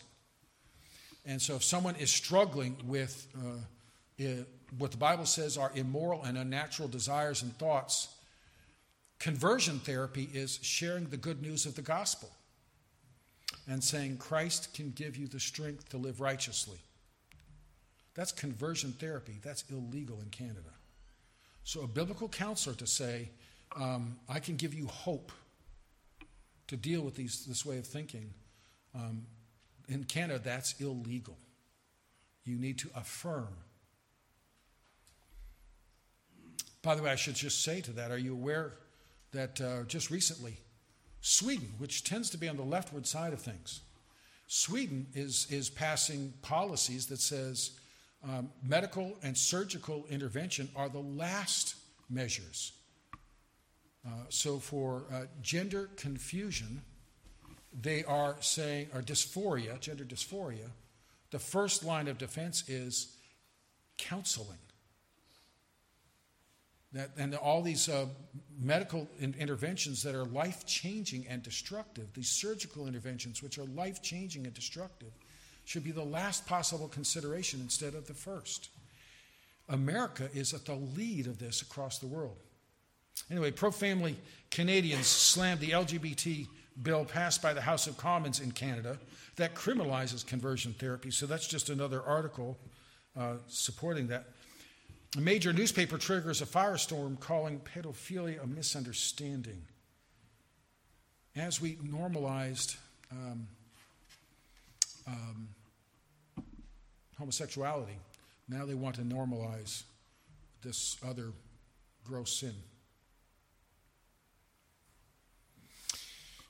And 1.25 1.41
so 1.41 1.55
if 1.55 1.63
someone 1.63 1.95
is 1.95 2.11
struggling 2.11 2.77
with 2.85 3.27
uh, 3.35 4.27
what 4.77 4.91
the 4.91 4.97
Bible 4.97 5.25
says 5.25 5.57
are 5.57 5.71
immoral 5.73 6.21
and 6.23 6.37
unnatural 6.37 6.87
desires 6.87 7.41
and 7.41 7.57
thoughts, 7.57 8.09
Conversion 9.17 9.79
therapy 9.79 10.29
is 10.33 10.59
sharing 10.61 11.05
the 11.05 11.17
good 11.17 11.41
news 11.41 11.65
of 11.65 11.75
the 11.75 11.81
gospel 11.81 12.29
and 13.67 13.83
saying 13.83 14.17
Christ 14.17 14.73
can 14.75 14.91
give 14.91 15.17
you 15.17 15.27
the 15.27 15.39
strength 15.39 15.89
to 15.89 15.97
live 15.97 16.21
righteously. 16.21 16.77
That's 18.19 18.33
conversion 18.33 18.91
therapy. 18.91 19.39
That's 19.41 19.63
illegal 19.71 20.19
in 20.21 20.27
Canada. 20.29 20.73
So, 21.63 21.83
a 21.83 21.87
biblical 21.87 22.27
counselor 22.27 22.75
to 22.75 22.85
say, 22.85 23.29
um, 23.77 24.17
I 24.27 24.39
can 24.39 24.57
give 24.57 24.73
you 24.73 24.87
hope 24.87 25.31
to 26.67 26.75
deal 26.75 26.99
with 26.99 27.15
these, 27.15 27.45
this 27.45 27.65
way 27.65 27.77
of 27.77 27.87
thinking, 27.87 28.33
um, 28.93 29.25
in 29.87 30.03
Canada, 30.03 30.41
that's 30.43 30.81
illegal. 30.81 31.37
You 32.43 32.57
need 32.57 32.77
to 32.79 32.89
affirm. 32.93 33.55
By 36.81 36.95
the 36.95 37.03
way, 37.03 37.11
I 37.11 37.15
should 37.15 37.35
just 37.35 37.63
say 37.63 37.79
to 37.79 37.91
that, 37.91 38.11
are 38.11 38.17
you 38.17 38.33
aware 38.33 38.73
that 39.31 39.61
uh, 39.61 39.83
just 39.83 40.11
recently, 40.11 40.57
Sweden, 41.21 41.69
which 41.77 42.03
tends 42.03 42.29
to 42.31 42.37
be 42.37 42.49
on 42.49 42.57
the 42.57 42.63
leftward 42.63 43.07
side 43.07 43.31
of 43.31 43.39
things, 43.39 43.79
Sweden 44.47 45.07
is, 45.13 45.47
is 45.49 45.69
passing 45.69 46.33
policies 46.41 47.05
that 47.05 47.21
says 47.21 47.78
um, 48.23 48.49
medical 48.63 49.17
and 49.23 49.37
surgical 49.37 50.05
intervention 50.09 50.69
are 50.75 50.89
the 50.89 50.99
last 50.99 51.75
measures. 52.09 52.73
Uh, 54.05 54.09
so 54.29 54.59
for 54.59 55.03
uh, 55.11 55.21
gender 55.41 55.89
confusion, 55.95 56.81
they 57.81 58.03
are 58.03 58.35
saying, 58.39 58.87
or 58.93 59.01
dysphoria, 59.01 59.79
gender 59.79 60.03
dysphoria, 60.03 60.69
the 61.31 61.39
first 61.39 61.83
line 61.83 62.07
of 62.07 62.17
defense 62.17 62.67
is 62.67 63.15
counseling. 63.97 64.57
That, 66.93 67.11
and 67.17 67.35
all 67.35 67.61
these 67.61 67.87
uh, 67.87 68.07
medical 68.59 69.07
in- 69.19 69.35
interventions 69.37 70.01
that 70.03 70.15
are 70.15 70.25
life 70.25 70.65
changing 70.65 71.27
and 71.27 71.43
destructive, 71.43 72.11
these 72.13 72.29
surgical 72.29 72.87
interventions, 72.87 73.43
which 73.43 73.59
are 73.59 73.65
life 73.65 74.01
changing 74.01 74.45
and 74.45 74.53
destructive, 74.55 75.11
should 75.69 75.83
be 75.83 75.91
the 75.91 76.03
last 76.03 76.47
possible 76.47 76.87
consideration 76.87 77.59
instead 77.61 77.93
of 77.93 78.07
the 78.07 78.13
first. 78.15 78.69
America 79.69 80.27
is 80.33 80.51
at 80.51 80.65
the 80.65 80.73
lead 80.73 81.27
of 81.27 81.37
this 81.37 81.61
across 81.61 81.99
the 81.99 82.07
world. 82.07 82.37
Anyway, 83.29 83.51
pro 83.51 83.69
family 83.69 84.17
Canadians 84.49 85.05
slammed 85.05 85.59
the 85.59 85.69
LGBT 85.69 86.47
bill 86.81 87.05
passed 87.05 87.43
by 87.43 87.53
the 87.53 87.61
House 87.61 87.85
of 87.85 87.97
Commons 87.97 88.39
in 88.39 88.51
Canada 88.51 88.97
that 89.35 89.53
criminalizes 89.53 90.25
conversion 90.25 90.73
therapy. 90.73 91.11
So 91.11 91.27
that's 91.27 91.45
just 91.45 91.69
another 91.69 92.01
article 92.01 92.57
uh, 93.15 93.35
supporting 93.47 94.07
that. 94.07 94.25
A 95.17 95.21
major 95.21 95.53
newspaper 95.53 95.99
triggers 95.99 96.41
a 96.41 96.47
firestorm 96.47 97.19
calling 97.19 97.59
pedophilia 97.59 98.43
a 98.43 98.47
misunderstanding. 98.47 99.61
As 101.35 101.61
we 101.61 101.77
normalized 101.83 102.75
um, 103.11 103.47
um, 105.05 105.49
homosexuality, 107.19 107.97
now 108.47 108.65
they 108.65 108.73
want 108.73 108.95
to 108.95 109.01
normalize 109.01 109.83
this 110.63 110.97
other 111.07 111.31
gross 112.03 112.39
sin. 112.39 112.55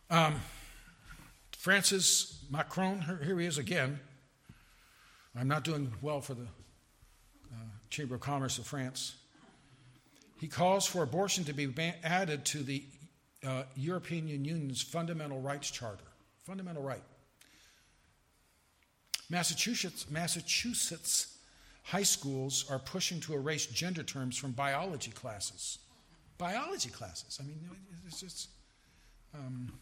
Um, 0.09 0.39
France's 1.57 2.45
Macron, 2.49 3.01
here 3.01 3.39
he 3.39 3.45
is 3.45 3.57
again. 3.57 3.99
I'm 5.35 5.47
not 5.47 5.63
doing 5.63 5.91
well 6.01 6.21
for 6.21 6.33
the 6.33 6.47
uh, 7.51 7.55
Chamber 7.89 8.15
of 8.15 8.21
Commerce 8.21 8.57
of 8.57 8.65
France. 8.65 9.15
He 10.39 10.47
calls 10.47 10.85
for 10.85 11.03
abortion 11.03 11.43
to 11.45 11.53
be 11.53 11.71
added 12.03 12.45
to 12.45 12.63
the 12.63 12.83
uh, 13.45 13.63
European 13.75 14.27
Union's 14.27 14.81
Fundamental 14.81 15.41
Rights 15.41 15.69
Charter. 15.69 16.03
Fundamental 16.45 16.81
right. 16.81 17.03
Massachusetts, 19.29 20.09
Massachusetts 20.09 21.37
high 21.83 22.03
schools 22.03 22.65
are 22.69 22.79
pushing 22.79 23.19
to 23.19 23.33
erase 23.33 23.65
gender 23.65 24.03
terms 24.03 24.37
from 24.37 24.51
biology 24.51 25.11
classes. 25.11 25.79
Biology 26.37 26.89
classes. 26.89 27.39
I 27.41 27.45
mean, 27.45 27.59
it's 28.07 28.19
just. 28.19 28.49
Um, 29.33 29.73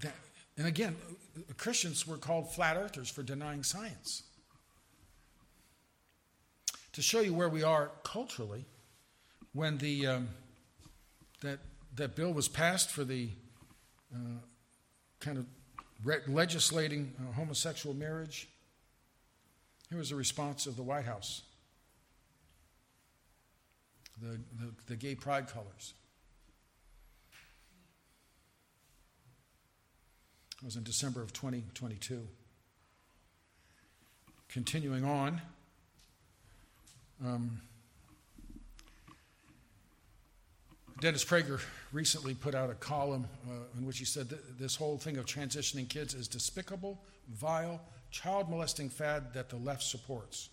that, 0.00 0.14
and 0.56 0.66
again, 0.66 0.96
Christians 1.56 2.06
were 2.06 2.16
called 2.16 2.52
flat 2.52 2.76
earthers 2.76 3.10
for 3.10 3.22
denying 3.22 3.62
science. 3.62 4.22
To 6.92 7.02
show 7.02 7.20
you 7.20 7.34
where 7.34 7.48
we 7.48 7.62
are 7.62 7.90
culturally, 8.02 8.64
when 9.52 9.78
the 9.78 10.06
um, 10.06 10.28
that 11.40 11.58
that 11.96 12.16
bill 12.16 12.32
was 12.32 12.48
passed 12.48 12.90
for 12.90 13.04
the 13.04 13.30
uh, 14.14 14.40
kind 15.20 15.38
of 15.38 15.46
re- 16.04 16.20
legislating 16.26 17.12
uh, 17.18 17.32
homosexual 17.32 17.94
marriage, 17.94 18.48
here 19.88 19.98
was 19.98 20.10
the 20.10 20.16
response 20.16 20.66
of 20.66 20.76
the 20.76 20.82
White 20.82 21.04
House. 21.04 21.42
The, 24.20 24.38
the, 24.58 24.72
the 24.86 24.96
gay 24.96 25.14
pride 25.14 25.48
colors. 25.48 25.94
It 30.60 30.64
was 30.64 30.76
in 30.76 30.82
December 30.82 31.22
of 31.22 31.32
2022. 31.32 32.26
Continuing 34.48 35.04
on, 35.04 35.40
um, 37.24 37.60
Dennis 41.00 41.24
Prager 41.24 41.60
recently 41.92 42.34
put 42.34 42.54
out 42.54 42.70
a 42.70 42.74
column 42.74 43.26
uh, 43.48 43.52
in 43.78 43.86
which 43.86 43.98
he 43.98 44.04
said 44.04 44.28
that 44.30 44.58
this 44.58 44.74
whole 44.74 44.98
thing 44.98 45.16
of 45.16 45.26
transitioning 45.26 45.88
kids 45.88 46.12
is 46.12 46.26
despicable, 46.26 46.98
vile, 47.30 47.80
child 48.10 48.50
molesting 48.50 48.88
fad 48.88 49.32
that 49.32 49.48
the 49.48 49.56
left 49.56 49.82
supports. 49.82 50.48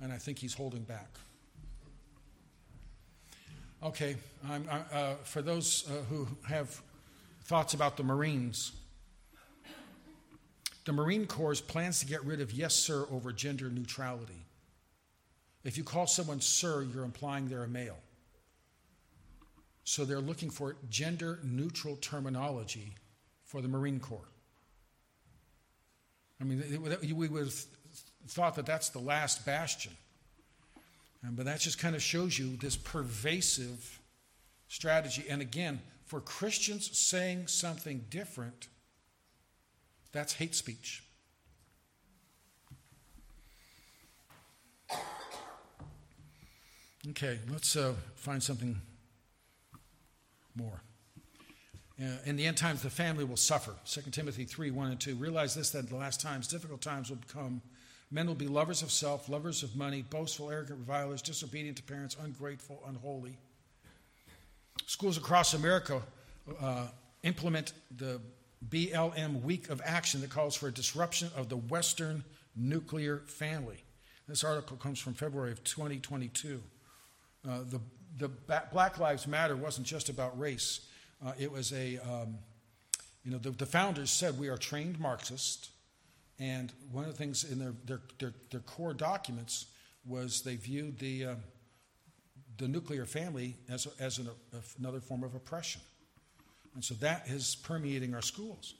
And 0.00 0.12
I 0.12 0.16
think 0.16 0.38
he's 0.38 0.54
holding 0.54 0.82
back. 0.82 1.08
Okay, 3.82 4.16
I'm, 4.48 4.66
I, 4.70 4.96
uh, 4.96 5.14
for 5.24 5.40
those 5.40 5.88
uh, 5.88 6.02
who 6.10 6.26
have 6.46 6.80
thoughts 7.44 7.72
about 7.72 7.96
the 7.96 8.02
Marines, 8.02 8.72
the 10.84 10.92
Marine 10.92 11.26
Corps 11.26 11.60
plans 11.60 12.00
to 12.00 12.06
get 12.06 12.24
rid 12.24 12.40
of 12.40 12.52
yes, 12.52 12.74
sir 12.74 13.06
over 13.12 13.32
gender 13.32 13.70
neutrality. 13.70 14.46
If 15.62 15.78
you 15.78 15.84
call 15.84 16.06
someone 16.06 16.40
sir, 16.40 16.82
you're 16.82 17.04
implying 17.04 17.48
they're 17.48 17.62
a 17.62 17.68
male. 17.68 17.98
So 19.90 20.04
they're 20.04 20.20
looking 20.20 20.50
for 20.50 20.76
gender 20.88 21.40
neutral 21.42 21.96
terminology 21.96 22.94
for 23.44 23.60
the 23.60 23.66
Marine 23.66 23.98
Corps. 23.98 24.28
I 26.40 26.44
mean, 26.44 26.62
we 27.12 27.26
would 27.26 27.46
have 27.46 27.64
thought 28.28 28.54
that 28.54 28.66
that's 28.66 28.90
the 28.90 29.00
last 29.00 29.44
bastion. 29.44 29.90
But 31.24 31.46
that 31.46 31.58
just 31.58 31.80
kind 31.80 31.96
of 31.96 32.02
shows 32.02 32.38
you 32.38 32.56
this 32.56 32.76
pervasive 32.76 33.98
strategy. 34.68 35.24
And 35.28 35.42
again, 35.42 35.80
for 36.06 36.20
Christians 36.20 36.96
saying 36.96 37.48
something 37.48 38.04
different, 38.10 38.68
that's 40.12 40.34
hate 40.34 40.54
speech. 40.54 41.02
Okay, 47.08 47.40
let's 47.50 47.74
uh, 47.74 47.94
find 48.14 48.40
something 48.40 48.80
more. 50.54 50.82
Uh, 52.00 52.16
in 52.24 52.36
the 52.36 52.46
end 52.46 52.56
times, 52.56 52.82
the 52.82 52.90
family 52.90 53.24
will 53.24 53.36
suffer. 53.36 53.74
2 53.84 54.10
Timothy 54.10 54.44
3 54.44 54.70
1 54.70 54.90
and 54.90 55.00
2. 55.00 55.16
Realize 55.16 55.54
this 55.54 55.70
that 55.70 55.88
the 55.88 55.96
last 55.96 56.20
times, 56.20 56.48
difficult 56.48 56.80
times 56.80 57.10
will 57.10 57.18
come. 57.28 57.60
Men 58.10 58.26
will 58.26 58.34
be 58.34 58.48
lovers 58.48 58.82
of 58.82 58.90
self, 58.90 59.28
lovers 59.28 59.62
of 59.62 59.76
money, 59.76 60.02
boastful, 60.02 60.50
arrogant, 60.50 60.78
revilers, 60.80 61.22
disobedient 61.22 61.76
to 61.76 61.82
parents, 61.82 62.16
ungrateful, 62.22 62.82
unholy. 62.88 63.36
Schools 64.86 65.16
across 65.16 65.54
America 65.54 66.02
uh, 66.60 66.88
implement 67.22 67.72
the 67.96 68.20
BLM 68.68 69.42
week 69.42 69.68
of 69.68 69.80
action 69.84 70.20
that 70.22 70.30
calls 70.30 70.56
for 70.56 70.68
a 70.68 70.72
disruption 70.72 71.30
of 71.36 71.48
the 71.48 71.56
Western 71.56 72.24
nuclear 72.56 73.18
family. 73.26 73.84
This 74.26 74.44
article 74.44 74.76
comes 74.76 74.98
from 74.98 75.14
February 75.14 75.52
of 75.52 75.62
2022. 75.64 76.62
Uh, 77.48 77.58
the, 77.68 77.80
the 78.18 78.28
Black 78.28 78.98
Lives 78.98 79.26
Matter 79.26 79.56
wasn't 79.56 79.86
just 79.86 80.08
about 80.08 80.38
race. 80.38 80.86
Uh, 81.24 81.32
it 81.38 81.50
was 81.50 81.72
a, 81.72 81.98
um, 81.98 82.38
you 83.24 83.30
know, 83.30 83.38
the, 83.38 83.50
the, 83.50 83.66
founders 83.66 84.10
said 84.10 84.38
we 84.38 84.48
are 84.48 84.56
trained 84.56 84.98
Marxists, 84.98 85.70
and 86.38 86.72
one 86.90 87.04
of 87.04 87.10
the 87.10 87.16
things 87.16 87.44
in 87.44 87.58
their, 87.58 87.74
their, 87.84 88.00
their, 88.18 88.32
their 88.50 88.60
core 88.60 88.94
documents 88.94 89.66
was 90.06 90.42
they 90.42 90.56
viewed 90.56 90.98
the, 90.98 91.26
uh, 91.26 91.34
the 92.56 92.68
nuclear 92.68 93.04
family 93.04 93.54
as, 93.68 93.86
a, 93.86 94.02
as 94.02 94.18
an, 94.18 94.28
another 94.78 95.00
form 95.00 95.22
of 95.22 95.34
oppression. 95.34 95.82
And 96.74 96.84
so 96.84 96.94
that 96.94 97.28
is 97.28 97.56
permeating 97.56 98.14
our 98.14 98.22
schools. 98.22 98.74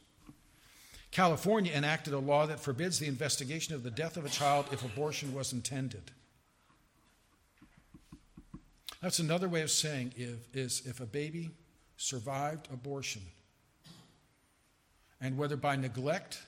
California 1.10 1.72
enacted 1.72 2.14
a 2.14 2.18
law 2.18 2.46
that 2.46 2.60
forbids 2.60 2.98
the 2.98 3.08
investigation 3.08 3.74
of 3.74 3.82
the 3.82 3.90
death 3.90 4.16
of 4.16 4.24
a 4.24 4.28
child 4.28 4.66
if 4.70 4.84
abortion 4.84 5.34
was 5.34 5.52
intended. 5.52 6.12
That's 9.00 9.18
another 9.18 9.48
way 9.48 9.62
of 9.62 9.70
saying 9.70 10.12
if, 10.16 10.54
is 10.54 10.82
if 10.84 11.00
a 11.00 11.06
baby 11.06 11.50
survived 11.96 12.68
abortion, 12.72 13.22
and 15.20 15.36
whether 15.36 15.56
by 15.56 15.76
neglect 15.76 16.40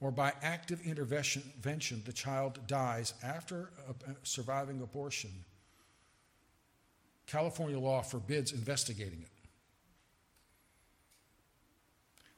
or 0.00 0.10
by 0.10 0.32
active 0.42 0.80
intervention 0.84 2.02
the 2.04 2.12
child 2.12 2.58
dies 2.66 3.14
after 3.22 3.70
surviving 4.22 4.80
abortion, 4.82 5.30
California 7.26 7.78
law 7.78 8.02
forbids 8.02 8.52
investigating 8.52 9.22
it. 9.22 9.28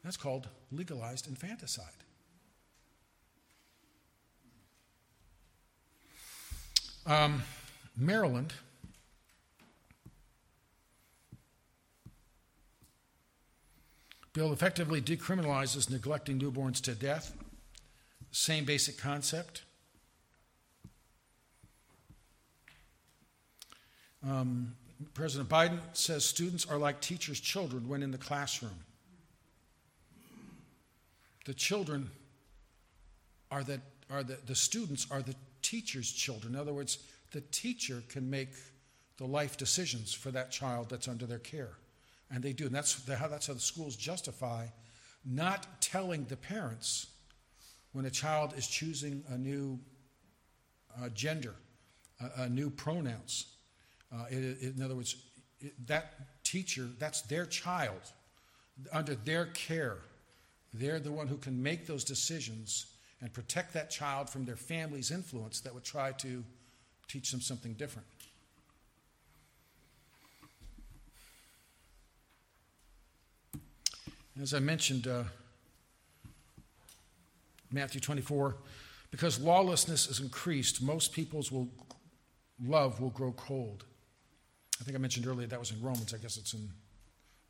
That's 0.05 0.16
called 0.16 0.49
legalized 0.70 1.28
infanticide. 1.28 1.86
Um, 7.07 7.43
Maryland. 7.97 8.53
Bill 14.43 14.53
effectively 14.53 15.01
decriminalizes 15.01 15.88
neglecting 15.88 16.40
newborns 16.40 16.80
to 16.80 16.97
death. 16.97 17.32
Same 18.32 18.64
basic 18.64 18.99
concept. 18.99 19.62
Um, 24.28 24.74
President 25.14 25.49
Biden 25.49 25.78
says 25.93 26.24
students 26.24 26.66
are 26.68 26.76
like 26.76 27.01
teachers' 27.01 27.38
children 27.38 27.88
when 27.88 28.03
in 28.03 28.11
the 28.11 28.18
classroom 28.18 28.74
the 31.45 31.55
children 31.55 32.11
are 33.53 33.62
the, 33.62 33.80
are 34.11 34.24
the, 34.24 34.38
the 34.47 34.57
students 34.57 35.07
are 35.09 35.22
the 35.22 35.36
teacher's 35.62 36.11
children. 36.11 36.55
In 36.55 36.61
other 36.61 36.72
words, 36.72 36.99
the 37.30 37.43
teacher 37.53 38.03
can 38.09 38.28
make 38.28 38.51
the 39.18 39.24
life 39.24 39.57
decisions 39.57 40.12
for 40.12 40.32
that 40.32 40.51
child 40.51 40.88
that's 40.88 41.07
under 41.07 41.26
their 41.26 41.38
care. 41.38 41.76
And 42.33 42.43
they 42.43 42.53
do. 42.53 42.66
And 42.66 42.74
that's 42.74 43.07
how, 43.09 43.28
that's 43.28 43.47
how 43.47 43.55
the 43.55 43.61
schools 43.61 43.97
justify 43.97 44.66
not 45.24 45.66
telling 45.80 46.24
the 46.24 46.37
parents 46.37 47.07
when 47.93 48.07
a 48.07 48.11
child 48.11 48.55
is 48.57 48.66
choosing 48.66 49.22
a 49.28 49.39
new 49.39 49.78
uh, 51.01 51.09
gender, 51.11 51.55
a, 52.20 52.43
a, 52.43 52.49
new 52.49 52.70
pronouns. 52.70 53.47
Uh, 54.12 54.24
it, 54.30 54.37
it, 54.37 54.76
in 54.76 54.83
other 54.83 54.97
words, 54.97 55.16
it, 55.61 55.74
that 55.87 56.43
teacher, 56.43 56.89
that's 56.99 57.22
their 57.22 57.47
child 57.47 58.01
under 58.93 59.14
their 59.14 59.47
care. 59.47 59.99
They're 60.74 61.01
the 61.01 61.12
one 61.12 61.28
who 61.28 61.37
can 61.37 61.62
make 61.62 61.87
those 61.87 62.05
decisions 62.05 62.87
and 63.20 63.33
protect 63.33 63.74
that 63.74 63.91
child 63.91 64.28
from 64.28 64.45
their 64.45 64.57
family's 64.57 65.11
influence 65.11 65.61
that 65.61 65.72
would 65.72 65.85
try 65.85 66.12
to 66.12 66.43
teach 67.09 67.30
them 67.30 67.41
something 67.41 67.74
different. 67.74 68.07
As 74.41 74.55
I 74.55 74.61
mentioned, 74.61 75.07
uh, 75.07 75.24
Matthew 77.70 78.01
24, 78.01 78.57
because 79.11 79.39
lawlessness 79.39 80.09
is 80.09 80.20
increased, 80.20 80.83
most 80.83 81.12
people's 81.12 81.53
will, 81.53 81.68
love 82.64 83.01
will 83.01 83.11
grow 83.11 83.33
cold. 83.33 83.85
I 84.80 84.85
think 84.85 84.97
I 84.97 85.01
mentioned 85.01 85.26
earlier 85.26 85.47
that 85.47 85.59
was 85.59 85.70
in 85.70 85.83
Romans. 85.83 86.14
I 86.14 86.16
guess 86.16 86.39
it's 86.39 86.55
in 86.55 86.70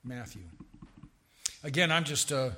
Matthew. 0.02 0.42
Again, 1.62 1.92
I'm 1.92 2.04
just, 2.04 2.32
uh, 2.32 2.50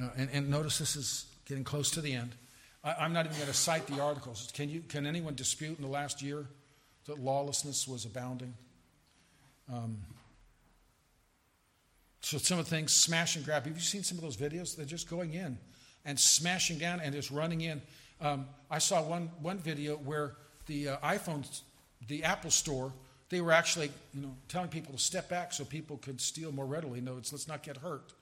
uh, 0.00 0.08
and, 0.16 0.30
and, 0.32 0.48
notice 0.48 0.78
this 0.78 0.94
is 0.94 1.26
getting 1.44 1.64
close 1.64 1.90
to 1.90 2.00
the 2.00 2.12
end. 2.12 2.36
I, 2.84 3.04
am 3.04 3.12
not 3.12 3.26
even 3.26 3.36
going 3.36 3.48
to 3.48 3.54
cite 3.54 3.88
the 3.88 4.00
articles. 4.00 4.48
Can, 4.54 4.68
you, 4.68 4.80
can 4.88 5.04
anyone 5.04 5.34
dispute 5.34 5.76
in 5.78 5.84
the 5.84 5.90
last 5.90 6.22
year 6.22 6.46
that 7.06 7.18
lawlessness 7.18 7.88
was 7.88 8.04
abounding? 8.04 8.54
Um, 9.72 9.98
so 12.22 12.38
some 12.38 12.58
of 12.58 12.64
the 12.64 12.70
things, 12.74 12.92
smash 12.92 13.36
and 13.36 13.44
grab. 13.44 13.64
Have 13.64 13.74
you 13.74 13.80
seen 13.80 14.02
some 14.02 14.16
of 14.16 14.22
those 14.22 14.36
videos? 14.36 14.76
They're 14.76 14.86
just 14.86 15.10
going 15.10 15.34
in 15.34 15.58
and 16.04 16.18
smashing 16.18 16.78
down 16.78 17.00
and 17.00 17.12
just 17.12 17.30
running 17.30 17.62
in. 17.62 17.82
Um, 18.20 18.46
I 18.70 18.78
saw 18.78 19.02
one, 19.02 19.30
one 19.40 19.58
video 19.58 19.96
where 19.96 20.36
the 20.66 20.90
uh, 20.90 20.96
iPhone, 20.98 21.44
the 22.06 22.22
Apple 22.22 22.50
store, 22.50 22.92
they 23.28 23.40
were 23.40 23.50
actually, 23.50 23.90
you 24.14 24.22
know, 24.22 24.34
telling 24.48 24.68
people 24.68 24.92
to 24.92 24.98
step 24.98 25.28
back 25.28 25.52
so 25.52 25.64
people 25.64 25.96
could 25.96 26.20
steal 26.20 26.52
more 26.52 26.66
readily. 26.66 27.00
No, 27.00 27.16
it's 27.16 27.32
let's 27.32 27.48
not 27.48 27.62
get 27.64 27.76
hurt. 27.76 28.12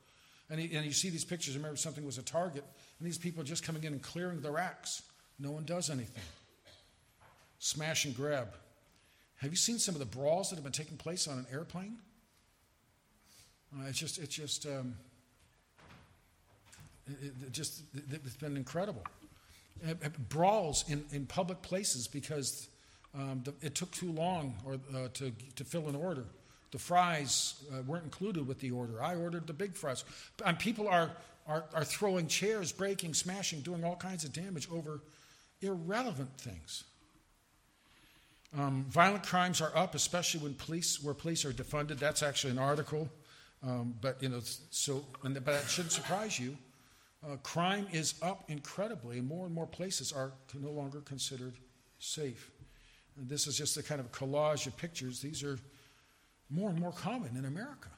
And, 0.49 0.59
he, 0.59 0.75
and 0.75 0.87
you 0.87 0.93
see 0.93 1.11
these 1.11 1.25
pictures. 1.25 1.57
Remember 1.57 1.77
something 1.77 2.05
was 2.05 2.17
a 2.17 2.23
target, 2.23 2.65
and 2.99 3.07
these 3.07 3.19
people 3.19 3.45
just 3.45 3.63
coming 3.65 3.85
in 3.85 3.93
and 3.93 4.03
clearing 4.03 4.41
the 4.41 4.51
racks. 4.51 5.03
No 5.39 5.51
one 5.51 5.65
does 5.65 5.91
anything. 5.91 6.23
Smash 7.59 8.07
and 8.07 8.17
grab. 8.17 8.49
Have 9.37 9.51
you 9.51 9.57
seen 9.57 9.79
some 9.79 9.95
of 9.95 9.99
the 9.99 10.07
brawls 10.07 10.49
that 10.51 10.57
have 10.57 10.65
been 10.65 10.73
taking 10.73 10.97
place 10.97 11.29
on 11.29 11.39
an 11.39 11.47
airplane? 11.53 11.99
It's 13.87 13.99
just, 13.99 14.19
it's 14.19 14.35
just, 14.35 14.67
um, 14.67 14.95
it, 17.07 17.33
it 17.47 17.53
just, 17.53 17.83
it's 18.11 18.37
been 18.37 18.57
incredible. 18.57 19.03
Brawls 20.29 20.85
in, 20.89 21.05
in 21.13 21.27
public 21.27 21.63
places 21.63 22.07
because 22.09 22.69
um, 23.15 23.43
the, 23.45 23.55
it 23.63 23.75
took 23.75 23.91
too 23.93 24.13
long 24.13 24.55
or, 24.65 24.75
uh, 24.95 25.09
to, 25.15 25.33
to 25.57 25.65
fill 25.65 25.89
an 25.89 25.95
order. 25.95 26.25
The 26.73 26.79
fries 26.79 27.55
uh, 27.73 27.83
weren't 27.83 28.05
included 28.05 28.47
with 28.47 28.61
the 28.61 28.71
order. 28.71 29.03
I 29.03 29.17
ordered 29.17 29.47
the 29.47 29.53
big 29.53 29.75
fries. 29.75 30.05
And 30.45 30.59
people 30.59 30.89
are, 30.89 31.11
are, 31.49 31.65
are 31.75 31.85
throwing 31.85 32.29
chairs, 32.29 32.73
breaking, 32.73 33.15
smashing, 33.15 33.61
doing 33.61 33.85
all 33.85 33.97
kinds 33.97 34.25
of 34.25 34.33
damage 34.33 34.69
over 34.71 35.01
irrelevant 35.63 36.37
things. 36.39 36.85
Um, 38.57 38.85
violent 38.89 39.25
crimes 39.25 39.61
are 39.61 39.77
up, 39.77 39.95
especially 39.95 40.41
when 40.41 40.55
police, 40.55 41.03
where 41.03 41.15
police 41.15 41.45
are 41.45 41.53
defunded. 41.53 41.99
That's 41.99 42.23
actually 42.23 42.51
an 42.51 42.59
article 42.59 43.09
um, 43.63 43.95
but 44.01 44.23
you 44.23 44.29
know, 44.29 44.41
so 44.71 45.05
and, 45.23 45.35
but 45.35 45.47
that 45.47 45.69
shouldn't 45.69 45.93
surprise 45.93 46.39
you. 46.39 46.57
Uh, 47.25 47.37
crime 47.43 47.87
is 47.93 48.15
up 48.23 48.45
incredibly, 48.49 49.19
and 49.19 49.29
more 49.29 49.45
and 49.45 49.55
more 49.55 49.67
places 49.67 50.13
are 50.13 50.33
no 50.59 50.71
longer 50.71 51.01
considered 51.01 51.55
safe. 51.99 52.51
And 53.19 53.29
this 53.29 53.47
is 53.47 53.59
just 53.59 53.77
a 53.77 53.83
kind 53.83 54.01
of 54.01 54.11
collage 54.11 54.67
of 54.67 54.77
pictures. 54.77 55.21
These 55.21 55.43
are 55.43 55.59
more 56.49 56.71
and 56.71 56.81
more 56.81 56.93
common 56.93 57.37
in 57.37 57.45
America. 57.45 57.89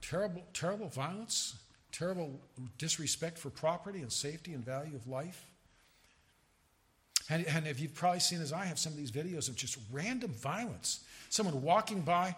Terrible, 0.00 0.42
terrible 0.54 0.88
violence, 0.88 1.54
terrible 1.92 2.40
disrespect 2.78 3.38
for 3.38 3.50
property 3.50 4.00
and 4.00 4.10
safety 4.10 4.54
and 4.54 4.64
value 4.64 4.96
of 4.96 5.06
life. 5.06 5.46
And, 7.30 7.46
and 7.46 7.66
if 7.66 7.80
you've 7.80 7.94
probably 7.94 8.20
seen, 8.20 8.40
as 8.42 8.52
I 8.52 8.64
have, 8.64 8.78
some 8.78 8.92
of 8.92 8.98
these 8.98 9.10
videos 9.10 9.48
of 9.48 9.56
just 9.56 9.78
random 9.90 10.30
violence. 10.32 11.00
Someone 11.30 11.62
walking 11.62 12.00
by, 12.00 12.36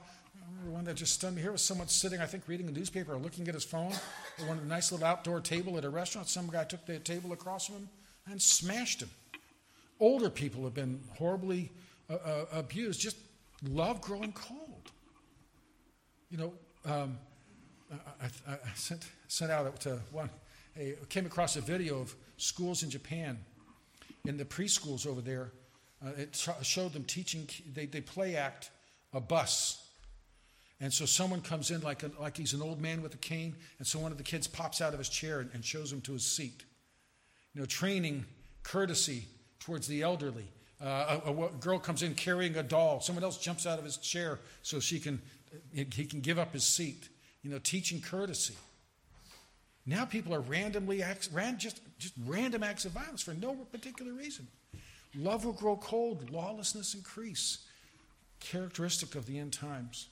one 0.69 0.85
that 0.85 0.95
just 0.95 1.15
stunned 1.15 1.37
me 1.37 1.43
here 1.43 1.53
was 1.53 1.63
someone 1.63 1.89
sitting, 1.89 2.21
I 2.21 2.27
think, 2.27 2.49
reading 2.49 2.69
a 2.69 2.73
newspaper 2.73 3.15
or 3.15 3.19
looking 3.19 3.49
at 3.49 3.55
his 3.55 3.65
phone 3.65 3.93
at 3.93 4.47
one 4.47 4.59
of 4.59 4.63
the 4.63 4.69
nice 4.69 4.93
little 4.93 5.07
outdoor 5.07 5.41
table 5.41 5.79
at 5.79 5.85
a 5.85 5.91
restaurant. 5.91 6.29
Some 6.29 6.49
guy 6.49 6.65
took 6.65 6.85
the 6.87 6.99
table 6.99 7.33
across 7.33 7.67
from 7.67 7.77
him 7.77 7.89
and 8.31 8.41
smashed 8.41 9.03
him. 9.03 9.11
Older 10.01 10.29
people 10.29 10.65
have 10.65 10.75
been 10.75 11.01
horribly 11.17 11.71
uh, 12.11 12.15
uh, 12.15 12.45
abused. 12.53 13.01
Just 13.01 13.17
love 13.63 14.01
growing 14.01 14.33
cold. 14.33 14.91
You 16.31 16.39
know, 16.39 16.53
um, 16.85 17.19
I, 18.21 18.27
I, 18.49 18.53
I, 18.53 18.75
sent, 18.75 19.07
sent 19.29 19.51
out 19.51 19.81
to 19.81 20.01
one, 20.11 20.29
I 20.77 20.95
came 21.09 21.25
across 21.25 21.57
a 21.57 21.61
video 21.61 22.01
of 22.01 22.15
schools 22.37 22.83
in 22.83 22.91
Japan, 22.91 23.39
in 24.27 24.37
the 24.37 24.45
preschools 24.45 25.07
over 25.07 25.21
there. 25.21 25.53
Uh, 26.05 26.11
it 26.19 26.49
showed 26.63 26.93
them 26.93 27.05
teaching, 27.05 27.49
they, 27.73 27.87
they 27.87 28.01
play 28.01 28.37
act 28.37 28.71
a 29.15 29.21
bus 29.21 29.86
and 30.81 30.93
so 30.93 31.07
someone 31.07 31.41
comes 31.41 31.71
in 31.71 31.81
like, 31.81 32.03
a, 32.03 32.11
like 32.21 32.37
he's 32.37 32.53
an 32.53 32.61
old 32.61 32.81
man 32.81 33.03
with 33.03 33.15
a 33.15 33.19
cane, 33.19 33.57
and 33.79 33.87
so 33.87 33.99
one 33.99 34.13
of 34.13 34.19
the 34.19 34.25
kids 34.25 34.47
pops 34.47 34.81
out 34.81 34.93
of 34.93 34.99
his 34.99 35.09
chair 35.09 35.41
and, 35.41 35.51
and 35.55 35.65
shows 35.65 35.93
him 35.93 36.01
to 36.03 36.13
his 36.13 36.25
seat. 36.25 36.65
You 37.55 37.63
know, 37.63 37.67
training 37.67 38.27
courtesy 38.63 39.25
towards 39.61 39.87
the 39.87 40.03
elderly. 40.03 40.45
Uh, 40.83 41.21
a, 41.25 41.31
a, 41.31 41.49
girl 41.61 41.79
comes 41.79 42.03
in 42.03 42.15
carrying 42.15 42.57
a 42.57 42.63
doll. 42.63 43.01
Someone 43.01 43.25
else 43.25 43.39
jumps 43.39 43.67
out 43.67 43.79
of 43.79 43.85
his 43.85 43.97
chair 43.97 44.39
so 44.63 44.79
she 44.79 45.01
can, 45.01 45.23
he 45.73 46.05
can 46.05 46.21
give 46.21 46.39
up 46.39 46.53
his 46.53 46.65
seat. 46.65 47.09
You 47.43 47.51
know, 47.51 47.59
teaching 47.59 48.03
courtesy. 48.03 48.55
Now 49.87 50.05
people 50.05 50.35
are 50.35 50.41
randomly 50.41 51.03
acts, 51.03 51.31
ran, 51.33 51.59
just, 51.59 51.81
just 51.99 52.13
random 52.27 52.63
acts 52.63 52.85
of 52.85 52.93
violence 52.93 53.23
for 53.23 53.33
no 53.35 53.55
particular 53.55 54.13
reason. 54.13 54.47
Love 55.17 55.45
will 55.45 55.53
grow 55.53 55.77
cold, 55.77 56.29
lawlessness 56.31 56.95
increase. 56.95 57.59
Characteristic 58.41 59.15
of 59.15 59.25
the 59.27 59.39
end 59.39 59.53
times. 59.53 60.09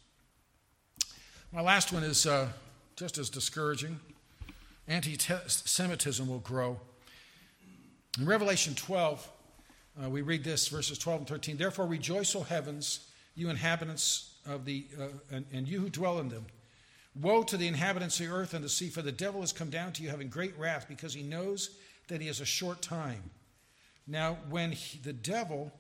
My 1.55 1.61
last 1.61 1.93
one 1.93 2.03
is 2.03 2.27
uh, 2.27 2.49
just 2.97 3.17
as 3.17 3.31
discouraging. 3.31 4.01
Anti 4.89 5.17
Semitism 5.17 6.27
will 6.27 6.41
grow. 6.41 6.81
In 8.19 8.27
Revelation 8.27 8.75
12, 8.75 9.31
uh, 10.03 10.11
we 10.11 10.23
read 10.23 10.43
this, 10.43 10.67
verses 10.67 10.99
12 10.99 11.21
and 11.21 11.29
13. 11.29 11.57
Therefore, 11.57 11.87
rejoice, 11.87 12.35
O 12.35 12.43
heavens, 12.43 13.09
you 13.37 13.51
inhabitants 13.51 14.35
of 14.45 14.65
the, 14.65 14.85
uh, 15.01 15.07
and, 15.31 15.47
and 15.53 15.69
you 15.69 15.79
who 15.79 15.89
dwell 15.89 16.19
in 16.19 16.29
them. 16.29 16.45
Woe 17.23 17.45
to 17.45 17.57
the 17.57 17.69
inhabitants 17.69 18.19
of 18.19 18.27
the 18.27 18.33
earth 18.33 18.53
and 18.53 18.65
the 18.65 18.69
sea, 18.69 18.89
for 18.89 19.03
the 19.03 19.13
devil 19.13 19.41
has 19.41 19.53
come 19.53 19.71
down 19.71 19.93
to 19.93 20.03
you 20.03 20.09
having 20.09 20.27
great 20.27 20.59
wrath, 20.59 20.87
because 20.89 21.15
he 21.15 21.23
knows 21.23 21.71
that 22.09 22.21
he 22.21 22.27
has 22.27 22.41
a 22.41 22.45
short 22.45 22.83
time. 22.83 23.31
Now, 24.09 24.39
when 24.51 24.73
he, 24.73 24.99
the 24.99 25.13
devil, 25.13 25.71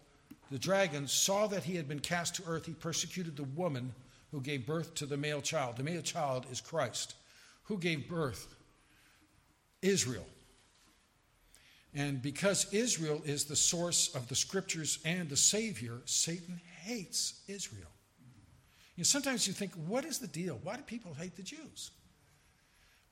the 0.52 0.58
dragon, 0.58 1.08
saw 1.08 1.48
that 1.48 1.64
he 1.64 1.74
had 1.74 1.88
been 1.88 1.98
cast 1.98 2.36
to 2.36 2.44
earth, 2.46 2.66
he 2.66 2.74
persecuted 2.74 3.36
the 3.36 3.42
woman 3.42 3.92
who 4.34 4.40
gave 4.40 4.66
birth 4.66 4.96
to 4.96 5.06
the 5.06 5.16
male 5.16 5.40
child. 5.40 5.76
The 5.76 5.84
male 5.84 6.02
child 6.02 6.44
is 6.50 6.60
Christ. 6.60 7.14
Who 7.64 7.78
gave 7.78 8.08
birth? 8.08 8.52
Israel. 9.80 10.26
And 11.94 12.20
because 12.20 12.66
Israel 12.72 13.22
is 13.24 13.44
the 13.44 13.54
source 13.54 14.12
of 14.12 14.26
the 14.26 14.34
scriptures 14.34 14.98
and 15.04 15.28
the 15.28 15.36
Savior, 15.36 16.00
Satan 16.04 16.60
hates 16.82 17.42
Israel. 17.46 17.92
You 18.96 19.02
know, 19.02 19.04
sometimes 19.04 19.46
you 19.46 19.52
think, 19.52 19.72
what 19.86 20.04
is 20.04 20.18
the 20.18 20.26
deal? 20.26 20.58
Why 20.64 20.74
do 20.74 20.82
people 20.82 21.14
hate 21.14 21.36
the 21.36 21.42
Jews? 21.44 21.92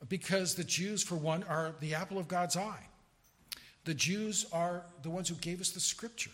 Because 0.09 0.57
the 0.57 0.65
Jews, 0.65 1.05
for 1.05 1.15
one, 1.15 1.45
are 1.45 1.77
the 1.79 1.95
apple 1.95 2.19
of 2.19 2.27
God's 2.27 2.57
eye. 2.57 2.89
The 3.85 3.95
Jews 3.95 4.45
are 4.53 4.83
the 5.05 5.11
ones 5.11 5.29
who 5.29 5.37
gave 5.37 5.61
us 5.61 5.71
the 5.71 5.79
scripture. 5.79 6.33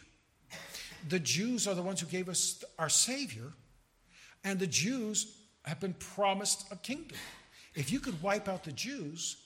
The 1.10 1.18
Jews 1.18 1.68
are 1.68 1.74
the 1.74 1.82
ones 1.82 2.00
who 2.00 2.06
gave 2.06 2.30
us 2.30 2.64
our 2.78 2.88
Savior, 2.88 3.52
and 4.44 4.58
the 4.58 4.66
Jews 4.66 5.36
have 5.64 5.80
been 5.80 5.94
promised 5.94 6.70
a 6.72 6.76
kingdom. 6.76 7.16
If 7.74 7.92
you 7.92 8.00
could 8.00 8.20
wipe 8.22 8.48
out 8.48 8.64
the 8.64 8.72
Jews, 8.72 9.36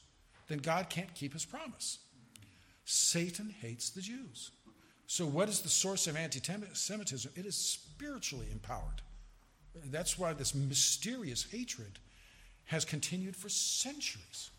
then 0.48 0.58
God 0.58 0.88
can't 0.88 1.12
keep 1.14 1.32
his 1.32 1.44
promise. 1.44 1.98
Satan 2.84 3.54
hates 3.60 3.90
the 3.90 4.00
Jews. 4.00 4.50
So, 5.06 5.26
what 5.26 5.48
is 5.48 5.60
the 5.60 5.68
source 5.68 6.06
of 6.06 6.16
anti 6.16 6.40
Semitism? 6.72 7.32
It 7.36 7.44
is 7.44 7.56
spiritually 7.56 8.46
empowered. 8.50 9.02
That's 9.86 10.18
why 10.18 10.32
this 10.32 10.54
mysterious 10.54 11.44
hatred 11.50 11.98
has 12.66 12.84
continued 12.84 13.36
for 13.36 13.48
centuries. 13.48 14.50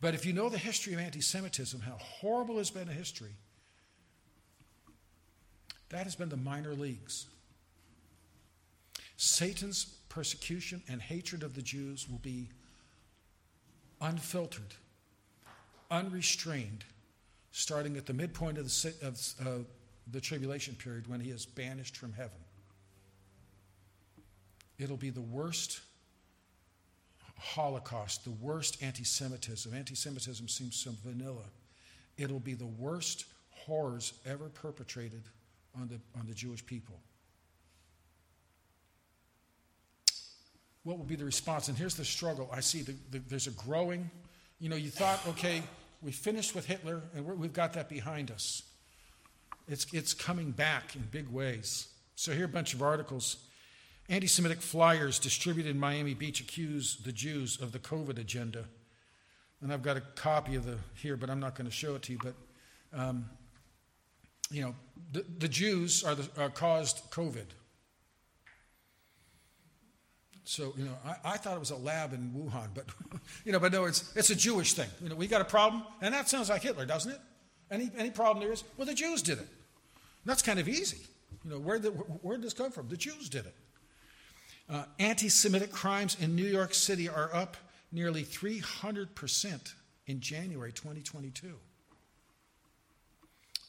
But 0.00 0.14
if 0.14 0.26
you 0.26 0.32
know 0.32 0.48
the 0.48 0.58
history 0.58 0.92
of 0.92 1.00
anti 1.00 1.20
Semitism, 1.20 1.80
how 1.80 1.96
horrible 1.96 2.58
has 2.58 2.70
been 2.70 2.88
a 2.88 2.92
history, 2.92 3.36
that 5.88 6.04
has 6.04 6.14
been 6.14 6.28
the 6.28 6.36
minor 6.36 6.74
leagues. 6.74 7.26
Satan's 9.16 9.84
persecution 10.08 10.82
and 10.88 11.00
hatred 11.00 11.42
of 11.42 11.54
the 11.54 11.62
Jews 11.62 12.08
will 12.08 12.18
be 12.18 12.48
unfiltered, 14.00 14.74
unrestrained, 15.90 16.84
starting 17.52 17.96
at 17.96 18.06
the 18.06 18.12
midpoint 18.12 18.58
of 18.58 18.66
the, 18.66 18.94
of, 19.46 19.66
the 20.12 20.20
tribulation 20.20 20.74
period 20.74 21.06
when 21.08 21.20
he 21.20 21.30
is 21.30 21.46
banished 21.46 21.96
from 21.96 22.12
heaven. 22.12 22.38
It'll 24.78 24.96
be 24.96 25.10
the 25.10 25.20
worst, 25.20 25.80
Holocaust, 27.38 28.24
the 28.24 28.32
worst 28.32 28.82
anti 28.82 29.04
Semitism. 29.04 29.72
Anti 29.72 29.94
Semitism 29.94 30.48
seems 30.48 30.76
so 30.76 30.90
vanilla. 31.04 31.44
It'll 32.18 32.40
be 32.40 32.54
the 32.54 32.66
worst 32.66 33.24
horrors 33.50 34.12
ever 34.26 34.48
perpetrated 34.48 35.22
on 35.74 35.88
the, 35.88 36.00
on 36.18 36.26
the 36.26 36.34
Jewish 36.34 36.64
people. 36.66 37.00
What 40.84 40.98
will 40.98 41.04
be 41.04 41.16
the 41.16 41.24
response? 41.24 41.68
And 41.68 41.76
here's 41.76 41.96
the 41.96 42.04
struggle. 42.04 42.48
I 42.52 42.60
see 42.60 42.82
the, 42.82 42.94
the, 43.10 43.18
there's 43.18 43.46
a 43.46 43.52
growing, 43.52 44.10
you 44.60 44.68
know, 44.68 44.76
you 44.76 44.90
thought, 44.90 45.26
okay, 45.28 45.62
we 46.02 46.12
finished 46.12 46.54
with 46.54 46.66
Hitler 46.66 47.02
and 47.14 47.26
we've 47.26 47.52
got 47.52 47.72
that 47.72 47.88
behind 47.88 48.30
us. 48.30 48.62
It's, 49.66 49.86
it's 49.94 50.12
coming 50.12 50.50
back 50.50 50.94
in 50.94 51.02
big 51.10 51.28
ways. 51.28 51.88
So, 52.16 52.32
here 52.32 52.42
are 52.42 52.44
a 52.44 52.48
bunch 52.48 52.74
of 52.74 52.82
articles. 52.82 53.38
Anti 54.08 54.26
Semitic 54.26 54.60
flyers 54.60 55.18
distributed 55.18 55.70
in 55.70 55.80
Miami 55.80 56.12
Beach 56.12 56.40
accuse 56.40 56.96
the 56.96 57.12
Jews 57.12 57.60
of 57.60 57.72
the 57.72 57.78
COVID 57.78 58.18
agenda. 58.18 58.66
And 59.62 59.72
I've 59.72 59.82
got 59.82 59.96
a 59.96 60.02
copy 60.02 60.56
of 60.56 60.66
the 60.66 60.76
here, 60.94 61.16
but 61.16 61.30
I'm 61.30 61.40
not 61.40 61.54
going 61.54 61.66
to 61.66 61.74
show 61.74 61.94
it 61.94 62.02
to 62.02 62.12
you. 62.12 62.18
But, 62.22 62.34
um, 62.92 63.24
you 64.50 64.60
know, 64.60 64.74
the, 65.12 65.24
the 65.38 65.48
Jews 65.48 66.04
are, 66.04 66.14
the, 66.14 66.28
are 66.38 66.50
caused 66.50 67.10
COVID. 67.10 67.46
So, 70.44 70.74
you 70.76 70.84
know, 70.84 70.92
I, 71.04 71.32
I, 71.32 71.36
thought 71.38 71.56
it 71.56 71.60
was 71.60 71.70
a 71.70 71.76
lab 71.76 72.12
in 72.12 72.30
Wuhan, 72.30 72.68
but, 72.74 72.84
you 73.46 73.52
know, 73.52 73.58
but 73.58 73.72
no, 73.72 73.86
it's, 73.86 74.14
it's 74.14 74.28
a 74.28 74.34
Jewish 74.34 74.74
thing. 74.74 74.88
You 75.02 75.08
know, 75.08 75.16
we 75.16 75.26
got 75.26 75.40
a 75.40 75.44
problem, 75.44 75.84
and 76.02 76.12
that 76.12 76.28
sounds 76.28 76.50
like 76.50 76.62
Hitler, 76.62 76.84
doesn't 76.84 77.12
it? 77.12 77.20
Any, 77.70 77.90
any 77.96 78.10
problem 78.10 78.44
there 78.44 78.52
is? 78.52 78.62
Well, 78.76 78.86
the 78.86 78.94
Jews 78.94 79.22
did 79.22 79.38
it. 79.38 79.48
That's 80.26 80.42
kind 80.42 80.58
of 80.58 80.68
easy. 80.68 80.98
You 81.44 81.50
know, 81.52 81.58
where 81.58 81.78
did, 81.78 81.90
where 82.22 82.36
did 82.36 82.44
this 82.44 82.52
come 82.52 82.70
from? 82.70 82.88
The 82.88 82.96
Jews 82.96 83.30
did 83.30 83.46
it. 83.46 83.54
Uh, 84.68 84.84
Anti 84.98 85.28
Semitic 85.28 85.72
crimes 85.72 86.16
in 86.20 86.36
New 86.36 86.46
York 86.46 86.74
City 86.74 87.08
are 87.08 87.34
up 87.34 87.56
nearly 87.90 88.22
300% 88.22 89.72
in 90.06 90.20
January 90.20 90.72
2022. 90.72 91.54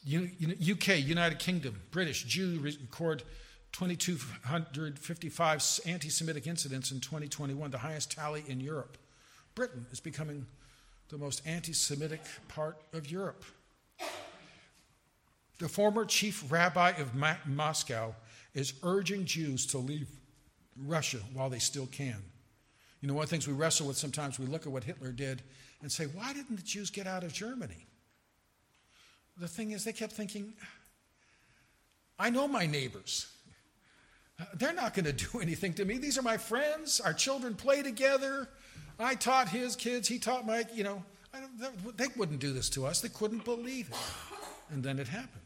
U- 0.04 0.30
UK, 0.72 0.98
United 0.98 1.38
Kingdom, 1.38 1.80
British, 1.90 2.24
Jew 2.24 2.60
record 2.60 3.22
2,255 3.76 5.80
anti 5.84 6.08
Semitic 6.08 6.46
incidents 6.46 6.92
in 6.92 7.00
2021, 7.00 7.70
the 7.70 7.76
highest 7.76 8.10
tally 8.10 8.42
in 8.48 8.58
Europe. 8.58 8.96
Britain 9.54 9.84
is 9.90 10.00
becoming 10.00 10.46
the 11.10 11.18
most 11.18 11.46
anti 11.46 11.74
Semitic 11.74 12.22
part 12.48 12.78
of 12.94 13.10
Europe. 13.10 13.44
The 15.58 15.68
former 15.68 16.06
chief 16.06 16.50
rabbi 16.50 16.92
of 16.92 17.14
Ma- 17.14 17.36
Moscow 17.44 18.14
is 18.54 18.72
urging 18.82 19.26
Jews 19.26 19.66
to 19.66 19.76
leave 19.76 20.08
Russia 20.86 21.18
while 21.34 21.50
they 21.50 21.58
still 21.58 21.86
can. 21.86 22.22
You 23.02 23.08
know, 23.08 23.14
one 23.14 23.24
of 23.24 23.28
the 23.28 23.34
things 23.34 23.46
we 23.46 23.52
wrestle 23.52 23.86
with 23.86 23.98
sometimes, 23.98 24.38
we 24.38 24.46
look 24.46 24.64
at 24.64 24.72
what 24.72 24.84
Hitler 24.84 25.12
did 25.12 25.42
and 25.82 25.92
say, 25.92 26.06
why 26.06 26.32
didn't 26.32 26.56
the 26.56 26.62
Jews 26.62 26.88
get 26.88 27.06
out 27.06 27.24
of 27.24 27.34
Germany? 27.34 27.86
The 29.36 29.48
thing 29.48 29.72
is, 29.72 29.84
they 29.84 29.92
kept 29.92 30.12
thinking, 30.12 30.54
I 32.18 32.30
know 32.30 32.48
my 32.48 32.64
neighbors. 32.64 33.26
They're 34.54 34.74
not 34.74 34.94
going 34.94 35.06
to 35.06 35.12
do 35.12 35.38
anything 35.42 35.74
to 35.74 35.84
me. 35.84 35.98
These 35.98 36.18
are 36.18 36.22
my 36.22 36.36
friends. 36.36 37.00
Our 37.00 37.12
children 37.12 37.54
play 37.54 37.82
together. 37.82 38.48
I 38.98 39.14
taught 39.14 39.48
his 39.48 39.76
kids. 39.76 40.08
He 40.08 40.18
taught 40.18 40.46
my, 40.46 40.64
you 40.74 40.84
know, 40.84 41.02
they 41.96 42.06
wouldn't 42.16 42.40
do 42.40 42.52
this 42.52 42.70
to 42.70 42.86
us. 42.86 43.00
They 43.00 43.08
couldn't 43.08 43.44
believe 43.44 43.88
it. 43.90 43.96
And 44.70 44.82
then 44.82 44.98
it 44.98 45.08
happened. 45.08 45.42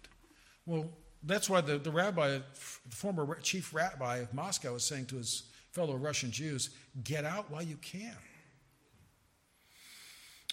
Well, 0.66 0.86
that's 1.22 1.51
why 1.51 1.61
the, 1.61 1.78
the 1.78 1.91
rabbi, 1.91 2.38
the 2.38 2.97
former 2.97 3.38
chief 3.43 3.74
rabbi 3.74 4.18
of 4.18 4.32
Moscow, 4.32 4.74
is 4.76 4.84
saying 4.84 5.07
to 5.07 5.16
his 5.16 5.45
fellow 5.72 5.97
Russian 5.97 6.30
Jews 6.30 6.70
get 7.03 7.24
out 7.24 7.51
while 7.51 7.62
you 7.62 7.76
can. 7.76 8.16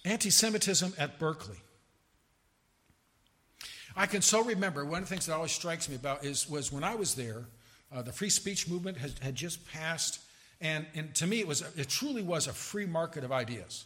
Anti 0.06 0.30
Semitism 0.30 0.94
at 0.98 1.20
Berkeley. 1.20 1.58
I 3.96 4.06
can 4.06 4.22
so 4.22 4.44
remember 4.44 4.86
one 4.86 5.02
of 5.02 5.10
the 5.10 5.10
things 5.10 5.26
that 5.26 5.34
always 5.34 5.52
strikes 5.52 5.90
me 5.90 5.96
about 5.96 6.24
is 6.24 6.50
was 6.50 6.72
when 6.72 6.84
I 6.84 6.96
was 6.96 7.16
there, 7.16 7.46
uh, 7.92 8.02
the 8.02 8.12
free 8.12 8.30
speech 8.30 8.68
movement 8.68 8.98
had, 8.98 9.14
had 9.22 9.36
just 9.36 9.66
passed, 9.68 10.20
and, 10.60 10.86
and 10.96 11.14
to 11.16 11.28
me 11.28 11.40
it 11.40 11.48
was 11.48 11.62
it 11.78 11.88
truly 11.88 12.22
was 12.22 12.48
a 12.48 12.54
free 12.54 12.86
market 12.86 13.24
of 13.24 13.32
ideas. 13.32 13.86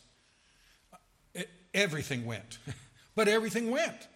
It, 1.33 1.49
everything 1.73 2.25
went, 2.25 2.57
but 3.15 3.27
everything 3.27 3.71
went. 3.71 4.07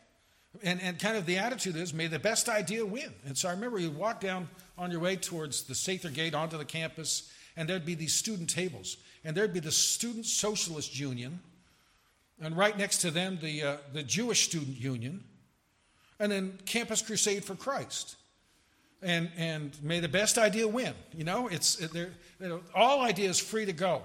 And, 0.63 0.81
and 0.81 0.97
kind 0.97 1.17
of 1.17 1.25
the 1.25 1.38
attitude 1.38 1.75
is, 1.75 1.93
may 1.93 2.07
the 2.07 2.19
best 2.19 2.47
idea 2.47 2.86
win. 2.86 3.13
And 3.25 3.38
so 3.38 3.49
I 3.49 3.51
remember 3.51 3.77
you 3.77 3.91
walk 3.91 4.21
down 4.21 4.47
on 4.77 4.89
your 4.89 5.01
way 5.01 5.17
towards 5.17 5.63
the 5.63 5.73
Sather 5.73 6.13
Gate 6.13 6.33
onto 6.33 6.57
the 6.57 6.65
campus, 6.65 7.29
and 7.57 7.67
there'd 7.67 7.86
be 7.86 7.95
these 7.95 8.13
student 8.13 8.49
tables. 8.49 8.97
And 9.23 9.36
there'd 9.36 9.53
be 9.53 9.59
the 9.59 9.71
Student 9.71 10.25
Socialist 10.25 10.97
Union, 10.97 11.39
and 12.41 12.55
right 12.55 12.77
next 12.77 12.99
to 12.99 13.11
them, 13.11 13.39
the, 13.41 13.63
uh, 13.63 13.77
the 13.91 14.03
Jewish 14.03 14.45
Student 14.45 14.79
Union, 14.79 15.23
and 16.19 16.31
then 16.31 16.57
Campus 16.65 17.01
Crusade 17.01 17.43
for 17.43 17.55
Christ. 17.55 18.15
And, 19.02 19.30
and 19.38 19.78
may 19.84 20.00
the 20.00 20.08
best 20.08 20.38
idea 20.38 20.68
win. 20.68 20.93
You 21.16 21.26
know, 21.26 21.48
it's, 21.48 21.82
all 22.74 23.02
ideas 23.02 23.39
free 23.39 23.66
to 23.66 23.74
go. 23.74 24.02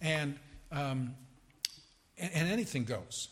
And, 0.00 0.38
um, 0.70 1.14
and, 2.18 2.30
and 2.34 2.48
anything 2.48 2.84
goes 2.84 3.28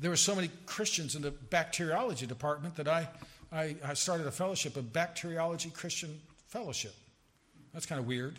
there 0.00 0.10
were 0.10 0.16
so 0.16 0.34
many 0.34 0.50
Christians 0.66 1.14
in 1.14 1.22
the 1.22 1.30
bacteriology 1.30 2.26
department 2.26 2.76
that 2.76 2.88
I, 2.88 3.08
I, 3.52 3.76
I 3.84 3.94
started 3.94 4.26
a 4.26 4.30
fellowship, 4.30 4.76
a 4.76 4.82
bacteriology 4.82 5.70
Christian 5.70 6.20
fellowship. 6.48 6.94
That's 7.72 7.86
kind 7.86 7.98
of 7.98 8.06
weird. 8.06 8.36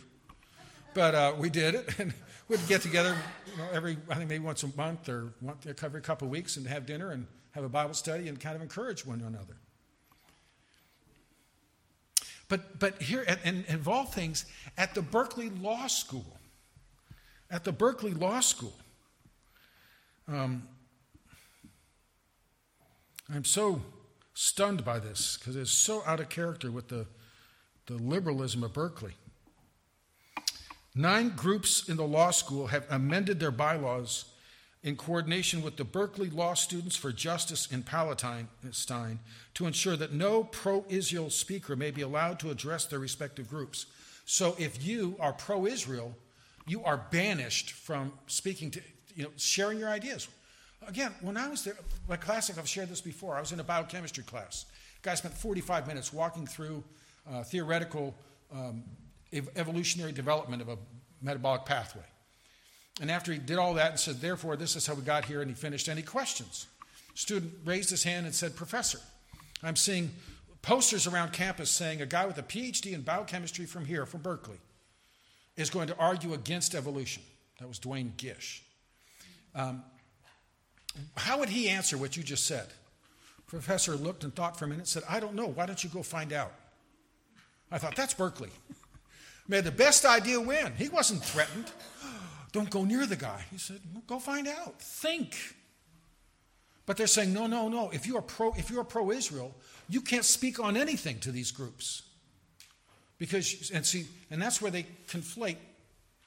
But 0.94 1.14
uh, 1.14 1.34
we 1.36 1.50
did 1.50 1.74
it, 1.74 1.98
and 1.98 2.14
we'd 2.48 2.66
get 2.68 2.82
together 2.82 3.16
you 3.50 3.58
know, 3.58 3.68
every, 3.72 3.96
I 4.08 4.14
think 4.14 4.30
maybe 4.30 4.44
once 4.44 4.62
a 4.62 4.68
month 4.76 5.08
or 5.08 5.32
once, 5.40 5.66
every 5.82 6.00
couple 6.00 6.26
of 6.26 6.30
weeks 6.32 6.56
and 6.56 6.66
have 6.66 6.86
dinner 6.86 7.10
and 7.10 7.26
have 7.50 7.64
a 7.64 7.68
Bible 7.68 7.94
study 7.94 8.28
and 8.28 8.38
kind 8.38 8.56
of 8.56 8.62
encourage 8.62 9.04
one 9.04 9.20
another. 9.20 9.56
But, 12.48 12.78
but 12.78 13.02
here, 13.02 13.24
and, 13.26 13.40
and 13.44 13.68
of 13.70 13.88
all 13.88 14.04
things, 14.04 14.46
at 14.78 14.94
the 14.94 15.02
Berkeley 15.02 15.50
Law 15.50 15.86
School, 15.88 16.38
at 17.50 17.64
the 17.64 17.72
Berkeley 17.72 18.12
Law 18.12 18.40
School, 18.40 18.74
um, 20.28 20.62
I'm 23.32 23.44
so 23.44 23.82
stunned 24.34 24.84
by 24.84 24.98
this 24.98 25.36
because 25.36 25.56
it's 25.56 25.70
so 25.70 26.02
out 26.06 26.20
of 26.20 26.28
character 26.28 26.70
with 26.70 26.88
the, 26.88 27.06
the 27.86 27.94
liberalism 27.94 28.62
of 28.62 28.72
Berkeley. 28.72 29.14
Nine 30.94 31.30
groups 31.36 31.88
in 31.88 31.96
the 31.96 32.06
law 32.06 32.30
school 32.30 32.68
have 32.68 32.86
amended 32.88 33.38
their 33.40 33.50
bylaws 33.50 34.26
in 34.86 34.94
coordination 34.94 35.62
with 35.62 35.76
the 35.76 35.84
Berkeley 35.84 36.30
Law 36.30 36.54
Students 36.54 36.94
for 36.94 37.10
Justice 37.10 37.66
in 37.72 37.82
Palestine 37.82 38.48
to 39.54 39.66
ensure 39.66 39.96
that 39.96 40.12
no 40.12 40.44
pro 40.44 40.84
Israel 40.88 41.28
speaker 41.28 41.74
may 41.74 41.90
be 41.90 42.02
allowed 42.02 42.38
to 42.38 42.50
address 42.50 42.84
their 42.86 43.00
respective 43.00 43.50
groups. 43.50 43.86
So 44.26 44.54
if 44.60 44.86
you 44.86 45.16
are 45.18 45.32
pro 45.32 45.66
Israel, 45.66 46.14
you 46.68 46.84
are 46.84 47.04
banished 47.10 47.72
from 47.72 48.12
speaking 48.28 48.70
to, 48.70 48.80
you 49.16 49.24
know, 49.24 49.30
sharing 49.36 49.80
your 49.80 49.88
ideas. 49.88 50.28
Again, 50.86 51.12
when 51.20 51.36
I 51.36 51.48
was 51.48 51.64
there, 51.64 51.74
my 52.08 52.16
classic, 52.16 52.56
I've 52.56 52.68
shared 52.68 52.88
this 52.88 53.00
before, 53.00 53.34
I 53.36 53.40
was 53.40 53.50
in 53.50 53.58
a 53.58 53.64
biochemistry 53.64 54.22
class. 54.22 54.66
Guy 55.02 55.16
spent 55.16 55.34
45 55.34 55.88
minutes 55.88 56.12
walking 56.12 56.46
through 56.46 56.84
uh, 57.28 57.42
theoretical 57.42 58.14
um, 58.54 58.84
ev- 59.32 59.48
evolutionary 59.56 60.12
development 60.12 60.62
of 60.62 60.68
a 60.68 60.78
metabolic 61.20 61.64
pathway. 61.64 62.04
And 63.00 63.10
after 63.10 63.32
he 63.32 63.38
did 63.38 63.58
all 63.58 63.74
that 63.74 63.90
and 63.90 64.00
said, 64.00 64.20
therefore, 64.20 64.56
this 64.56 64.74
is 64.74 64.86
how 64.86 64.94
we 64.94 65.02
got 65.02 65.26
here, 65.26 65.42
and 65.42 65.50
he 65.50 65.54
finished, 65.54 65.88
any 65.88 66.02
questions? 66.02 66.66
Student 67.14 67.52
raised 67.64 67.90
his 67.90 68.04
hand 68.04 68.26
and 68.26 68.34
said, 68.34 68.56
Professor, 68.56 69.00
I'm 69.62 69.76
seeing 69.76 70.10
posters 70.62 71.06
around 71.06 71.32
campus 71.32 71.70
saying 71.70 72.00
a 72.00 72.06
guy 72.06 72.26
with 72.26 72.38
a 72.38 72.42
PhD 72.42 72.92
in 72.92 73.02
biochemistry 73.02 73.66
from 73.66 73.84
here, 73.84 74.06
from 74.06 74.22
Berkeley, 74.22 74.58
is 75.56 75.70
going 75.70 75.88
to 75.88 75.96
argue 75.98 76.34
against 76.34 76.74
evolution. 76.74 77.22
That 77.60 77.68
was 77.68 77.78
Duane 77.78 78.12
Gish. 78.16 78.62
Um, 79.54 79.82
how 81.16 81.38
would 81.38 81.48
he 81.48 81.68
answer 81.68 81.96
what 81.96 82.16
you 82.16 82.22
just 82.22 82.46
said? 82.46 82.66
Professor 83.46 83.94
looked 83.94 84.24
and 84.24 84.34
thought 84.34 84.58
for 84.58 84.64
a 84.64 84.68
minute 84.68 84.80
and 84.80 84.88
said, 84.88 85.04
I 85.08 85.20
don't 85.20 85.34
know. 85.34 85.46
Why 85.46 85.66
don't 85.66 85.82
you 85.82 85.90
go 85.90 86.02
find 86.02 86.32
out? 86.32 86.52
I 87.70 87.78
thought, 87.78 87.96
that's 87.96 88.14
Berkeley. 88.14 88.50
May 89.48 89.60
the 89.60 89.70
best 89.70 90.04
idea 90.04 90.40
win. 90.40 90.72
He 90.76 90.88
wasn't 90.88 91.24
threatened. 91.24 91.70
Don't 92.56 92.70
go 92.70 92.84
near 92.84 93.04
the 93.04 93.16
guy. 93.16 93.44
He 93.50 93.58
said, 93.58 93.80
well, 93.92 94.02
go 94.06 94.18
find 94.18 94.48
out. 94.48 94.80
Think. 94.80 95.36
But 96.86 96.96
they're 96.96 97.06
saying, 97.06 97.34
no, 97.34 97.46
no, 97.46 97.68
no. 97.68 97.90
If 97.90 98.06
you 98.06 98.16
are 98.16 98.22
pro, 98.22 98.54
if 98.54 98.70
you 98.70 98.80
are 98.80 98.84
pro-Israel, 98.84 99.54
you 99.90 100.00
can't 100.00 100.24
speak 100.24 100.58
on 100.58 100.74
anything 100.74 101.18
to 101.18 101.30
these 101.30 101.50
groups. 101.50 102.00
Because 103.18 103.70
and 103.74 103.84
see, 103.84 104.06
and 104.30 104.40
that's 104.40 104.62
where 104.62 104.70
they 104.70 104.86
conflate 105.06 105.58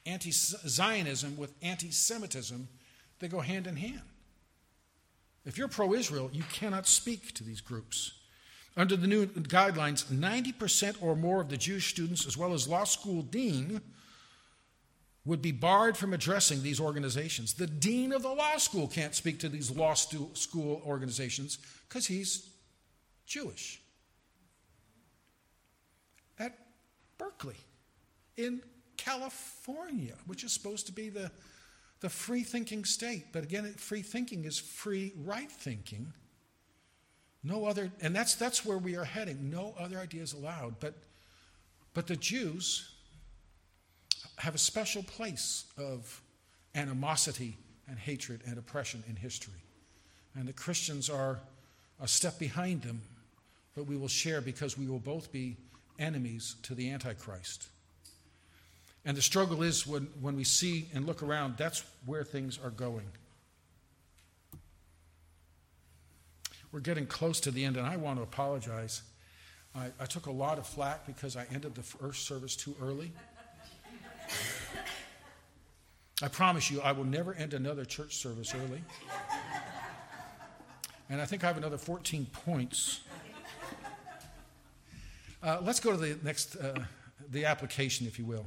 anti-Zionism 0.06 1.36
with 1.36 1.52
anti-Semitism. 1.62 2.68
They 3.18 3.26
go 3.26 3.40
hand 3.40 3.66
in 3.66 3.74
hand. 3.74 4.02
If 5.44 5.58
you're 5.58 5.66
pro 5.66 5.94
Israel, 5.94 6.30
you 6.32 6.44
cannot 6.52 6.86
speak 6.86 7.34
to 7.34 7.42
these 7.42 7.60
groups. 7.60 8.12
Under 8.76 8.94
the 8.94 9.08
new 9.08 9.26
guidelines, 9.26 10.04
90% 10.04 11.02
or 11.02 11.16
more 11.16 11.40
of 11.40 11.48
the 11.48 11.56
Jewish 11.56 11.90
students, 11.90 12.24
as 12.24 12.36
well 12.36 12.54
as 12.54 12.68
law 12.68 12.84
school 12.84 13.22
dean, 13.22 13.80
would 15.24 15.42
be 15.42 15.52
barred 15.52 15.96
from 15.96 16.14
addressing 16.14 16.62
these 16.62 16.80
organizations. 16.80 17.54
The 17.54 17.66
dean 17.66 18.12
of 18.12 18.22
the 18.22 18.32
law 18.32 18.56
school 18.56 18.88
can't 18.88 19.14
speak 19.14 19.38
to 19.40 19.48
these 19.48 19.70
law 19.70 19.94
school 19.94 20.82
organizations 20.86 21.58
because 21.88 22.06
he's 22.06 22.48
Jewish. 23.26 23.80
At 26.38 26.58
Berkeley, 27.18 27.56
in 28.36 28.62
California, 28.96 30.14
which 30.26 30.42
is 30.42 30.52
supposed 30.52 30.86
to 30.86 30.92
be 30.92 31.10
the, 31.10 31.30
the 32.00 32.08
free 32.08 32.42
thinking 32.42 32.84
state. 32.84 33.26
But 33.32 33.44
again, 33.44 33.72
free 33.74 34.02
thinking 34.02 34.44
is 34.44 34.58
free 34.58 35.12
right 35.24 35.50
thinking. 35.50 36.12
No 37.42 37.66
other, 37.66 37.90
and 38.00 38.14
that's, 38.14 38.34
that's 38.34 38.64
where 38.64 38.78
we 38.78 38.96
are 38.96 39.04
heading. 39.04 39.50
No 39.50 39.74
other 39.78 39.98
ideas 39.98 40.32
allowed. 40.32 40.80
But, 40.80 40.94
but 41.94 42.06
the 42.06 42.16
Jews 42.16 42.90
have 44.38 44.54
a 44.54 44.58
special 44.58 45.02
place 45.02 45.64
of 45.78 46.20
animosity 46.74 47.56
and 47.88 47.98
hatred 47.98 48.40
and 48.46 48.58
oppression 48.58 49.02
in 49.08 49.16
history. 49.16 49.62
And 50.34 50.46
the 50.46 50.52
Christians 50.52 51.10
are 51.10 51.40
a 52.00 52.08
step 52.08 52.38
behind 52.38 52.82
them, 52.82 53.00
but 53.74 53.86
we 53.86 53.96
will 53.96 54.08
share 54.08 54.40
because 54.40 54.78
we 54.78 54.86
will 54.86 54.98
both 54.98 55.32
be 55.32 55.56
enemies 55.98 56.56
to 56.62 56.74
the 56.74 56.90
Antichrist. 56.90 57.68
And 59.04 59.16
the 59.16 59.22
struggle 59.22 59.62
is 59.62 59.86
when, 59.86 60.08
when 60.20 60.36
we 60.36 60.44
see 60.44 60.88
and 60.94 61.06
look 61.06 61.22
around, 61.22 61.56
that's 61.56 61.84
where 62.06 62.24
things 62.24 62.58
are 62.62 62.70
going. 62.70 63.06
We're 66.72 66.80
getting 66.80 67.06
close 67.06 67.40
to 67.40 67.50
the 67.50 67.64
end, 67.64 67.76
and 67.76 67.86
I 67.86 67.96
want 67.96 68.18
to 68.18 68.22
apologize. 68.22 69.02
I, 69.74 69.86
I 69.98 70.06
took 70.06 70.26
a 70.26 70.30
lot 70.30 70.58
of 70.58 70.66
flack 70.66 71.06
because 71.06 71.36
I 71.36 71.46
ended 71.52 71.74
the 71.74 71.82
first 71.82 72.26
service 72.26 72.54
too 72.54 72.76
early. 72.80 73.12
I 76.22 76.28
promise 76.28 76.70
you, 76.70 76.80
I 76.82 76.92
will 76.92 77.04
never 77.04 77.34
end 77.34 77.54
another 77.54 77.84
church 77.84 78.16
service 78.16 78.54
early. 78.54 78.82
And 81.08 81.20
I 81.20 81.24
think 81.24 81.42
I 81.42 81.46
have 81.46 81.56
another 81.56 81.78
14 81.78 82.26
points. 82.26 83.00
Uh, 85.42 85.58
let's 85.62 85.80
go 85.80 85.90
to 85.90 85.96
the 85.96 86.18
next, 86.22 86.56
uh, 86.56 86.74
the 87.30 87.46
application, 87.46 88.06
if 88.06 88.18
you 88.18 88.26
will. 88.26 88.46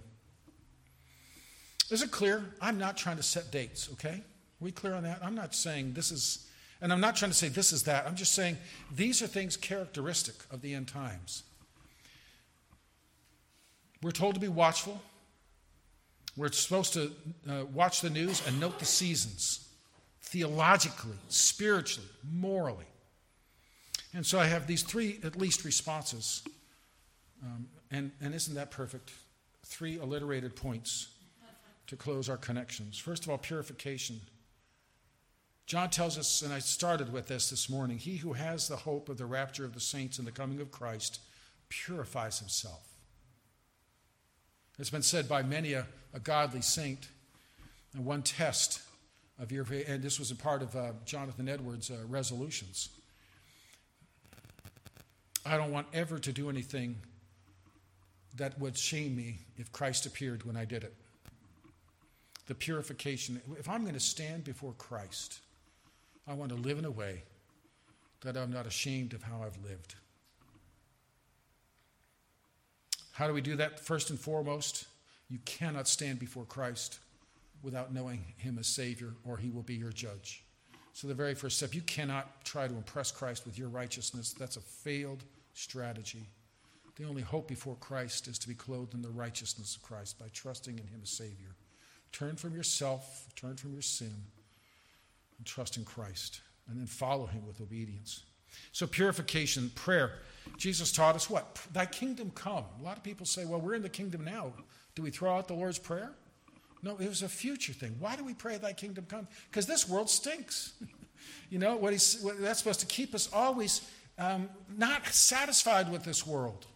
Is 1.90 2.02
it 2.02 2.12
clear? 2.12 2.46
I'm 2.62 2.78
not 2.78 2.96
trying 2.96 3.18
to 3.18 3.24
set 3.24 3.52
dates, 3.52 3.90
okay? 3.94 4.22
Are 4.64 4.64
we 4.64 4.72
clear 4.72 4.94
on 4.94 5.04
that? 5.04 5.20
I'm 5.24 5.36
not 5.36 5.56
saying 5.56 5.94
this 5.94 6.12
is, 6.12 6.48
and 6.82 6.94
I'm 6.94 7.02
not 7.02 7.16
trying 7.16 7.32
to 7.32 7.38
say 7.38 7.50
this 7.50 7.74
is 7.74 7.84
that. 7.84 8.06
I'm 8.06 8.16
just 8.16 8.34
saying 8.34 8.58
these 8.96 9.22
are 9.22 9.28
things 9.28 9.58
characteristic 9.58 10.36
of 10.52 10.62
the 10.62 10.74
end 10.74 10.88
times. 10.88 11.44
We're 14.02 14.12
told 14.12 14.36
to 14.36 14.40
be 14.40 14.48
watchful. 14.48 15.02
We're 16.36 16.52
supposed 16.52 16.94
to 16.94 17.12
uh, 17.50 17.66
watch 17.66 18.02
the 18.02 18.10
news 18.10 18.46
and 18.48 18.60
note 18.60 18.80
the 18.80 18.86
seasons 18.86 19.68
theologically, 20.22 21.16
spiritually, 21.30 22.10
morally. 22.24 22.86
And 24.16 24.26
so 24.26 24.40
I 24.40 24.46
have 24.46 24.66
these 24.66 24.82
three, 24.82 25.20
at 25.24 25.36
least, 25.36 25.64
responses. 25.64 26.44
Um, 27.44 27.68
and, 27.92 28.12
and 28.22 28.34
isn't 28.34 28.56
that 28.56 28.72
perfect? 28.72 29.12
Three 29.64 30.00
alliterated 30.00 30.56
points 30.56 31.10
to 31.88 31.96
close 31.96 32.30
our 32.30 32.38
connections. 32.38 32.98
First 32.98 33.24
of 33.24 33.30
all, 33.30 33.38
purification. 33.38 34.22
John 35.66 35.90
tells 35.90 36.18
us, 36.18 36.42
and 36.42 36.52
I 36.52 36.60
started 36.60 37.14
with 37.14 37.28
this 37.28 37.50
this 37.50 37.70
morning 37.70 37.98
he 37.98 38.18
who 38.18 38.34
has 38.34 38.68
the 38.68 38.76
hope 38.76 39.10
of 39.10 39.18
the 39.18 39.26
rapture 39.26 39.66
of 39.66 39.74
the 39.74 39.80
saints 39.80 40.18
and 40.18 40.28
the 40.28 40.32
coming 40.32 40.60
of 40.60 40.72
Christ 40.72 41.20
purifies 41.70 42.40
himself. 42.40 42.88
It's 44.80 44.90
been 44.90 45.04
said 45.04 45.30
by 45.30 45.44
many 45.44 45.74
a, 45.74 45.86
a 46.14 46.20
godly 46.20 46.62
saint, 46.62 47.08
and 47.94 48.06
one 48.06 48.22
test 48.22 48.82
of 49.40 49.52
your, 49.52 49.66
faith, 49.66 49.88
and 49.90 50.04
this 50.04 50.20
was 50.20 50.32
a 50.32 50.36
part 50.36 50.62
of 50.62 50.76
uh, 50.76 50.92
Jonathan 51.06 51.50
Edwards' 51.50 51.90
uh, 51.90 51.98
resolutions. 52.08 52.90
I 55.46 55.58
don't 55.58 55.72
want 55.72 55.88
ever 55.94 56.20
to 56.20 56.32
do 56.32 56.50
anything 56.50 56.98
that 58.38 58.58
would 58.60 58.78
shame 58.78 59.16
me 59.16 59.40
if 59.58 59.72
Christ 59.72 60.06
appeared 60.06 60.44
when 60.44 60.56
I 60.56 60.66
did 60.66 60.84
it. 60.84 60.94
The 62.48 62.56
purification. 62.56 63.42
If 63.58 63.70
I'm 63.70 63.82
going 63.82 63.94
to 63.94 64.00
stand 64.00 64.44
before 64.44 64.74
Christ, 64.78 65.40
I 66.28 66.34
want 66.34 66.50
to 66.50 66.58
live 66.58 66.78
in 66.78 66.86
a 66.86 66.92
way 66.92 67.24
that 68.22 68.38
I'm 68.38 68.52
not 68.52 68.66
ashamed 68.66 69.14
of 69.14 69.24
how 69.24 69.44
I've 69.44 69.58
lived. 69.64 69.96
How 73.12 73.28
do 73.28 73.34
we 73.34 73.42
do 73.42 73.56
that? 73.58 73.80
First 73.80 74.10
and 74.10 74.20
foremost, 74.20 74.88
you 75.30 75.40
cannot 75.46 75.88
stand 75.88 76.20
before 76.20 76.46
Christ 76.46 77.00
without 77.62 77.94
knowing 77.94 78.24
Him 78.38 78.58
as 78.60 78.68
Savior, 78.68 79.14
or 79.24 79.38
He 79.38 79.50
will 79.50 79.64
be 79.64 79.76
your 79.76 79.92
judge. 79.92 80.44
So, 80.94 81.08
the 81.08 81.14
very 81.14 81.34
first 81.34 81.58
step, 81.58 81.74
you 81.74 81.82
cannot 81.82 82.46
try 82.46 82.68
to 82.68 82.76
impress 82.76 83.12
Christ 83.12 83.46
with 83.46 83.58
your 83.58 83.70
righteousness. 83.70 84.34
That's 84.34 84.58
a 84.58 84.62
failed 84.62 85.24
strategy. 85.54 86.28
The 86.98 87.06
only 87.06 87.24
hope 87.24 87.48
before 87.48 87.76
Christ 87.80 88.28
is 88.28 88.38
to 88.40 88.48
be 88.48 88.54
clothed 88.54 88.94
in 88.94 89.02
the 89.02 89.10
righteousness 89.10 89.76
of 89.76 89.82
Christ 89.82 90.20
by 90.20 90.28
trusting 90.34 90.78
in 90.78 90.86
Him 90.86 91.00
as 91.02 91.10
Savior. 91.10 91.56
Turn 92.12 92.36
from 92.36 92.56
yourself, 92.56 93.28
turn 93.36 93.56
from 93.56 93.74
your 93.74 93.82
sin, 93.82 94.14
and 95.40 95.48
trust 95.48 95.78
in 95.78 95.86
Christ, 95.86 96.42
and 96.70 96.78
then 96.78 96.86
follow 96.86 97.26
Him 97.26 97.48
with 97.48 97.60
obedience. 97.60 98.22
So, 98.72 98.86
purification, 98.86 99.72
prayer. 99.74 100.12
Jesus 100.58 100.92
taught 100.92 101.16
us 101.16 101.30
what? 101.30 101.60
Thy 101.72 101.88
kingdom 101.88 102.32
come. 102.36 102.66
A 102.80 102.84
lot 102.84 102.98
of 102.98 103.04
people 103.04 103.26
say, 103.26 103.46
well, 103.46 103.60
we're 103.60 103.74
in 103.74 103.82
the 103.82 103.90
kingdom 103.90 104.26
now. 104.26 104.54
Do 104.96 105.02
we 105.02 105.10
throw 105.10 105.36
out 105.36 105.48
the 105.48 105.54
Lord's 105.54 105.80
Prayer? 105.80 106.12
No, 106.82 106.98
it 106.98 107.08
was 107.08 107.22
a 107.22 107.30
future 107.30 107.74
thing. 107.74 107.96
Why 108.00 108.16
do 108.16 108.24
we 108.24 108.34
pray, 108.34 108.58
Thy 108.58 108.74
kingdom 108.74 109.06
come? 109.08 109.28
Because 109.50 109.66
this 109.66 109.88
world 109.88 110.10
stinks. 110.10 110.74
you 111.50 111.58
know, 111.58 111.78
what 111.78 111.94
he's, 111.94 112.22
what, 112.22 112.40
that's 112.42 112.60
supposed 112.60 112.82
to 112.82 112.86
keep 112.86 113.16
us 113.16 113.30
always 113.32 113.90
um, 114.18 114.50
not 114.78 115.08
satisfied 115.08 115.92
with 115.92 116.04
this 116.04 116.28
world. 116.28 116.68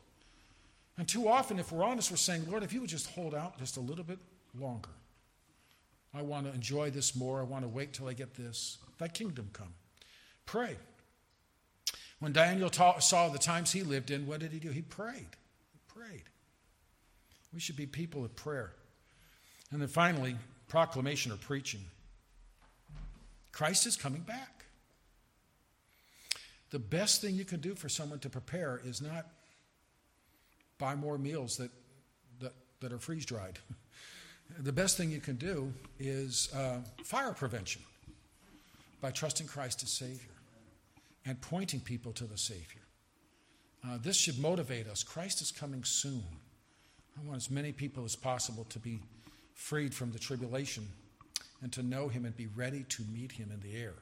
And 0.98 1.08
too 1.08 1.28
often, 1.28 1.60
if 1.60 1.72
we're 1.72 1.84
honest, 1.84 2.10
we're 2.10 2.18
saying, 2.18 2.50
Lord, 2.50 2.64
if 2.64 2.74
you 2.74 2.82
would 2.82 2.90
just 2.90 3.10
hold 3.12 3.36
out 3.36 3.60
just 3.60 3.78
a 3.78 3.82
little 3.82 4.04
bit 4.04 4.20
longer. 4.58 4.90
I 6.14 6.22
want 6.22 6.48
to 6.48 6.54
enjoy 6.54 6.90
this 6.90 7.16
more. 7.16 7.40
I 7.40 7.44
want 7.44 7.64
to 7.64 7.70
wait 7.70 7.94
till 7.94 8.08
I 8.08 8.14
get 8.14 8.34
this. 8.34 8.78
Thy 8.98 9.08
kingdom 9.08 9.50
come. 9.54 9.74
Pray. 10.46 10.78
When 12.20 12.34
Daniel 12.34 12.70
ta- 12.70 13.00
saw 13.00 13.30
the 13.30 13.38
times 13.38 13.72
he 13.72 13.84
lived 13.84 14.10
in, 14.10 14.26
what 14.26 14.40
did 14.40 14.52
he 14.52 14.60
do? 14.60 14.70
He 14.70 14.82
prayed. 14.82 15.28
He 15.74 15.80
prayed. 15.88 16.24
We 17.54 17.60
should 17.60 17.76
be 17.76 17.86
people 17.86 18.24
of 18.26 18.36
prayer. 18.36 18.74
And 19.72 19.82
then 19.82 19.88
finally, 19.88 20.36
proclamation 20.68 21.32
or 21.32 21.38
preaching. 21.38 21.82
Christ 23.52 23.86
is 23.86 23.96
coming 23.96 24.22
back. 24.22 24.66
The 26.70 26.80
best 26.80 27.22
thing 27.22 27.36
you 27.36 27.46
can 27.46 27.60
do 27.60 27.76
for 27.76 27.90
someone 27.90 28.20
to 28.20 28.30
prepare 28.30 28.82
is 28.84 29.02
not 29.02 29.26
buy 30.78 30.96
more 30.96 31.18
meals 31.18 31.58
that, 31.58 31.72
that, 32.40 32.54
that 32.82 32.94
are 32.94 33.00
freeze 33.00 33.26
dried. 33.26 33.60
the 34.60 34.74
best 34.74 34.98
thing 34.98 35.10
you 35.10 35.20
can 35.20 35.38
do 35.38 35.74
is 36.00 36.50
uh, 36.54 36.78
fire 37.04 37.34
prevention 37.34 37.82
by 39.02 39.12
trusting 39.12 39.48
Christ 39.48 39.84
as 39.84 39.90
Savior 39.90 40.34
and 41.26 41.40
pointing 41.42 41.80
people 41.80 42.12
to 42.14 42.26
the 42.26 42.38
Savior. 42.38 42.82
Uh, 43.86 43.98
this 44.02 44.16
should 44.16 44.40
motivate 44.40 44.88
us. 44.88 45.04
Christ 45.04 45.42
is 45.42 45.52
coming 45.52 45.84
soon. 45.84 46.24
I 47.18 47.28
want 47.28 47.38
as 47.38 47.50
many 47.50 47.72
people 47.72 48.06
as 48.06 48.16
possible 48.16 48.66
to 48.70 48.80
be 48.80 49.00
freed 49.54 49.94
from 49.94 50.12
the 50.12 50.20
tribulation 50.20 50.88
and 51.62 51.72
to 51.74 51.82
know 51.82 52.08
Him 52.08 52.26
and 52.26 52.36
be 52.36 52.48
ready 52.48 52.86
to 52.90 53.04
meet 53.12 53.32
Him 53.32 53.52
in 53.52 53.60
the 53.60 53.76
air. 53.78 53.96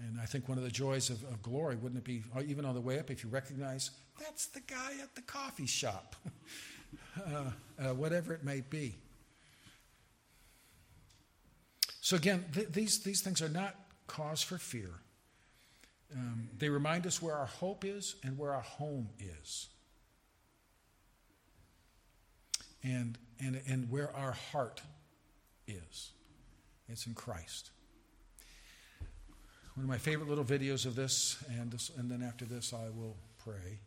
And 0.00 0.20
I 0.20 0.26
think 0.26 0.48
one 0.48 0.58
of 0.58 0.64
the 0.64 0.70
joys 0.70 1.10
of, 1.10 1.22
of 1.24 1.42
glory, 1.42 1.76
wouldn't 1.76 1.98
it 1.98 2.04
be, 2.04 2.22
uh, 2.36 2.42
even 2.46 2.64
on 2.64 2.74
the 2.74 2.80
way 2.80 2.98
up, 2.98 3.10
if 3.10 3.22
you 3.22 3.30
recognize 3.30 3.90
that's 4.18 4.46
the 4.46 4.60
guy 4.60 4.92
at 5.02 5.14
the 5.14 5.22
coffee 5.22 5.66
shop, 5.66 6.16
uh, 7.26 7.50
uh, 7.80 7.94
whatever 7.94 8.32
it 8.32 8.44
may 8.44 8.60
be. 8.60 8.96
So, 12.00 12.16
again, 12.16 12.44
th- 12.52 12.68
these, 12.68 13.02
these 13.02 13.22
things 13.22 13.40
are 13.42 13.48
not 13.48 13.74
cause 14.06 14.42
for 14.42 14.58
fear. 14.58 14.90
Um, 16.14 16.48
they 16.58 16.68
remind 16.68 17.06
us 17.06 17.20
where 17.20 17.34
our 17.34 17.46
hope 17.46 17.84
is 17.84 18.16
and 18.22 18.38
where 18.38 18.52
our 18.52 18.60
home 18.60 19.08
is. 19.18 19.68
And, 22.84 23.18
and, 23.40 23.60
and 23.66 23.90
where 23.90 24.14
our 24.14 24.32
heart 24.32 24.82
is. 25.66 26.12
It's 26.88 27.06
in 27.06 27.14
Christ. 27.14 27.70
One 29.74 29.84
of 29.84 29.90
my 29.90 29.98
favorite 29.98 30.28
little 30.28 30.44
videos 30.44 30.86
of 30.86 30.94
this, 30.94 31.42
and, 31.58 31.72
this, 31.72 31.90
and 31.96 32.10
then 32.10 32.22
after 32.22 32.44
this, 32.44 32.72
I 32.72 32.90
will 32.94 33.16
pray. 33.38 33.80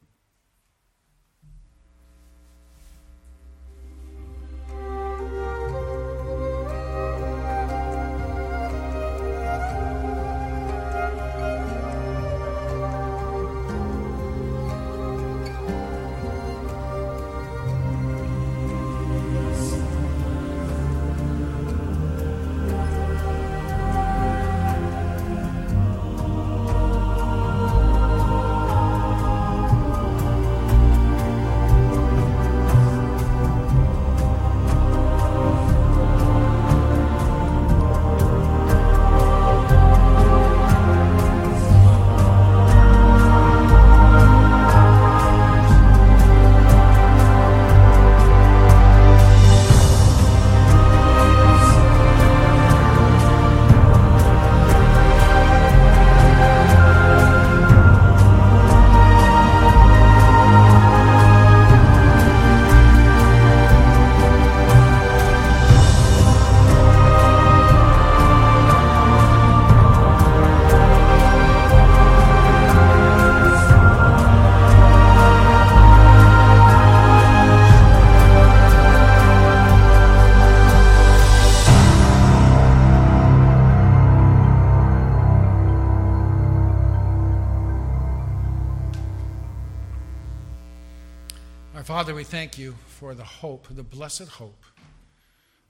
Thank 92.28 92.58
you 92.58 92.76
for 92.88 93.16
the 93.16 93.24
hope, 93.24 93.70
the 93.72 93.84
blessed 93.84 94.28
hope 94.28 94.66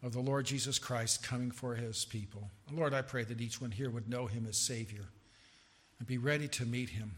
of 0.02 0.12
the 0.12 0.20
Lord 0.20 0.48
Jesus 0.48 0.80
Christ 0.80 1.22
coming 1.22 1.52
for 1.52 1.76
his 1.76 2.04
people. 2.04 2.50
Lord, 2.74 2.96
I 2.96 3.04
pray 3.04 3.24
that 3.26 3.40
each 3.40 3.62
one 3.62 3.70
here 3.70 3.92
would 3.92 4.10
know 4.10 4.26
him 4.26 4.48
as 4.50 4.58
Savior 4.58 5.06
and 6.00 6.08
be 6.08 6.18
ready 6.18 6.48
to 6.48 6.66
meet 6.66 6.90
him. 6.90 7.12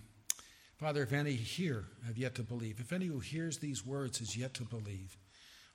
Father, 0.77 1.03
if 1.03 1.13
any 1.13 1.31
here 1.31 1.85
have 2.05 2.17
yet 2.17 2.35
to 2.35 2.43
believe, 2.43 2.81
if 2.81 2.91
any 2.91 3.05
who 3.05 3.19
hears 3.19 3.59
these 3.59 3.85
words 3.85 4.19
is 4.19 4.35
yet 4.35 4.53
to 4.55 4.63
believe, 4.63 5.15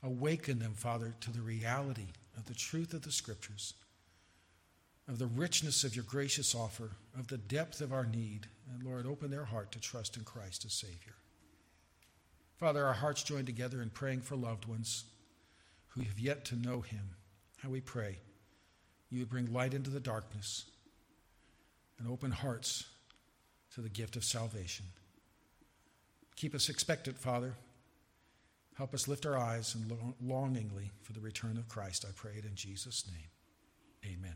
awaken 0.03 0.59
them, 0.59 0.74
Father, 0.74 1.15
to 1.20 1.31
the 1.31 1.41
reality 1.41 2.09
of 2.36 2.45
the 2.45 2.55
truth 2.55 2.93
of 2.93 3.01
the 3.01 3.12
Scriptures, 3.12 3.73
of 5.09 5.19
the 5.19 5.27
richness 5.27 5.85
of 5.85 5.97
your 5.97 6.05
gracious 6.05 6.55
offer, 6.55 6.91
of 7.19 7.28
the 7.28 7.39
depth 7.39 7.81
of 7.81 7.95
our 7.95 8.05
need. 8.05 8.47
And 8.70 8.82
Lord, 8.82 9.07
open 9.07 9.31
their 9.31 9.47
heart 9.47 9.73
to 9.73 9.81
trust 9.81 10.19
in 10.19 10.24
Christ 10.24 10.66
as 10.66 10.74
Savior. 10.74 11.15
Father, 12.57 12.87
our 12.87 12.93
hearts 12.93 13.23
join 13.23 13.45
together 13.45 13.83
in 13.83 13.91
praying 13.91 14.21
for 14.21 14.37
loved 14.37 14.67
ones 14.67 15.05
who 15.89 16.03
have 16.03 16.19
yet 16.19 16.45
to 16.47 16.57
know 16.57 16.81
him. 16.81 17.11
How 17.59 17.71
we 17.71 17.81
pray 17.81 18.19
you 19.11 19.21
would 19.21 19.31
bring 19.31 19.53
light 19.53 19.75
into 19.75 19.91
the 19.91 20.01
darkness 20.01 20.65
and 21.99 22.09
open 22.09 22.31
hearts 22.31 22.85
to 23.75 23.81
the 23.81 23.89
gift 23.89 24.17
of 24.17 24.25
salvation. 24.25 24.87
Keep 26.37 26.55
us 26.55 26.69
expectant, 26.69 27.19
Father. 27.19 27.55
Help 28.77 28.93
us 28.93 29.07
lift 29.07 29.25
our 29.25 29.39
eyes 29.39 29.75
and 29.75 29.93
longingly 30.21 30.91
for 31.03 31.13
the 31.13 31.21
return 31.21 31.57
of 31.57 31.69
Christ. 31.69 32.05
I 32.09 32.13
pray 32.15 32.33
it 32.39 32.45
in 32.45 32.57
Jesus' 32.57 33.05
name. 33.07 34.15
Amen. 34.17 34.35